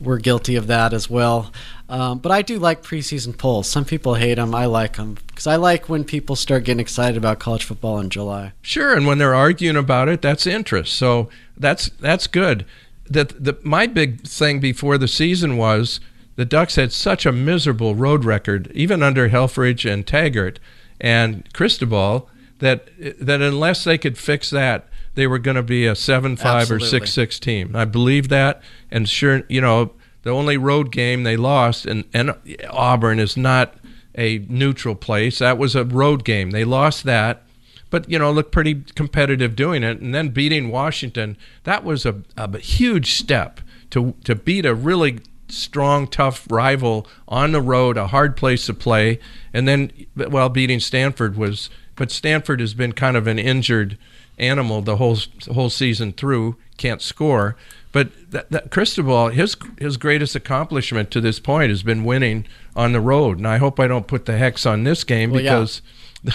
we're 0.00 0.18
guilty 0.18 0.56
of 0.56 0.66
that 0.68 0.92
as 0.92 1.10
well. 1.10 1.52
Um, 1.88 2.18
but 2.18 2.30
i 2.30 2.42
do 2.42 2.58
like 2.58 2.82
preseason 2.82 3.36
polls. 3.36 3.68
Some 3.68 3.84
people 3.84 4.14
hate 4.14 4.34
them 4.34 4.54
i 4.54 4.66
like 4.66 4.96
them 4.96 5.16
because 5.26 5.46
i 5.46 5.56
like 5.56 5.88
when 5.88 6.04
people 6.04 6.36
start 6.36 6.64
getting 6.64 6.80
excited 6.80 7.16
about 7.16 7.38
college 7.38 7.64
football 7.64 7.98
in 7.98 8.10
july. 8.10 8.52
Sure 8.62 8.94
and 8.94 9.06
when 9.06 9.18
they're 9.18 9.34
arguing 9.34 9.76
about 9.76 10.08
it 10.08 10.22
that's 10.22 10.46
interest. 10.46 10.94
So 10.94 11.28
that's 11.56 11.88
that's 12.00 12.26
good. 12.26 12.64
That 13.10 13.42
the, 13.42 13.56
my 13.62 13.86
big 13.86 14.26
thing 14.26 14.60
before 14.60 14.98
the 14.98 15.08
season 15.08 15.56
was 15.56 15.98
the 16.36 16.44
ducks 16.44 16.76
had 16.76 16.92
such 16.92 17.24
a 17.24 17.32
miserable 17.32 17.94
road 17.94 18.24
record 18.24 18.70
even 18.74 19.02
under 19.02 19.30
helfrich 19.30 19.90
and 19.90 20.06
taggart 20.06 20.60
and 21.00 21.50
cristobal 21.52 22.28
that 22.58 22.88
that 23.20 23.40
unless 23.40 23.84
they 23.84 23.98
could 23.98 24.18
fix 24.18 24.50
that, 24.50 24.88
they 25.14 25.26
were 25.26 25.38
going 25.38 25.56
to 25.56 25.62
be 25.62 25.86
a 25.86 25.94
seven 25.94 26.36
five 26.36 26.70
or 26.70 26.80
six 26.80 27.12
six 27.12 27.38
team. 27.38 27.74
I 27.74 27.84
believe 27.84 28.28
that, 28.28 28.62
and 28.90 29.08
sure, 29.08 29.42
you 29.48 29.60
know, 29.60 29.92
the 30.22 30.30
only 30.30 30.56
road 30.56 30.92
game 30.92 31.22
they 31.22 31.36
lost, 31.36 31.86
and 31.86 32.04
and 32.12 32.34
Auburn 32.70 33.18
is 33.18 33.36
not 33.36 33.74
a 34.14 34.38
neutral 34.48 34.94
place. 34.94 35.38
That 35.38 35.58
was 35.58 35.76
a 35.76 35.84
road 35.84 36.24
game. 36.24 36.50
They 36.50 36.64
lost 36.64 37.04
that, 37.04 37.42
but 37.90 38.08
you 38.10 38.18
know, 38.18 38.30
looked 38.30 38.52
pretty 38.52 38.82
competitive 38.94 39.56
doing 39.56 39.82
it, 39.82 40.00
and 40.00 40.14
then 40.14 40.28
beating 40.30 40.70
Washington. 40.70 41.36
That 41.64 41.84
was 41.84 42.04
a, 42.04 42.22
a 42.36 42.58
huge 42.58 43.14
step 43.14 43.60
to 43.90 44.14
to 44.24 44.34
beat 44.34 44.66
a 44.66 44.74
really 44.74 45.20
strong, 45.48 46.06
tough 46.06 46.46
rival 46.50 47.06
on 47.26 47.52
the 47.52 47.62
road, 47.62 47.96
a 47.96 48.08
hard 48.08 48.36
place 48.36 48.66
to 48.66 48.74
play, 48.74 49.18
and 49.52 49.66
then 49.66 49.92
well, 50.14 50.48
beating 50.48 50.80
Stanford 50.80 51.36
was 51.36 51.70
but 51.98 52.12
Stanford 52.12 52.60
has 52.60 52.72
been 52.72 52.92
kind 52.92 53.16
of 53.16 53.26
an 53.26 53.38
injured 53.38 53.98
animal 54.38 54.80
the 54.80 54.96
whole 54.96 55.18
whole 55.52 55.68
season 55.68 56.12
through. 56.12 56.56
Can't 56.78 57.02
score. 57.02 57.56
But 57.90 58.30
that, 58.30 58.50
that 58.50 58.70
Cristobal, 58.70 59.28
his 59.28 59.56
his 59.78 59.96
greatest 59.96 60.36
accomplishment 60.36 61.10
to 61.10 61.20
this 61.20 61.40
point 61.40 61.70
has 61.70 61.82
been 61.82 62.04
winning 62.04 62.46
on 62.76 62.92
the 62.92 63.00
road. 63.00 63.38
And 63.38 63.48
I 63.48 63.58
hope 63.58 63.80
I 63.80 63.88
don't 63.88 64.06
put 64.06 64.26
the 64.26 64.38
hex 64.38 64.64
on 64.64 64.84
this 64.84 65.04
game 65.04 65.30
well, 65.30 65.42
because, 65.42 65.82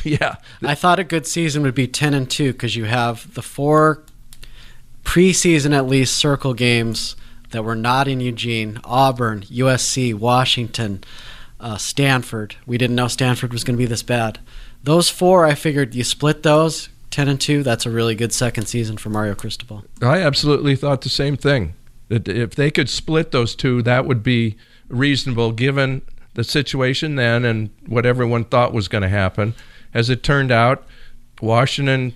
yeah. 0.04 0.36
yeah. 0.62 0.70
I 0.70 0.76
thought 0.76 1.00
a 1.00 1.04
good 1.04 1.26
season 1.26 1.64
would 1.64 1.76
be 1.76 1.88
ten 1.88 2.14
and 2.14 2.30
two 2.30 2.52
because 2.52 2.76
you 2.76 2.86
have 2.86 3.34
the 3.34 3.42
four 3.42 4.04
preseason 5.04 5.76
at 5.76 5.88
least 5.88 6.18
circle 6.18 6.54
games 6.54 7.16
that 7.52 7.64
were 7.64 7.76
not 7.76 8.10
in 8.10 8.20
Eugene: 8.20 8.82
Auburn, 8.84 9.44
USC, 9.44 10.14
Washington, 10.14 11.04
uh, 11.62 11.78
Stanford. 11.78 12.58
We 12.66 12.78
didn't 12.78 12.98
know 12.98 13.08
Stanford 13.08 13.54
was 13.54 13.64
going 13.64 13.78
to 13.78 13.82
be 13.82 13.86
this 13.86 14.04
bad 14.04 14.40
those 14.84 15.10
four, 15.10 15.46
I 15.46 15.56
figured 15.56 15.96
you 15.96 16.04
split 16.04 16.44
those 16.44 16.90
ten 17.10 17.28
and 17.28 17.40
two. 17.40 17.64
That's 17.64 17.86
a 17.86 17.90
really 17.90 18.16
good 18.16 18.34
second 18.34 18.68
season 18.68 18.98
for 18.98 19.10
Mario 19.10 19.36
Cristobal. 19.36 19.86
I 20.02 20.22
absolutely 20.22 20.76
thought 20.76 21.02
the 21.02 21.10
same 21.10 21.38
thing. 21.38 21.74
That 22.10 22.28
if 22.28 22.56
they 22.56 22.70
could 22.70 22.90
split 22.90 23.32
those 23.32 23.56
two, 23.56 23.82
that 23.84 24.06
would 24.06 24.22
be 24.24 24.58
reasonable 24.90 25.52
given 25.52 26.02
the 26.34 26.44
situation 26.44 27.16
then 27.16 27.46
and 27.46 27.70
what 27.88 28.06
everyone 28.06 28.44
thought 28.44 28.74
was 28.74 28.88
going 28.88 29.02
to 29.04 29.10
happen. 29.10 29.54
As 29.94 30.10
it 30.10 30.24
turned 30.24 30.52
out, 30.52 30.86
Washington, 31.42 32.16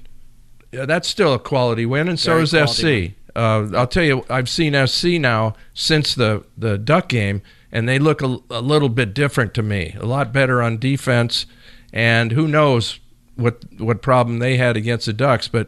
yeah, 0.72 0.86
that's 0.86 1.07
still 1.07 1.34
a 1.34 1.39
quality 1.39 1.86
win, 1.86 2.07
and 2.07 2.20
so 2.20 2.39
is 2.39 2.51
SC. 2.51 3.13
Uh, 3.36 3.68
I'll 3.76 3.88
tell 3.88 4.03
you, 4.03 4.26
I've 4.30 4.49
seen 4.49 4.88
SC 4.88 5.05
now 5.20 5.55
since 5.74 6.15
the, 6.15 6.43
the 6.57 6.78
Duck 6.78 7.07
game, 7.07 7.43
and 7.72 7.88
they 7.88 7.99
look 7.99 8.24
a, 8.24 8.39
a 8.49 8.61
little 8.61 8.89
bit 8.89 9.13
different 9.13 9.53
to 9.55 9.63
me. 9.63 9.95
A 9.99 10.05
lot 10.05 10.34
better 10.34 10.61
on 10.61 10.80
defense, 10.80 11.45
and 11.97 12.31
who 12.31 12.47
knows 12.47 12.99
what 13.35 13.65
what 13.79 14.03
problem 14.03 14.37
they 14.37 14.55
had 14.55 14.77
against 14.77 15.07
the 15.07 15.13
Ducks, 15.13 15.47
but 15.47 15.67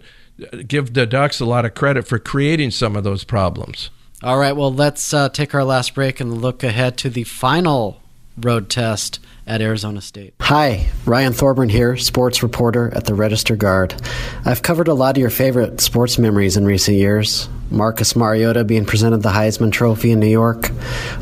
give 0.68 0.94
the 0.94 1.08
Ducks 1.08 1.40
a 1.40 1.46
lot 1.46 1.66
of 1.66 1.74
credit 1.74 2.08
for 2.08 2.20
creating 2.20 2.70
some 2.70 2.96
of 2.96 3.04
those 3.04 3.24
problems. 3.24 3.90
All 4.22 4.38
right, 4.38 4.56
well, 4.56 4.72
let's 4.72 5.12
uh, 5.12 5.30
take 5.30 5.56
our 5.56 5.64
last 5.64 5.96
break 5.96 6.20
and 6.20 6.40
look 6.40 6.64
ahead 6.64 6.98
to 6.98 7.10
the 7.10 7.24
final 7.24 8.02
road 8.38 8.70
test 8.70 9.20
at 9.48 9.60
Arizona 9.60 10.02
State. 10.02 10.36
Hi, 10.42 10.88
Ryan 11.04 11.34
Thorburn 11.34 11.70
here, 11.70 11.98
sports 11.98 12.44
reporter 12.44 12.94
at 12.94 13.06
the 13.06 13.16
Register 13.16 13.56
Guard. 13.56 14.00
I've 14.46 14.62
covered 14.62 14.88
a 14.88 14.94
lot 14.94 15.18
of 15.18 15.22
your 15.22 15.32
favorite 15.32 15.82
sports 15.82 16.20
memories 16.20 16.58
in 16.58 16.66
recent 16.66 16.98
years. 16.98 17.50
Marcus 17.72 18.16
Mariota 18.16 18.64
being 18.64 18.86
presented 18.86 19.22
the 19.22 19.30
Heisman 19.30 19.72
Trophy 19.72 20.12
in 20.12 20.20
New 20.20 20.28
York, 20.28 20.72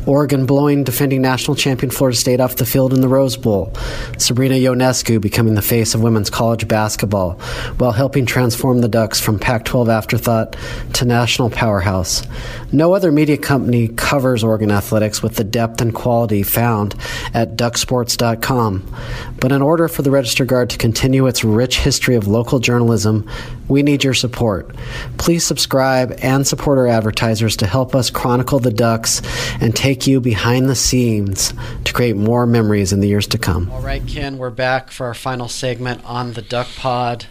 Oregon 0.06 0.46
blowing 0.46 0.84
defending 0.84 1.20
national 1.20 1.56
champion 1.56 1.90
Florida 1.90 2.16
State 2.16 2.40
off 2.40 2.56
the 2.56 2.64
field 2.64 2.94
in 2.94 3.00
the 3.00 3.08
Rose 3.08 3.36
Bowl, 3.36 3.72
Sabrina 4.16 4.54
Ionescu 4.54 5.20
becoming 5.20 5.54
the 5.54 5.62
face 5.62 5.94
of 5.94 6.02
women's 6.02 6.30
college 6.30 6.66
basketball 6.66 7.32
while 7.78 7.92
helping 7.92 8.24
transform 8.24 8.80
the 8.80 8.88
Ducks 8.88 9.20
from 9.20 9.38
Pac 9.38 9.64
12 9.64 9.88
afterthought 9.88 10.56
to 10.94 11.04
national 11.04 11.50
powerhouse. 11.50 12.26
No 12.72 12.94
other 12.94 13.12
media 13.12 13.36
company 13.36 13.88
covers 13.88 14.42
Oregon 14.42 14.70
athletics 14.70 15.22
with 15.22 15.36
the 15.36 15.44
depth 15.44 15.80
and 15.80 15.94
quality 15.94 16.42
found 16.42 16.94
at 17.34 17.56
ducksports.com. 17.56 18.94
But 19.40 19.52
in 19.52 19.62
order 19.62 19.88
for 19.88 20.02
the 20.02 20.10
Register 20.10 20.44
Guard 20.44 20.70
to 20.70 20.78
continue 20.78 21.26
its 21.26 21.44
rich 21.44 21.78
history 21.78 22.14
of 22.14 22.26
local 22.26 22.58
journalism, 22.58 23.28
we 23.68 23.82
need 23.82 24.02
your 24.02 24.14
support. 24.14 24.74
Please 25.18 25.44
subscribe 25.44 26.18
and 26.22 26.37
support 26.44 26.78
our 26.78 26.86
advertisers 26.86 27.56
to 27.56 27.66
help 27.66 27.94
us 27.94 28.10
chronicle 28.10 28.58
the 28.58 28.70
Ducks 28.70 29.22
and 29.60 29.74
take 29.74 30.06
you 30.06 30.20
behind 30.20 30.68
the 30.68 30.74
scenes 30.74 31.52
to 31.84 31.92
create 31.92 32.16
more 32.16 32.46
memories 32.46 32.92
in 32.92 33.00
the 33.00 33.08
years 33.08 33.26
to 33.28 33.38
come. 33.38 33.70
All 33.70 33.80
right, 33.80 34.06
Ken, 34.06 34.38
we're 34.38 34.50
back 34.50 34.90
for 34.90 35.06
our 35.06 35.14
final 35.14 35.48
segment 35.48 36.04
on 36.04 36.32
the 36.32 36.42
Duck 36.42 36.68
Pod. 36.76 37.26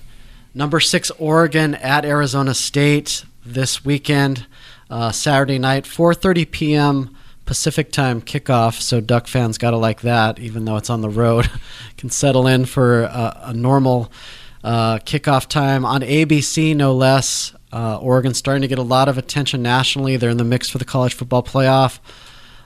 Number 0.54 0.80
six, 0.80 1.12
Oregon 1.12 1.76
at 1.76 2.06
Arizona 2.06 2.54
State 2.54 3.24
this 3.46 3.86
weekend, 3.86 4.48
uh, 4.90 5.12
Saturday 5.12 5.60
night, 5.60 5.86
4:30 5.86 6.50
p.m. 6.50 7.18
Pacific 7.46 7.92
time 7.92 8.22
kickoff. 8.22 8.82
So 8.82 9.00
Duck 9.00 9.28
fans 9.28 9.58
gotta 9.58 9.78
like 9.78 10.02
that, 10.02 10.40
even 10.40 10.66
though 10.66 10.78
it's 10.78 10.90
on 10.90 11.02
the 11.02 11.10
road, 11.10 11.50
can 11.98 12.10
settle 12.10 12.48
in 12.48 12.66
for 12.66 13.04
a 13.04 13.54
normal 13.56 14.12
uh, 14.68 15.00
kickoff 15.00 15.48
time 15.48 15.86
on 15.86 16.02
ABC, 16.02 16.76
no 16.76 16.94
less. 16.94 17.56
Uh, 17.72 17.98
Oregon's 18.00 18.38
starting 18.38 18.64
to 18.64 18.68
get 18.68 18.78
a 18.78 18.84
lot 18.84 19.08
of 19.08 19.18
attention 19.18 19.62
nationally. 19.62 20.18
They're 20.18 20.30
in 20.30 20.36
the 20.36 20.44
mix 20.44 20.70
for 20.70 20.78
the 20.78 20.84
college 20.84 21.14
football 21.14 21.42
playoff. 21.42 22.00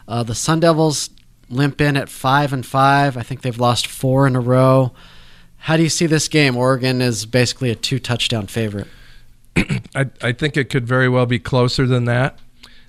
Uh, 0.07 0.23
the 0.23 0.33
Sun 0.33 0.61
Devils 0.61 1.11
limp 1.47 1.79
in 1.79 1.95
at 1.95 2.09
five 2.09 2.53
and 2.53 2.65
five. 2.65 3.17
I 3.17 3.21
think 3.21 3.43
they've 3.43 3.59
lost 3.59 3.85
four 3.85 4.25
in 4.25 4.35
a 4.35 4.39
row. 4.39 4.93
How 5.57 5.77
do 5.77 5.83
you 5.83 5.89
see 5.89 6.07
this 6.07 6.27
game? 6.27 6.57
Oregon 6.57 7.03
is 7.03 7.27
basically 7.27 7.69
a 7.69 7.75
two 7.75 7.99
touchdown 7.99 8.47
favorite. 8.47 8.87
I, 9.55 10.07
I 10.23 10.31
think 10.31 10.57
it 10.57 10.71
could 10.71 10.87
very 10.87 11.07
well 11.07 11.27
be 11.27 11.37
closer 11.37 11.85
than 11.85 12.05
that. 12.05 12.39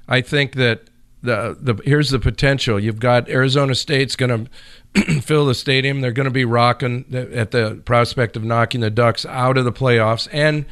I 0.08 0.22
think 0.22 0.54
that 0.54 0.84
the 1.22 1.56
the 1.60 1.74
here's 1.84 2.08
the 2.08 2.18
potential. 2.18 2.80
You've 2.80 2.98
got 2.98 3.28
Arizona 3.28 3.74
State's 3.74 4.16
going 4.16 4.46
to 4.46 4.50
fill 5.22 5.46
the 5.46 5.54
stadium. 5.54 6.00
They're 6.00 6.12
going 6.12 6.24
to 6.24 6.30
be 6.30 6.44
rocking 6.44 7.04
at 7.12 7.50
the 7.50 7.80
prospect 7.84 8.36
of 8.36 8.44
knocking 8.44 8.80
the 8.80 8.90
Ducks 8.90 9.24
out 9.26 9.56
of 9.56 9.64
the 9.64 9.72
playoffs 9.72 10.28
and 10.32 10.66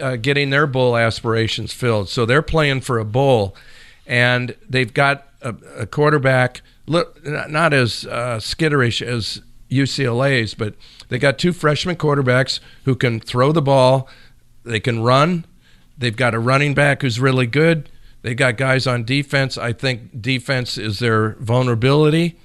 uh, 0.00 0.16
getting 0.16 0.50
their 0.50 0.66
bowl 0.66 0.96
aspirations 0.96 1.72
filled. 1.72 2.08
So 2.08 2.24
they're 2.24 2.42
playing 2.42 2.82
for 2.82 2.98
a 2.98 3.04
bowl, 3.04 3.56
and 4.06 4.56
they've 4.68 4.92
got 4.92 5.26
a, 5.42 5.54
a 5.76 5.86
quarterback 5.86 6.62
look 6.86 7.24
not 7.24 7.72
as 7.72 8.06
uh, 8.06 8.38
skitterish 8.38 9.02
as 9.06 9.42
UCLA's, 9.70 10.54
but 10.54 10.74
they 11.08 11.18
got 11.18 11.38
two 11.38 11.52
freshman 11.52 11.96
quarterbacks 11.96 12.60
who 12.84 12.94
can 12.96 13.20
throw 13.20 13.52
the 13.52 13.62
ball, 13.62 14.08
they 14.64 14.80
can 14.80 15.02
run. 15.02 15.44
They've 15.96 16.16
got 16.16 16.34
a 16.34 16.38
running 16.38 16.74
back 16.74 17.02
who's 17.02 17.18
really 17.18 17.46
good. 17.46 17.90
They 18.22 18.34
got 18.34 18.56
guys 18.56 18.86
on 18.86 19.04
defense. 19.04 19.58
I 19.58 19.72
think 19.72 20.22
defense 20.22 20.78
is 20.78 20.98
their 20.98 21.30
vulnerability. 21.40 22.38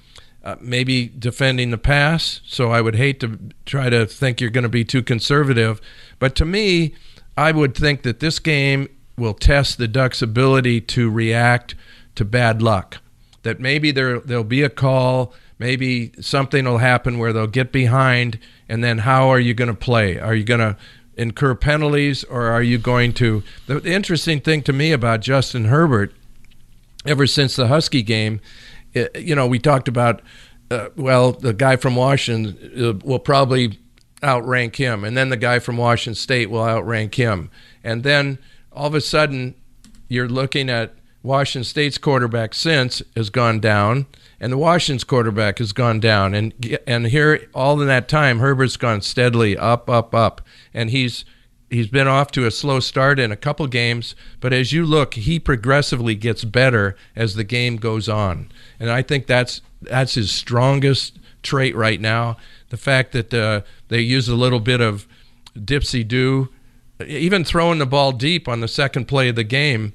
Uh, 0.44 0.56
maybe 0.60 1.10
defending 1.18 1.70
the 1.70 1.78
pass. 1.78 2.42
So 2.44 2.70
I 2.70 2.82
would 2.82 2.96
hate 2.96 3.18
to 3.20 3.38
try 3.64 3.88
to 3.88 4.04
think 4.04 4.42
you're 4.42 4.50
going 4.50 4.62
to 4.62 4.68
be 4.68 4.84
too 4.84 5.02
conservative. 5.02 5.80
But 6.18 6.34
to 6.36 6.44
me, 6.44 6.94
I 7.34 7.50
would 7.50 7.74
think 7.74 8.02
that 8.02 8.20
this 8.20 8.38
game 8.38 8.88
will 9.16 9.32
test 9.32 9.78
the 9.78 9.88
Ducks' 9.88 10.20
ability 10.20 10.82
to 10.82 11.10
react 11.10 11.74
to 12.16 12.26
bad 12.26 12.60
luck. 12.60 12.98
That 13.42 13.58
maybe 13.58 13.90
there 13.90 14.20
there'll 14.20 14.44
be 14.44 14.62
a 14.62 14.68
call, 14.68 15.32
maybe 15.58 16.12
something 16.20 16.66
will 16.66 16.78
happen 16.78 17.18
where 17.18 17.32
they'll 17.32 17.46
get 17.46 17.72
behind, 17.72 18.38
and 18.68 18.84
then 18.84 18.98
how 18.98 19.30
are 19.30 19.40
you 19.40 19.54
going 19.54 19.68
to 19.68 19.74
play? 19.74 20.18
Are 20.18 20.34
you 20.34 20.44
going 20.44 20.60
to 20.60 20.76
incur 21.16 21.54
penalties, 21.54 22.22
or 22.24 22.48
are 22.48 22.62
you 22.62 22.76
going 22.76 23.14
to? 23.14 23.42
The, 23.66 23.80
the 23.80 23.92
interesting 23.92 24.40
thing 24.40 24.62
to 24.64 24.74
me 24.74 24.92
about 24.92 25.20
Justin 25.20 25.66
Herbert, 25.66 26.12
ever 27.06 27.26
since 27.26 27.56
the 27.56 27.68
Husky 27.68 28.02
game, 28.02 28.40
you 29.14 29.34
know, 29.34 29.46
we 29.46 29.58
talked 29.58 29.88
about. 29.88 30.22
Uh, 30.70 30.88
well, 30.96 31.32
the 31.32 31.52
guy 31.52 31.76
from 31.76 31.94
Washington 31.94 32.56
uh, 32.82 33.06
will 33.06 33.18
probably 33.18 33.78
outrank 34.22 34.76
him, 34.76 35.04
and 35.04 35.16
then 35.16 35.28
the 35.28 35.36
guy 35.36 35.58
from 35.58 35.76
Washington 35.76 36.14
State 36.14 36.48
will 36.48 36.64
outrank 36.64 37.14
him, 37.16 37.50
and 37.84 38.02
then 38.02 38.38
all 38.72 38.86
of 38.86 38.94
a 38.94 39.00
sudden, 39.00 39.54
you're 40.08 40.28
looking 40.28 40.70
at 40.70 40.94
Washington 41.22 41.64
State's 41.64 41.98
quarterback 41.98 42.54
since 42.54 43.02
has 43.16 43.30
gone 43.30 43.60
down, 43.60 44.06
and 44.40 44.52
the 44.52 44.58
Washington's 44.58 45.04
quarterback 45.04 45.58
has 45.58 45.72
gone 45.72 46.00
down, 46.00 46.34
and 46.34 46.78
and 46.86 47.06
here 47.06 47.48
all 47.54 47.80
in 47.80 47.86
that 47.88 48.08
time, 48.08 48.38
Herbert's 48.38 48.76
gone 48.76 49.00
steadily 49.00 49.56
up, 49.56 49.88
up, 49.88 50.14
up, 50.14 50.40
and 50.72 50.90
he's 50.90 51.24
he's 51.74 51.88
been 51.88 52.08
off 52.08 52.30
to 52.32 52.46
a 52.46 52.50
slow 52.50 52.80
start 52.80 53.18
in 53.18 53.32
a 53.32 53.36
couple 53.36 53.66
games, 53.66 54.14
but 54.40 54.52
as 54.52 54.72
you 54.72 54.84
look, 54.86 55.14
he 55.14 55.38
progressively 55.38 56.14
gets 56.14 56.44
better 56.44 56.96
as 57.14 57.34
the 57.34 57.44
game 57.44 57.76
goes 57.76 58.08
on, 58.08 58.50
and 58.80 58.90
I 58.90 59.02
think 59.02 59.26
that's 59.26 59.60
that's 59.82 60.14
his 60.14 60.30
strongest 60.30 61.18
trait 61.42 61.76
right 61.76 62.00
now. 62.00 62.36
The 62.70 62.76
fact 62.76 63.12
that 63.12 63.34
uh, 63.34 63.60
they 63.88 64.00
use 64.00 64.28
a 64.28 64.34
little 64.34 64.60
bit 64.60 64.80
of 64.80 65.06
dipsy 65.56 66.06
do, 66.06 66.48
even 67.06 67.44
throwing 67.44 67.78
the 67.78 67.86
ball 67.86 68.12
deep 68.12 68.48
on 68.48 68.60
the 68.60 68.68
second 68.68 69.06
play 69.06 69.28
of 69.28 69.36
the 69.36 69.44
game 69.44 69.92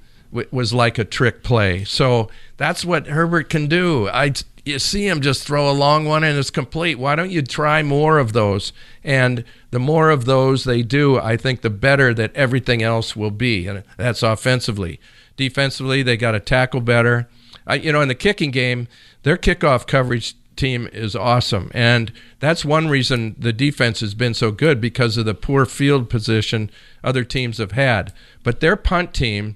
was 0.51 0.73
like 0.73 0.97
a 0.97 1.03
trick 1.03 1.43
play. 1.43 1.83
So 1.83 2.29
that's 2.57 2.85
what 2.85 3.07
Herbert 3.07 3.49
can 3.49 3.67
do. 3.67 4.07
I 4.09 4.33
you 4.69 4.79
see 4.79 5.07
him 5.07 5.21
just 5.21 5.43
throw 5.43 5.69
a 5.69 5.73
long 5.73 6.05
one 6.05 6.23
and 6.23 6.37
it's 6.37 6.49
complete. 6.49 6.99
Why 6.99 7.15
don't 7.15 7.31
you 7.31 7.41
try 7.41 7.83
more 7.83 8.19
of 8.19 8.33
those? 8.33 8.71
And 9.03 9.43
the 9.71 9.79
more 9.79 10.09
of 10.09 10.25
those 10.25 10.63
they 10.63 10.81
do, 10.81 11.19
I 11.19 11.35
think 11.37 11.61
the 11.61 11.69
better 11.69 12.13
that 12.13 12.35
everything 12.35 12.81
else 12.81 13.15
will 13.15 13.31
be. 13.31 13.67
And 13.67 13.83
that's 13.97 14.23
offensively. 14.23 14.99
Defensively, 15.35 16.03
they 16.03 16.17
got 16.17 16.31
to 16.31 16.39
tackle 16.39 16.81
better. 16.81 17.27
I, 17.65 17.75
you 17.75 17.91
know, 17.91 18.01
in 18.01 18.07
the 18.07 18.15
kicking 18.15 18.51
game, 18.51 18.87
their 19.23 19.37
kickoff 19.37 19.85
coverage 19.87 20.35
team 20.55 20.89
is 20.91 21.15
awesome. 21.15 21.71
And 21.73 22.11
that's 22.39 22.65
one 22.65 22.89
reason 22.89 23.35
the 23.39 23.53
defense 23.53 24.01
has 24.01 24.13
been 24.13 24.33
so 24.33 24.51
good 24.51 24.79
because 24.81 25.17
of 25.17 25.25
the 25.25 25.33
poor 25.33 25.65
field 25.65 26.09
position 26.09 26.69
other 27.03 27.23
teams 27.23 27.57
have 27.57 27.71
had. 27.71 28.13
But 28.43 28.59
their 28.59 28.75
punt 28.75 29.13
team 29.13 29.55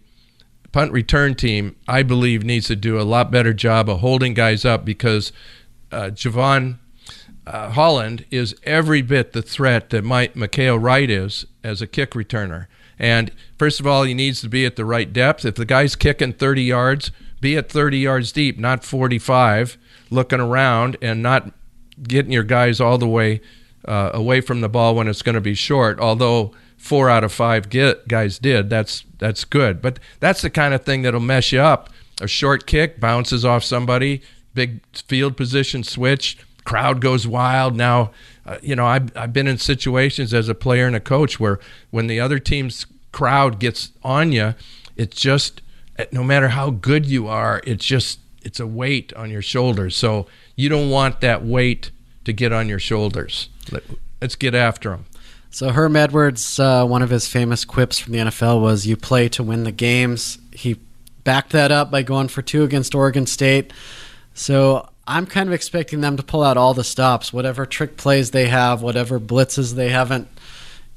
punt 0.73 0.91
return 0.91 1.35
team, 1.35 1.77
I 1.87 2.03
believe, 2.03 2.43
needs 2.43 2.67
to 2.67 2.75
do 2.75 2.99
a 2.99 3.03
lot 3.03 3.31
better 3.31 3.53
job 3.53 3.87
of 3.87 4.01
holding 4.01 4.33
guys 4.33 4.65
up 4.65 4.83
because 4.83 5.31
uh, 5.91 6.09
Jevon 6.13 6.79
uh, 7.45 7.69
Holland 7.69 8.25
is 8.31 8.55
every 8.63 9.01
bit 9.01 9.31
the 9.31 9.41
threat 9.41 9.91
that 9.91 10.03
Mike 10.03 10.33
Mykael 10.33 10.81
Wright 10.81 11.09
is 11.09 11.45
as 11.63 11.81
a 11.81 11.87
kick 11.87 12.11
returner. 12.11 12.67
And 12.97 13.31
first 13.57 13.79
of 13.79 13.87
all, 13.87 14.03
he 14.03 14.13
needs 14.13 14.41
to 14.41 14.49
be 14.49 14.65
at 14.65 14.75
the 14.75 14.85
right 14.85 15.11
depth. 15.11 15.45
If 15.45 15.55
the 15.55 15.65
guy's 15.65 15.95
kicking 15.95 16.33
30 16.33 16.63
yards, 16.63 17.11
be 17.39 17.55
at 17.55 17.69
30 17.69 17.99
yards 17.99 18.31
deep, 18.31 18.57
not 18.57 18.83
45, 18.83 19.77
looking 20.09 20.39
around 20.39 20.97
and 21.01 21.21
not 21.21 21.51
getting 22.01 22.31
your 22.31 22.43
guys 22.43 22.79
all 22.79 22.97
the 22.97 23.07
way 23.07 23.41
uh, 23.85 24.11
away 24.13 24.41
from 24.41 24.61
the 24.61 24.69
ball 24.69 24.95
when 24.95 25.07
it's 25.07 25.21
going 25.21 25.35
to 25.35 25.41
be 25.41 25.53
short. 25.53 25.99
Although 25.99 26.53
four 26.83 27.09
out 27.09 27.23
of 27.23 27.31
five 27.31 27.69
get, 27.69 28.09
guys 28.09 28.37
did. 28.37 28.69
That's 28.69 29.05
that's 29.17 29.45
good. 29.45 29.81
But 29.81 29.99
that's 30.19 30.41
the 30.41 30.49
kind 30.49 30.73
of 30.73 30.83
thing 30.83 31.01
that'll 31.01 31.21
mess 31.21 31.53
you 31.53 31.61
up. 31.61 31.89
A 32.19 32.27
short 32.27 32.67
kick 32.67 32.99
bounces 32.99 33.45
off 33.45 33.63
somebody, 33.63 34.21
big 34.53 34.85
field 34.93 35.37
position 35.37 35.83
switch, 35.83 36.37
crowd 36.65 36.99
goes 36.99 37.25
wild. 37.25 37.75
Now, 37.77 38.11
uh, 38.45 38.57
you 38.61 38.75
know, 38.75 38.85
I've, 38.85 39.15
I've 39.15 39.31
been 39.31 39.47
in 39.47 39.57
situations 39.57 40.33
as 40.33 40.49
a 40.49 40.55
player 40.55 40.85
and 40.85 40.95
a 40.95 40.99
coach 40.99 41.39
where 41.39 41.57
when 41.89 42.07
the 42.07 42.19
other 42.19 42.37
team's 42.37 42.85
crowd 43.13 43.59
gets 43.59 43.91
on 44.03 44.33
you, 44.33 44.53
it's 44.97 45.15
just 45.15 45.61
eh, 45.97 46.05
no 46.11 46.21
matter 46.21 46.49
how 46.49 46.69
good 46.69 47.05
you 47.05 47.29
are, 47.29 47.61
it's 47.65 47.85
just 47.85 48.19
it's 48.41 48.59
a 48.59 48.67
weight 48.67 49.13
on 49.13 49.29
your 49.29 49.41
shoulders. 49.41 49.95
So 49.95 50.27
you 50.57 50.67
don't 50.67 50.89
want 50.89 51.21
that 51.21 51.45
weight 51.45 51.91
to 52.25 52.33
get 52.33 52.51
on 52.51 52.67
your 52.67 52.79
shoulders. 52.79 53.47
Let, 53.71 53.83
us 54.21 54.35
get 54.35 54.53
after 54.53 54.89
them. 54.89 55.05
So 55.53 55.69
Herm 55.69 55.95
Edwards, 55.95 56.59
uh, 56.59 56.83
one 56.83 57.03
of 57.03 57.11
his 57.11 57.27
famous 57.27 57.63
quips 57.63 57.99
from 57.99 58.13
the 58.13 58.17
NFL 58.17 58.59
was, 58.59 58.87
"You 58.87 58.97
play 58.97 59.29
to 59.29 59.43
win 59.43 59.65
the 59.65 59.71
games." 59.71 60.39
He 60.51 60.77
backed 61.23 61.51
that 61.51 61.71
up 61.71 61.91
by 61.91 62.01
going 62.01 62.29
for 62.29 62.41
two 62.41 62.63
against 62.63 62.95
Oregon 62.95 63.27
State. 63.27 63.71
So 64.33 64.89
I'm 65.07 65.27
kind 65.27 65.47
of 65.47 65.53
expecting 65.53 66.01
them 66.01 66.17
to 66.17 66.23
pull 66.23 66.41
out 66.41 66.57
all 66.57 66.73
the 66.73 66.83
stops, 66.83 67.31
whatever 67.31 67.67
trick 67.67 67.97
plays 67.97 68.31
they 68.31 68.47
have, 68.47 68.81
whatever 68.81 69.19
blitzes 69.19 69.75
they 69.75 69.89
haven't 69.89 70.27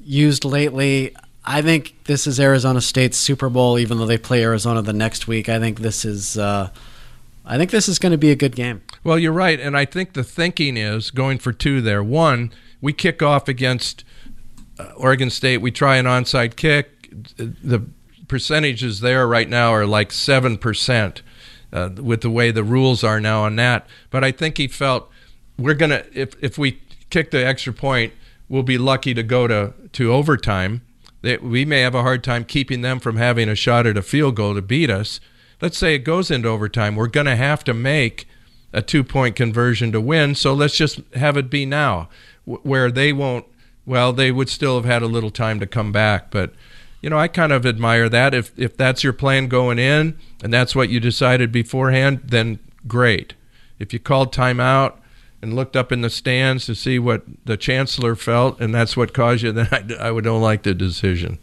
used 0.02 0.42
lately. 0.42 1.14
I 1.44 1.61
think 1.61 1.94
this 2.04 2.26
is 2.26 2.40
Arizona 2.40 2.80
State's 2.80 3.18
Super 3.18 3.50
Bowl, 3.50 3.78
even 3.78 3.98
though 3.98 4.07
they 4.07 4.16
play 4.16 4.42
Arizona 4.42 4.80
the 4.80 4.94
next 4.94 5.28
week. 5.28 5.50
I 5.50 5.59
think 5.59 5.80
this 5.80 6.07
is. 6.07 6.38
Uh, 6.38 6.70
I 7.44 7.59
think 7.59 7.70
this 7.70 7.90
is 7.90 7.98
going 7.98 8.12
to 8.12 8.18
be 8.18 8.30
a 8.30 8.36
good 8.36 8.57
game. 8.57 8.80
Well, 9.04 9.18
you're 9.18 9.32
right, 9.32 9.61
and 9.61 9.76
I 9.76 9.84
think 9.84 10.14
the 10.14 10.24
thinking 10.24 10.78
is 10.78 11.11
going 11.11 11.40
for 11.40 11.52
two 11.52 11.82
there. 11.82 12.02
One, 12.02 12.52
we 12.80 12.94
kick 12.94 13.22
off 13.22 13.48
against 13.48 14.02
Oregon 14.97 15.31
State. 15.31 15.59
We 15.59 15.70
try 15.70 15.97
an 15.97 16.07
onside 16.07 16.57
kick. 16.57 17.09
The 17.37 17.83
percentages 18.29 19.01
there 19.01 19.27
right 19.27 19.49
now 19.49 19.72
are 19.72 19.87
like 19.87 20.12
seven 20.12 20.59
percent 20.59 21.22
uh, 21.72 21.91
with 21.97 22.20
the 22.22 22.31
way 22.31 22.51
the 22.51 22.64
rules 22.64 23.05
are 23.05 23.20
now 23.20 23.43
on 23.43 23.57
that. 23.57 23.87
But 24.11 24.24
I 24.24 24.33
think 24.33 24.59
he 24.59 24.68
felt 24.68 25.11
we're 25.59 25.74
gonna 25.74 26.05
if 26.12 26.35
if 26.43 26.59
we 26.59 26.81
kick 27.11 27.31
the 27.31 27.47
extra 27.47 27.72
point, 27.72 28.12
we'll 28.49 28.62
be 28.62 28.79
lucky 28.79 29.14
to 29.14 29.22
go 29.22 29.47
to 29.47 29.72
to 29.93 30.12
overtime. 30.12 30.83
That 31.22 31.43
we 31.43 31.64
may 31.64 31.81
have 31.81 31.95
a 31.95 32.03
hard 32.03 32.22
time 32.22 32.45
keeping 32.45 32.83
them 32.83 33.01
from 33.01 33.16
having 33.16 33.49
a 33.49 33.57
shot 33.57 33.87
at 33.87 33.97
a 33.97 34.03
field 34.03 34.37
goal 34.37 34.55
to 34.55 34.62
beat 34.62 34.91
us 34.91 35.18
let's 35.61 35.79
say 35.79 35.95
it 35.95 36.01
goes 36.01 36.31
into 36.31 36.49
overtime, 36.49 36.97
we're 36.97 37.07
going 37.07 37.27
to 37.27 37.37
have 37.37 37.64
to 37.64 37.74
make 37.74 38.29
a 38.72 38.83
two 38.83 39.05
point 39.05 39.37
conversion 39.37 39.93
to 39.93 40.01
win. 40.01 40.35
So 40.35 40.53
let's 40.53 40.77
just 40.77 41.01
have 41.14 41.37
it 41.37 41.51
be 41.51 41.64
now, 41.66 42.09
where 42.45 42.91
they 42.91 43.12
won't. 43.12 43.47
Well, 43.87 44.12
they 44.12 44.32
would 44.32 44.49
still 44.49 44.76
have 44.76 44.84
had 44.84 45.03
a 45.03 45.07
little 45.07 45.30
time 45.30 45.61
to 45.61 45.66
come 45.66 45.93
back, 45.93 46.30
but 46.30 46.53
you 47.01 47.11
know, 47.11 47.18
I 47.18 47.28
kind 47.28 47.53
of 47.53 47.64
admire 47.64 48.09
that. 48.09 48.34
If 48.34 48.51
if 48.59 48.76
that's 48.76 49.05
your 49.05 49.12
plan 49.12 49.47
going 49.47 49.78
in, 49.78 50.18
and 50.43 50.53
that's 50.53 50.74
what 50.74 50.89
you 50.89 50.99
decided 50.99 51.53
beforehand, 51.53 52.22
then 52.24 52.59
great. 52.89 53.34
If 53.78 53.93
you 53.93 54.01
called 54.01 54.34
timeout 54.34 54.95
and 55.41 55.55
looked 55.55 55.76
up 55.76 55.93
in 55.93 56.01
the 56.01 56.11
stands 56.11 56.66
to 56.66 56.74
see 56.74 56.99
what 56.99 57.22
the 57.45 57.57
chancellor 57.57 58.16
felt, 58.16 58.61
and 58.61 58.74
that's 58.74 58.97
what 58.97 59.14
caused 59.14 59.45
you, 59.45 59.53
then 59.53 59.68
I, 59.70 60.09
I 60.09 60.11
would 60.11 60.24
don't 60.24 60.43
like 60.43 60.64
the 60.64 60.74
decision. 60.74 61.39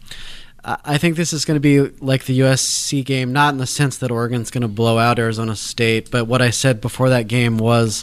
I 0.66 0.96
think 0.96 1.16
this 1.16 1.34
is 1.34 1.44
going 1.44 1.56
to 1.56 1.60
be 1.60 1.80
like 2.02 2.24
the 2.24 2.40
USC 2.40 3.04
game, 3.04 3.32
not 3.34 3.52
in 3.52 3.58
the 3.58 3.66
sense 3.66 3.98
that 3.98 4.10
Oregon's 4.10 4.50
going 4.50 4.62
to 4.62 4.68
blow 4.68 4.98
out 4.98 5.18
Arizona 5.18 5.56
State, 5.56 6.10
but 6.10 6.24
what 6.26 6.40
I 6.40 6.48
said 6.50 6.80
before 6.80 7.10
that 7.10 7.28
game 7.28 7.58
was 7.58 8.02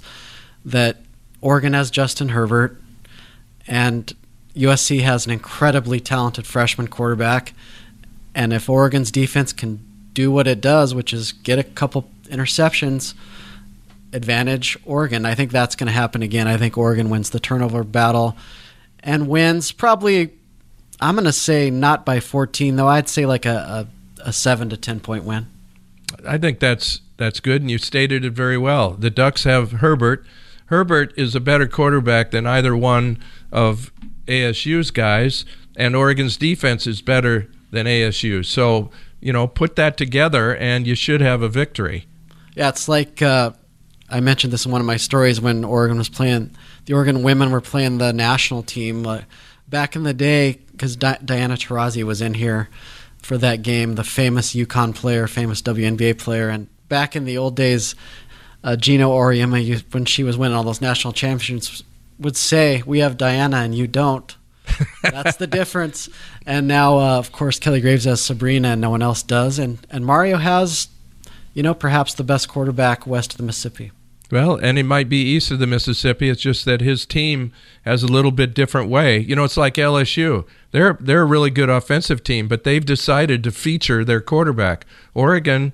that 0.64 0.98
Oregon 1.42 1.74
has 1.74 1.90
Justin 1.90 2.30
Herbert 2.30 2.80
and 3.68 4.14
USC 4.56 5.02
has 5.02 5.26
an 5.26 5.32
incredibly 5.32 6.00
talented 6.00 6.46
freshman 6.46 6.88
quarterback. 6.88 7.54
And 8.34 8.54
if 8.54 8.70
Oregon's 8.70 9.12
defense 9.12 9.54
can 9.54 9.80
do 10.14 10.32
what 10.32 10.48
it 10.48 10.62
does, 10.62 10.94
which 10.94 11.14
is 11.14 11.32
get 11.32 11.60
a 11.60 11.64
couple 11.64 12.10
interceptions, 12.26 13.14
advantage 14.14 14.78
Oregon. 14.86 15.26
I 15.26 15.36
think 15.36 15.52
that's 15.52 15.76
going 15.76 15.88
to 15.88 15.94
happen 15.94 16.22
again. 16.22 16.48
I 16.48 16.58
think 16.58 16.78
Oregon 16.78 17.10
wins 17.10 17.30
the 17.30 17.40
turnover 17.40 17.84
battle 17.84 18.36
and 19.00 19.28
wins 19.28 19.72
probably 19.72 20.32
I'm 21.02 21.16
going 21.16 21.26
to 21.26 21.34
say 21.34 21.72
not 21.72 22.06
by 22.06 22.20
14, 22.20 22.76
though. 22.76 22.88
I'd 22.88 23.10
say 23.10 23.26
like 23.26 23.46
a, 23.46 23.88
a, 24.24 24.30
a 24.30 24.34
7 24.34 24.70
to 24.70 24.78
10 24.78 25.00
point 25.00 25.24
win. 25.24 25.48
I 26.28 26.38
think 26.38 26.60
that's 26.60 27.02
that's 27.18 27.40
good, 27.40 27.62
and 27.62 27.72
you 27.72 27.78
stated 27.78 28.24
it 28.26 28.34
very 28.34 28.58
well. 28.58 28.92
The 28.92 29.10
Ducks 29.10 29.44
have 29.46 29.74
Herbert. 29.74 30.26
Herbert 30.68 31.14
is 31.18 31.36
a 31.36 31.40
better 31.40 31.68
quarterback 31.68 32.32
than 32.32 32.46
either 32.46 32.76
one 32.76 33.18
of 33.52 33.92
ASU's 34.28 34.92
guys, 34.92 35.46
and 35.76 35.96
Oregon's 35.96 36.38
defense 36.38 36.88
is 36.88 37.02
better 37.02 37.50
than 37.72 37.86
ASU. 37.86 38.46
So, 38.46 38.92
you 39.20 39.34
know, 39.34 39.48
put 39.48 39.76
that 39.76 39.98
together, 39.98 40.56
and 40.56 40.86
you 40.86 40.96
should 40.96 41.22
have 41.22 41.42
a 41.42 41.50
victory. 41.50 42.06
Yeah, 42.56 42.70
it's 42.70 42.88
like 42.88 43.22
uh, 43.22 43.52
I 44.10 44.20
mentioned 44.20 44.52
this 44.52 44.66
in 44.66 44.72
one 44.72 44.82
of 44.82 44.88
my 44.88 44.98
stories 44.98 45.40
when 45.40 45.64
Oregon 45.64 45.98
was 45.98 46.10
playing, 46.10 46.52
the 46.86 46.94
Oregon 46.94 47.24
women 47.24 47.52
were 47.52 47.62
playing 47.62 47.98
the 47.98 48.12
national 48.12 48.64
team. 48.64 49.08
Uh, 49.08 49.22
back 49.72 49.96
in 49.96 50.04
the 50.04 50.14
day, 50.14 50.60
because 50.72 50.96
Di- 50.98 51.18
Diana 51.24 51.56
Taurasi 51.56 52.04
was 52.04 52.22
in 52.22 52.36
here 52.36 52.70
for 53.20 53.38
that 53.38 53.62
game, 53.62 53.96
the 53.96 54.04
famous 54.04 54.54
UConn 54.54 54.94
player, 54.94 55.28
famous 55.28 55.62
WNBA 55.62 56.18
player, 56.18 56.50
and 56.50 56.68
back 56.90 57.16
in 57.16 57.24
the 57.24 57.38
old 57.38 57.56
days, 57.56 57.96
uh, 58.64 58.76
Geno 58.76 59.12
Auriemma, 59.12 59.82
when 59.94 60.06
she 60.06 60.24
was 60.24 60.38
winning 60.38 60.56
all 60.56 60.64
those 60.64 60.82
national 60.82 61.14
championships, 61.14 61.84
would 62.22 62.38
say, 62.38 62.84
"We 62.86 63.00
have 63.00 63.18
Diana 63.18 63.58
and 63.58 63.76
you 63.76 63.88
don't." 63.88 64.36
That's 65.04 65.38
the 65.38 65.48
difference. 65.48 66.10
And 66.44 66.68
now, 66.68 66.98
uh, 66.98 67.20
of 67.20 67.32
course, 67.32 67.60
Kelly 67.60 67.82
Graves 67.82 68.06
has 68.06 68.20
Sabrina, 68.20 68.70
and 68.70 68.82
no 68.82 68.90
one 68.90 69.04
else 69.04 69.22
does. 69.22 69.60
And 69.60 69.78
and 69.92 70.04
Mario 70.04 70.38
has, 70.38 70.88
you 71.54 71.62
know, 71.62 71.76
perhaps 71.76 72.16
the 72.16 72.24
best 72.24 72.50
quarterback 72.50 73.06
west 73.06 73.34
of 73.34 73.38
the 73.38 73.44
Mississippi. 73.44 73.92
Well, 74.32 74.56
and 74.56 74.80
it 74.80 74.84
might 74.84 75.10
be 75.10 75.22
east 75.22 75.52
of 75.52 75.60
the 75.60 75.68
Mississippi. 75.68 76.30
It's 76.30 76.42
just 76.42 76.64
that 76.66 76.80
his 76.80 77.06
team 77.06 77.52
has 77.84 78.02
a 78.02 78.08
little 78.08 78.32
bit 78.32 78.54
different 78.54 78.90
way. 78.90 79.20
You 79.20 79.36
know, 79.36 79.44
it's 79.44 79.58
like 79.58 79.76
LSU. 79.76 80.46
They're 80.72 80.98
they're 81.02 81.22
a 81.22 81.26
really 81.26 81.50
good 81.50 81.70
offensive 81.70 82.24
team, 82.24 82.48
but 82.48 82.64
they've 82.64 82.86
decided 82.86 83.44
to 83.44 83.52
feature 83.52 84.06
their 84.06 84.22
quarterback. 84.22 84.86
Oregon, 85.14 85.74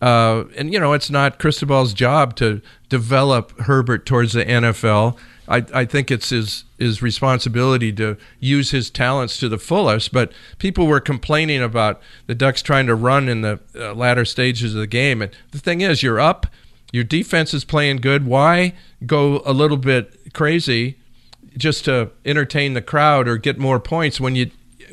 uh, 0.00 0.44
and 0.56 0.72
you 0.72 0.80
know, 0.80 0.92
it's 0.92 1.10
not 1.10 1.38
Cristobal's 1.38 1.94
job 1.94 2.34
to 2.36 2.60
develop 2.88 3.58
Herbert 3.60 4.04
towards 4.04 4.32
the 4.32 4.44
NFL. 4.44 5.16
I, 5.52 5.64
I 5.74 5.84
think 5.84 6.10
it's 6.10 6.30
his 6.30 6.64
his 6.78 7.02
responsibility 7.02 7.92
to 7.92 8.16
use 8.40 8.70
his 8.70 8.90
talents 8.90 9.38
to 9.38 9.48
the 9.48 9.58
fullest. 9.58 10.12
But 10.12 10.32
people 10.58 10.86
were 10.86 11.00
complaining 11.00 11.62
about 11.62 12.00
the 12.26 12.34
Ducks 12.34 12.62
trying 12.62 12.86
to 12.86 12.94
run 12.94 13.28
in 13.28 13.42
the 13.42 13.60
uh, 13.76 13.94
latter 13.94 14.24
stages 14.24 14.74
of 14.74 14.80
the 14.80 14.86
game. 14.86 15.22
And 15.22 15.30
the 15.50 15.58
thing 15.58 15.80
is, 15.80 16.02
you're 16.02 16.20
up 16.20 16.46
your 16.92 17.04
defense 17.04 17.54
is 17.54 17.64
playing 17.64 17.96
good. 17.96 18.26
Why 18.26 18.74
go 19.04 19.42
a 19.44 19.52
little 19.52 19.78
bit 19.78 20.32
crazy 20.34 20.98
just 21.56 21.86
to 21.86 22.10
entertain 22.24 22.74
the 22.74 22.82
crowd 22.82 23.26
or 23.26 23.38
get 23.38 23.58
more 23.58 23.80
points 23.80 24.20
when 24.20 24.36
you 24.36 24.50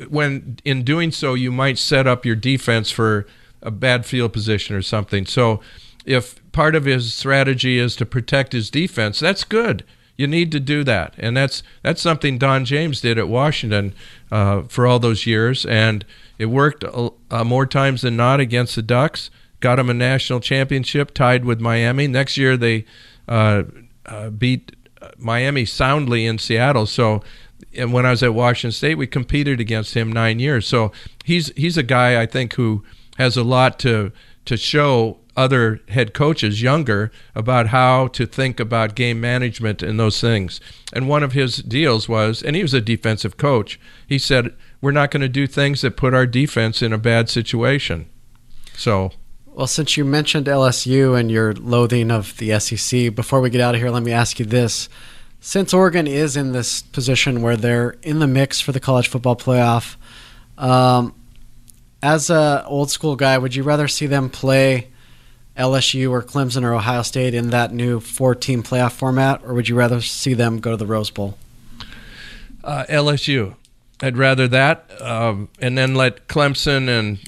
when 0.08 0.58
in 0.64 0.82
doing 0.82 1.12
so 1.12 1.34
you 1.34 1.52
might 1.52 1.78
set 1.78 2.06
up 2.06 2.24
your 2.24 2.36
defense 2.36 2.90
for 2.90 3.26
a 3.60 3.70
bad 3.70 4.06
field 4.06 4.32
position 4.32 4.74
or 4.74 4.80
something. 4.80 5.26
So 5.26 5.60
if 6.06 6.40
part 6.52 6.74
of 6.74 6.86
his 6.86 7.12
strategy 7.12 7.78
is 7.78 7.94
to 7.96 8.06
protect 8.06 8.54
his 8.54 8.70
defense, 8.70 9.20
that's 9.20 9.44
good. 9.44 9.84
You 10.20 10.26
need 10.26 10.52
to 10.52 10.60
do 10.60 10.84
that, 10.84 11.14
and 11.18 11.36
that's 11.36 11.62
that's 11.82 12.02
something 12.02 12.38
Don 12.38 12.64
James 12.64 13.00
did 13.00 13.18
at 13.18 13.28
Washington 13.28 13.94
uh, 14.30 14.62
for 14.62 14.86
all 14.86 14.98
those 14.98 15.26
years, 15.26 15.64
and 15.64 16.04
it 16.38 16.46
worked 16.46 16.84
uh, 16.84 17.44
more 17.44 17.66
times 17.66 18.02
than 18.02 18.16
not 18.16 18.40
against 18.40 18.76
the 18.76 18.82
Ducks 18.82 19.30
got 19.60 19.76
them 19.76 19.90
a 19.90 19.94
national 19.94 20.40
championship, 20.40 21.14
tied 21.14 21.44
with 21.44 21.60
Miami. 21.60 22.06
Next 22.08 22.36
year 22.36 22.56
they 22.56 22.84
uh, 23.28 23.64
uh, 24.06 24.30
beat 24.30 24.74
Miami 25.16 25.64
soundly 25.64 26.26
in 26.26 26.38
Seattle. 26.38 26.86
So, 26.86 27.22
and 27.74 27.92
when 27.92 28.04
I 28.04 28.10
was 28.10 28.22
at 28.22 28.34
Washington 28.34 28.72
State, 28.72 28.96
we 28.96 29.06
competed 29.06 29.60
against 29.60 29.94
him 29.94 30.10
nine 30.10 30.40
years. 30.40 30.66
So 30.66 30.92
he's 31.24 31.52
he's 31.56 31.76
a 31.76 31.82
guy 31.82 32.20
I 32.20 32.26
think 32.26 32.54
who 32.54 32.82
has 33.18 33.36
a 33.36 33.44
lot 33.44 33.78
to 33.80 34.12
to 34.46 34.56
show 34.56 35.18
other 35.36 35.80
head 35.88 36.14
coaches 36.14 36.62
younger 36.62 37.10
about 37.34 37.68
how 37.68 38.08
to 38.08 38.26
think 38.26 38.60
about 38.60 38.94
game 38.94 39.20
management 39.20 39.82
and 39.82 39.98
those 39.98 40.20
things. 40.20 40.60
And 40.92 41.08
one 41.08 41.22
of 41.22 41.32
his 41.32 41.58
deals 41.58 42.08
was, 42.08 42.42
and 42.42 42.56
he 42.56 42.62
was 42.62 42.74
a 42.74 42.80
defensive 42.80 43.36
coach. 43.36 43.78
He 44.06 44.18
said, 44.18 44.54
"We're 44.80 44.90
not 44.90 45.10
going 45.10 45.22
to 45.22 45.28
do 45.28 45.46
things 45.46 45.80
that 45.82 45.96
put 45.96 46.14
our 46.14 46.26
defense 46.26 46.82
in 46.82 46.92
a 46.92 46.98
bad 46.98 47.28
situation." 47.28 48.06
So 48.74 49.12
well, 49.46 49.66
since 49.66 49.96
you 49.96 50.04
mentioned 50.04 50.46
LSU 50.46 51.18
and 51.18 51.30
your 51.30 51.52
loathing 51.54 52.10
of 52.10 52.36
the 52.38 52.58
SEC, 52.58 53.14
before 53.14 53.40
we 53.40 53.50
get 53.50 53.60
out 53.60 53.74
of 53.74 53.80
here, 53.80 53.90
let 53.90 54.02
me 54.02 54.12
ask 54.12 54.38
you 54.38 54.46
this. 54.46 54.88
Since 55.40 55.74
Oregon 55.74 56.06
is 56.06 56.36
in 56.36 56.52
this 56.52 56.82
position 56.82 57.42
where 57.42 57.56
they're 57.56 57.90
in 58.02 58.20
the 58.20 58.26
mix 58.26 58.60
for 58.60 58.72
the 58.72 58.80
college 58.80 59.08
football 59.08 59.36
playoff, 59.36 59.96
um, 60.56 61.14
as 62.02 62.30
a 62.30 62.64
old 62.66 62.90
school 62.90 63.16
guy, 63.16 63.36
would 63.38 63.54
you 63.54 63.62
rather 63.62 63.88
see 63.88 64.06
them 64.06 64.30
play 64.30 64.88
LSU 65.56 66.10
or 66.10 66.22
Clemson 66.22 66.64
or 66.64 66.74
Ohio 66.74 67.02
State 67.02 67.34
in 67.34 67.50
that 67.50 67.72
new 67.72 68.00
four 68.00 68.34
team 68.34 68.62
playoff 68.62 68.92
format, 68.92 69.42
or 69.44 69.54
would 69.54 69.68
you 69.68 69.74
rather 69.74 70.00
see 70.00 70.34
them 70.34 70.60
go 70.60 70.70
to 70.70 70.76
the 70.76 70.86
Rose 70.86 71.10
Bowl? 71.10 71.36
Uh, 72.62 72.84
LSU. 72.88 73.56
I'd 74.02 74.16
rather 74.16 74.48
that, 74.48 74.90
um, 75.02 75.48
and 75.60 75.76
then 75.76 75.94
let 75.94 76.26
Clemson 76.26 76.88
and 76.88 77.18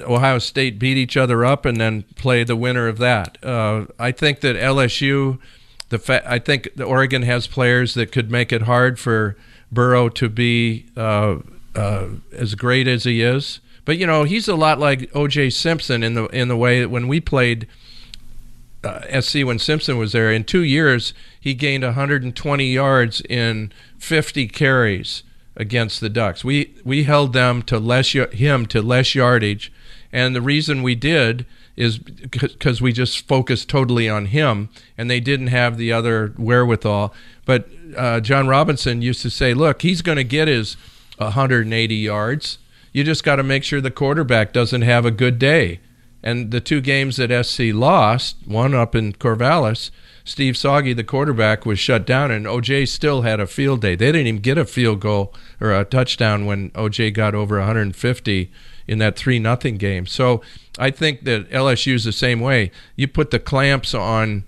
Ohio 0.00 0.38
State 0.38 0.78
beat 0.78 0.96
each 0.96 1.16
other 1.16 1.44
up 1.44 1.64
and 1.64 1.78
then 1.78 2.04
play 2.16 2.44
the 2.44 2.56
winner 2.56 2.88
of 2.88 2.98
that. 2.98 3.42
Uh, 3.44 3.86
I 3.98 4.10
think 4.12 4.40
that 4.40 4.56
LSU, 4.56 5.38
the 5.90 5.98
fa- 5.98 6.28
I 6.30 6.38
think 6.38 6.68
the 6.76 6.84
Oregon 6.84 7.22
has 7.22 7.46
players 7.46 7.94
that 7.94 8.10
could 8.10 8.30
make 8.30 8.52
it 8.52 8.62
hard 8.62 8.98
for 8.98 9.36
Burrow 9.70 10.08
to 10.10 10.28
be 10.28 10.86
uh, 10.96 11.36
uh, 11.74 12.06
as 12.32 12.54
great 12.54 12.88
as 12.88 13.04
he 13.04 13.20
is. 13.20 13.60
But 13.84 13.98
you 13.98 14.06
know, 14.06 14.24
he's 14.24 14.48
a 14.48 14.56
lot 14.56 14.78
like 14.78 15.10
O.J. 15.14 15.50
Simpson 15.50 16.02
in 16.02 16.14
the 16.14 16.26
in 16.26 16.48
the 16.48 16.56
way 16.56 16.80
that 16.80 16.88
when 16.90 17.08
we 17.08 17.20
played 17.20 17.66
uh, 18.84 19.20
SC 19.20 19.44
when 19.44 19.58
Simpson 19.58 19.98
was 19.98 20.12
there. 20.12 20.30
In 20.30 20.44
two 20.44 20.62
years, 20.62 21.14
he 21.40 21.54
gained 21.54 21.84
120 21.84 22.66
yards 22.66 23.22
in 23.28 23.72
50 23.98 24.46
carries 24.48 25.22
against 25.56 26.00
the 26.00 26.10
Ducks. 26.10 26.44
We 26.44 26.74
we 26.84 27.04
held 27.04 27.32
them 27.32 27.62
to 27.62 27.78
less 27.78 28.12
him 28.12 28.66
to 28.66 28.82
less 28.82 29.14
yardage, 29.14 29.72
and 30.12 30.34
the 30.34 30.42
reason 30.42 30.82
we 30.82 30.94
did 30.94 31.46
is 31.76 31.98
because 31.98 32.80
we 32.80 32.92
just 32.92 33.26
focused 33.26 33.68
totally 33.68 34.08
on 34.08 34.26
him, 34.26 34.68
and 34.96 35.10
they 35.10 35.20
didn't 35.20 35.48
have 35.48 35.76
the 35.76 35.92
other 35.92 36.32
wherewithal. 36.36 37.12
But 37.44 37.68
uh, 37.96 38.20
John 38.20 38.46
Robinson 38.48 39.02
used 39.02 39.22
to 39.22 39.30
say, 39.30 39.54
"Look, 39.54 39.82
he's 39.82 40.02
going 40.02 40.16
to 40.16 40.24
get 40.24 40.48
his 40.48 40.76
180 41.18 41.94
yards. 41.94 42.58
You 42.94 43.04
just 43.04 43.24
got 43.24 43.36
to 43.36 43.42
make 43.42 43.64
sure 43.64 43.82
the 43.82 43.90
quarterback 43.90 44.54
doesn't 44.54 44.82
have 44.82 45.04
a 45.04 45.10
good 45.10 45.38
day." 45.38 45.80
And 46.22 46.50
the 46.50 46.60
two 46.60 46.80
games 46.80 47.16
that 47.16 47.44
SC 47.44 47.64
lost, 47.74 48.36
one 48.46 48.72
up 48.72 48.94
in 48.94 49.12
Corvallis, 49.12 49.90
Steve 50.24 50.54
Sogge, 50.54 50.96
the 50.96 51.04
quarterback, 51.04 51.66
was 51.66 51.78
shut 51.78 52.06
down, 52.06 52.30
and 52.30 52.46
OJ 52.46 52.88
still 52.88 53.20
had 53.22 53.40
a 53.40 53.46
field 53.46 53.82
day. 53.82 53.94
They 53.94 54.06
didn't 54.06 54.26
even 54.26 54.40
get 54.40 54.56
a 54.56 54.64
field 54.64 55.00
goal 55.00 55.34
or 55.60 55.70
a 55.70 55.84
touchdown 55.84 56.46
when 56.46 56.70
OJ 56.70 57.12
got 57.12 57.34
over 57.34 57.58
150 57.58 58.50
in 58.88 58.98
that 58.98 59.16
three 59.16 59.38
nothing 59.38 59.76
game. 59.76 60.06
So 60.06 60.40
I 60.78 60.90
think 60.90 61.24
that 61.24 61.50
LSU 61.50 61.94
is 61.94 62.04
the 62.04 62.12
same 62.12 62.40
way. 62.40 62.70
You 62.96 63.06
put 63.06 63.30
the 63.30 63.38
clamps 63.38 63.92
on 63.94 64.44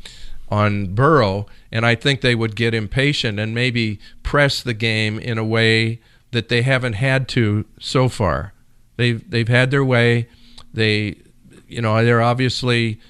on 0.49 0.95
Burrow, 0.95 1.47
and 1.73 1.85
I 1.85 1.95
think 1.95 2.21
they 2.21 2.35
would 2.35 2.57
get 2.57 2.73
impatient 2.73 3.39
and 3.39 3.55
maybe 3.55 3.99
press 4.23 4.63
the 4.63 4.75
game 4.75 5.19
in 5.19 5.39
a 5.39 5.45
way 5.45 6.01
that 6.37 6.49
they 6.49 6.63
haven't 6.63 6.93
had 6.93 7.27
to 7.29 7.65
so 7.81 8.09
far. 8.09 8.53
They've 8.97 9.29
they've 9.29 9.49
had 9.49 9.71
their 9.71 9.85
way. 9.85 10.29
They 10.73 11.17
you 11.67 11.83
know, 11.83 12.05
they're 12.05 12.23
obviously 12.23 13.01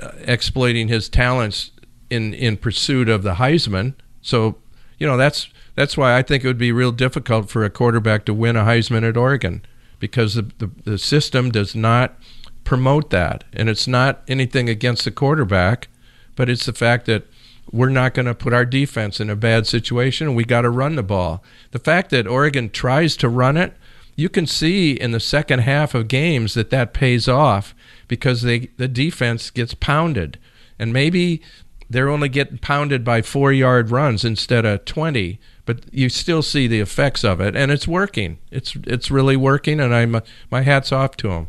uh, 0.00 0.12
exploiting 0.18 0.88
his 0.88 1.08
talents 1.08 1.70
in 2.10 2.34
in 2.34 2.56
pursuit 2.56 3.08
of 3.08 3.22
the 3.22 3.34
Heisman. 3.34 3.94
So, 4.22 4.56
you 4.98 5.06
know, 5.06 5.16
that's 5.16 5.48
that's 5.74 5.96
why 5.96 6.16
I 6.16 6.22
think 6.22 6.44
it 6.44 6.46
would 6.46 6.58
be 6.58 6.72
real 6.72 6.92
difficult 6.92 7.48
for 7.48 7.64
a 7.64 7.70
quarterback 7.70 8.24
to 8.26 8.34
win 8.34 8.56
a 8.56 8.64
Heisman 8.64 9.08
at 9.08 9.16
Oregon 9.16 9.62
because 9.98 10.34
the, 10.34 10.42
the, 10.58 10.70
the 10.84 10.98
system 10.98 11.50
does 11.50 11.74
not 11.74 12.16
promote 12.64 13.10
that. 13.10 13.44
And 13.52 13.68
it's 13.68 13.88
not 13.88 14.22
anything 14.28 14.68
against 14.68 15.04
the 15.04 15.10
quarterback, 15.10 15.88
but 16.36 16.48
it's 16.48 16.66
the 16.66 16.72
fact 16.72 17.06
that 17.06 17.24
we're 17.70 17.88
not 17.88 18.14
going 18.14 18.26
to 18.26 18.34
put 18.34 18.52
our 18.52 18.64
defense 18.64 19.20
in 19.20 19.30
a 19.30 19.36
bad 19.36 19.66
situation. 19.66 20.34
We 20.34 20.44
got 20.44 20.62
to 20.62 20.70
run 20.70 20.96
the 20.96 21.02
ball. 21.02 21.42
The 21.70 21.78
fact 21.78 22.10
that 22.10 22.26
Oregon 22.26 22.70
tries 22.70 23.16
to 23.18 23.28
run 23.28 23.56
it, 23.56 23.74
you 24.16 24.28
can 24.28 24.46
see 24.46 24.92
in 24.92 25.12
the 25.12 25.20
second 25.20 25.60
half 25.60 25.94
of 25.94 26.08
games 26.08 26.54
that 26.54 26.70
that 26.70 26.92
pays 26.92 27.28
off 27.28 27.74
because 28.08 28.42
they 28.42 28.70
the 28.76 28.88
defense 28.88 29.50
gets 29.50 29.74
pounded, 29.74 30.38
and 30.78 30.92
maybe 30.92 31.40
they're 31.88 32.08
only 32.08 32.28
getting 32.28 32.58
pounded 32.58 33.04
by 33.04 33.22
four 33.22 33.52
yard 33.52 33.90
runs 33.90 34.24
instead 34.24 34.64
of 34.64 34.84
twenty. 34.84 35.38
But 35.66 35.84
you 35.92 36.08
still 36.08 36.42
see 36.42 36.66
the 36.66 36.80
effects 36.80 37.22
of 37.22 37.40
it, 37.40 37.54
and 37.54 37.70
it's 37.70 37.86
working. 37.86 38.38
It's 38.50 38.74
it's 38.84 39.10
really 39.10 39.36
working, 39.36 39.78
and 39.78 39.94
I'm 39.94 40.20
my 40.50 40.62
hats 40.62 40.90
off 40.90 41.16
to 41.18 41.28
them. 41.28 41.48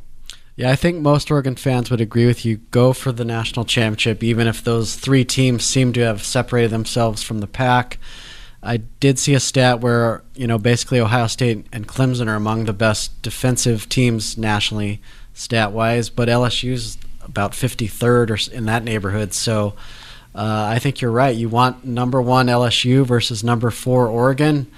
Yeah, 0.59 0.71
I 0.71 0.75
think 0.75 0.99
most 0.99 1.31
Oregon 1.31 1.55
fans 1.55 1.89
would 1.89 2.01
agree 2.01 2.25
with 2.25 2.43
you. 2.43 2.57
Go 2.69 2.91
for 2.91 3.13
the 3.13 3.23
national 3.23 3.63
championship, 3.63 4.21
even 4.21 4.45
if 4.45 4.61
those 4.61 4.97
three 4.97 5.23
teams 5.23 5.63
seem 5.63 5.93
to 5.93 6.01
have 6.01 6.21
separated 6.21 6.69
themselves 6.69 7.23
from 7.23 7.39
the 7.39 7.47
pack. 7.47 7.97
I 8.61 8.81
did 8.99 9.17
see 9.17 9.33
a 9.33 9.39
stat 9.39 9.79
where 9.79 10.21
you 10.35 10.47
know 10.47 10.57
basically 10.57 10.99
Ohio 10.99 11.27
State 11.27 11.65
and 11.71 11.87
Clemson 11.87 12.27
are 12.27 12.35
among 12.35 12.65
the 12.65 12.73
best 12.73 13.21
defensive 13.21 13.87
teams 13.87 14.37
nationally 14.37 15.01
stat 15.33 15.71
wise, 15.71 16.09
but 16.09 16.27
LSU's 16.27 16.97
about 17.21 17.53
53rd 17.53 18.29
or 18.29 18.53
in 18.53 18.65
that 18.65 18.83
neighborhood. 18.83 19.33
So 19.33 19.75
uh, 20.35 20.65
I 20.73 20.77
think 20.79 20.99
you're 20.99 21.09
right. 21.09 21.37
You 21.37 21.47
want 21.47 21.85
number 21.85 22.21
one 22.21 22.47
LSU 22.47 23.05
versus 23.05 23.45
number 23.45 23.71
four 23.71 24.07
Oregon, 24.07 24.69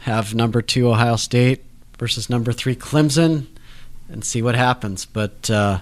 have 0.00 0.34
number 0.34 0.60
two 0.60 0.86
Ohio 0.86 1.16
State 1.16 1.64
versus 1.96 2.28
number 2.28 2.52
three 2.52 2.76
Clemson, 2.76 3.46
and 4.08 4.24
see 4.24 4.42
what 4.42 4.54
happens. 4.54 5.04
But 5.04 5.50
uh, 5.50 5.80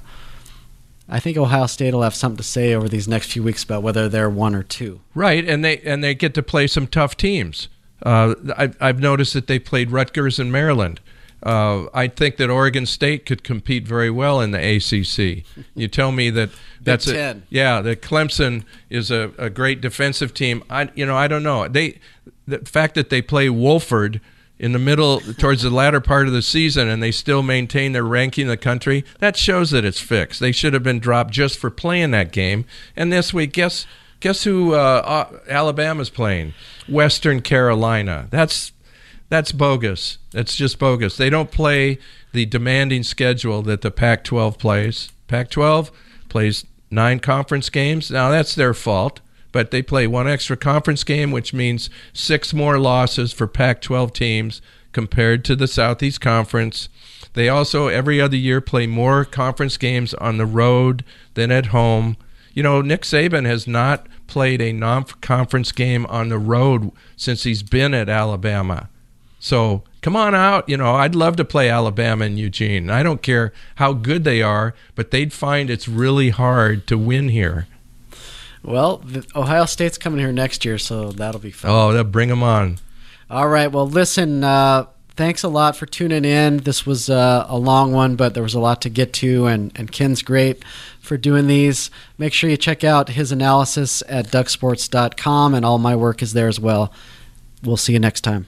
I 1.08 1.20
think 1.20 1.36
Ohio 1.36 1.66
State 1.66 1.94
will 1.94 2.02
have 2.02 2.14
something 2.14 2.38
to 2.38 2.42
say 2.42 2.74
over 2.74 2.88
these 2.88 3.08
next 3.08 3.32
few 3.32 3.42
weeks 3.42 3.64
about 3.64 3.82
whether 3.82 4.08
they're 4.08 4.30
one 4.30 4.54
or 4.54 4.62
two. 4.62 5.00
Right, 5.14 5.46
and 5.48 5.64
they 5.64 5.78
and 5.78 6.02
they 6.02 6.14
get 6.14 6.34
to 6.34 6.42
play 6.42 6.66
some 6.66 6.86
tough 6.86 7.16
teams. 7.16 7.68
Uh, 8.02 8.34
I've, 8.56 8.76
I've 8.80 9.00
noticed 9.00 9.32
that 9.34 9.46
they 9.46 9.58
played 9.58 9.90
Rutgers 9.90 10.38
and 10.38 10.50
Maryland. 10.50 11.00
Uh, 11.42 11.86
I 11.92 12.06
think 12.06 12.36
that 12.36 12.50
Oregon 12.50 12.86
State 12.86 13.26
could 13.26 13.42
compete 13.42 13.86
very 13.86 14.10
well 14.10 14.40
in 14.40 14.52
the 14.52 14.58
ACC. 14.76 15.44
You 15.74 15.88
tell 15.88 16.12
me 16.12 16.30
that 16.30 16.50
that's 16.80 17.08
a, 17.08 17.42
yeah, 17.48 17.80
that 17.80 18.00
Clemson 18.00 18.64
is 18.88 19.10
a, 19.10 19.32
a 19.38 19.50
great 19.50 19.80
defensive 19.80 20.34
team. 20.34 20.62
I 20.70 20.90
you 20.94 21.04
know 21.04 21.16
I 21.16 21.26
don't 21.28 21.42
know 21.42 21.66
they 21.66 21.98
the 22.46 22.58
fact 22.60 22.94
that 22.94 23.10
they 23.10 23.22
play 23.22 23.48
Wofford 23.48 24.20
in 24.62 24.72
the 24.72 24.78
middle 24.78 25.20
towards 25.20 25.62
the 25.62 25.70
latter 25.70 26.00
part 26.00 26.28
of 26.28 26.32
the 26.32 26.40
season 26.40 26.88
and 26.88 27.02
they 27.02 27.10
still 27.10 27.42
maintain 27.42 27.92
their 27.92 28.04
ranking 28.04 28.42
in 28.42 28.48
the 28.48 28.56
country 28.56 29.04
that 29.18 29.36
shows 29.36 29.72
that 29.72 29.84
it's 29.84 30.00
fixed. 30.00 30.38
They 30.38 30.52
should 30.52 30.72
have 30.72 30.84
been 30.84 31.00
dropped 31.00 31.32
just 31.32 31.58
for 31.58 31.68
playing 31.68 32.12
that 32.12 32.30
game. 32.30 32.64
And 32.96 33.12
this 33.12 33.34
week, 33.34 33.52
guess 33.52 33.86
guess 34.20 34.44
who 34.44 34.74
uh, 34.74 34.78
uh 35.34 35.38
Alabama's 35.48 36.10
playing? 36.10 36.54
Western 36.88 37.42
Carolina. 37.42 38.28
That's 38.30 38.72
that's 39.28 39.50
bogus. 39.50 40.18
That's 40.30 40.54
just 40.54 40.78
bogus. 40.78 41.16
They 41.16 41.28
don't 41.28 41.50
play 41.50 41.98
the 42.32 42.46
demanding 42.46 43.02
schedule 43.02 43.62
that 43.62 43.80
the 43.80 43.90
Pac 43.90 44.24
12 44.24 44.58
plays. 44.58 45.10
Pac 45.26 45.50
12 45.50 45.90
plays 46.28 46.64
nine 46.90 47.18
conference 47.18 47.68
games. 47.68 48.10
Now, 48.10 48.28
that's 48.30 48.54
their 48.54 48.74
fault, 48.74 49.20
but 49.52 49.70
they 49.70 49.82
play 49.82 50.06
one 50.06 50.26
extra 50.26 50.56
conference 50.56 51.04
game, 51.04 51.30
which 51.30 51.54
means 51.54 51.90
six 52.12 52.52
more 52.52 52.78
losses 52.78 53.32
for 53.32 53.46
Pac 53.46 53.80
12 53.80 54.12
teams 54.12 54.62
compared 54.92 55.44
to 55.44 55.54
the 55.54 55.68
Southeast 55.68 56.20
Conference. 56.20 56.88
They 57.34 57.48
also, 57.48 57.88
every 57.88 58.20
other 58.20 58.36
year, 58.36 58.60
play 58.60 58.86
more 58.86 59.24
conference 59.24 59.76
games 59.76 60.12
on 60.14 60.36
the 60.36 60.46
road 60.46 61.04
than 61.34 61.50
at 61.50 61.66
home. 61.66 62.16
You 62.52 62.62
know, 62.62 62.82
Nick 62.82 63.02
Saban 63.02 63.46
has 63.46 63.66
not 63.66 64.06
played 64.26 64.60
a 64.60 64.72
non 64.72 65.04
conference 65.04 65.72
game 65.72 66.04
on 66.06 66.28
the 66.28 66.38
road 66.38 66.90
since 67.16 67.44
he's 67.44 67.62
been 67.62 67.94
at 67.94 68.08
Alabama. 68.08 68.88
So 69.38 69.82
come 70.02 70.14
on 70.14 70.34
out. 70.34 70.68
You 70.68 70.76
know, 70.76 70.94
I'd 70.94 71.14
love 71.14 71.36
to 71.36 71.44
play 71.44 71.68
Alabama 71.68 72.26
and 72.26 72.38
Eugene. 72.38 72.90
I 72.90 73.02
don't 73.02 73.22
care 73.22 73.52
how 73.76 73.92
good 73.92 74.24
they 74.24 74.42
are, 74.42 74.74
but 74.94 75.10
they'd 75.10 75.32
find 75.32 75.68
it's 75.68 75.88
really 75.88 76.30
hard 76.30 76.86
to 76.86 76.98
win 76.98 77.30
here. 77.30 77.66
Well, 78.62 79.02
Ohio 79.34 79.64
State's 79.66 79.98
coming 79.98 80.20
here 80.20 80.32
next 80.32 80.64
year, 80.64 80.78
so 80.78 81.10
that'll 81.10 81.40
be 81.40 81.50
fun. 81.50 81.70
Oh, 81.70 81.92
they'll 81.92 82.04
bring 82.04 82.28
them 82.28 82.42
on. 82.42 82.78
All 83.28 83.48
right. 83.48 83.70
Well, 83.70 83.88
listen. 83.88 84.44
Uh, 84.44 84.86
thanks 85.16 85.42
a 85.42 85.48
lot 85.48 85.76
for 85.76 85.86
tuning 85.86 86.24
in. 86.24 86.58
This 86.58 86.86
was 86.86 87.10
uh, 87.10 87.46
a 87.48 87.58
long 87.58 87.92
one, 87.92 88.16
but 88.16 88.34
there 88.34 88.42
was 88.42 88.54
a 88.54 88.60
lot 88.60 88.82
to 88.82 88.90
get 88.90 89.12
to, 89.14 89.46
and, 89.46 89.72
and 89.74 89.90
Ken's 89.90 90.22
great 90.22 90.64
for 91.00 91.16
doing 91.16 91.46
these. 91.46 91.90
Make 92.18 92.32
sure 92.32 92.48
you 92.50 92.56
check 92.56 92.84
out 92.84 93.10
his 93.10 93.32
analysis 93.32 94.02
at 94.08 94.28
ducksports.com, 94.28 95.54
and 95.54 95.64
all 95.64 95.78
my 95.78 95.96
work 95.96 96.22
is 96.22 96.32
there 96.32 96.48
as 96.48 96.60
well. 96.60 96.92
We'll 97.62 97.76
see 97.76 97.92
you 97.92 97.98
next 97.98 98.22
time. 98.22 98.46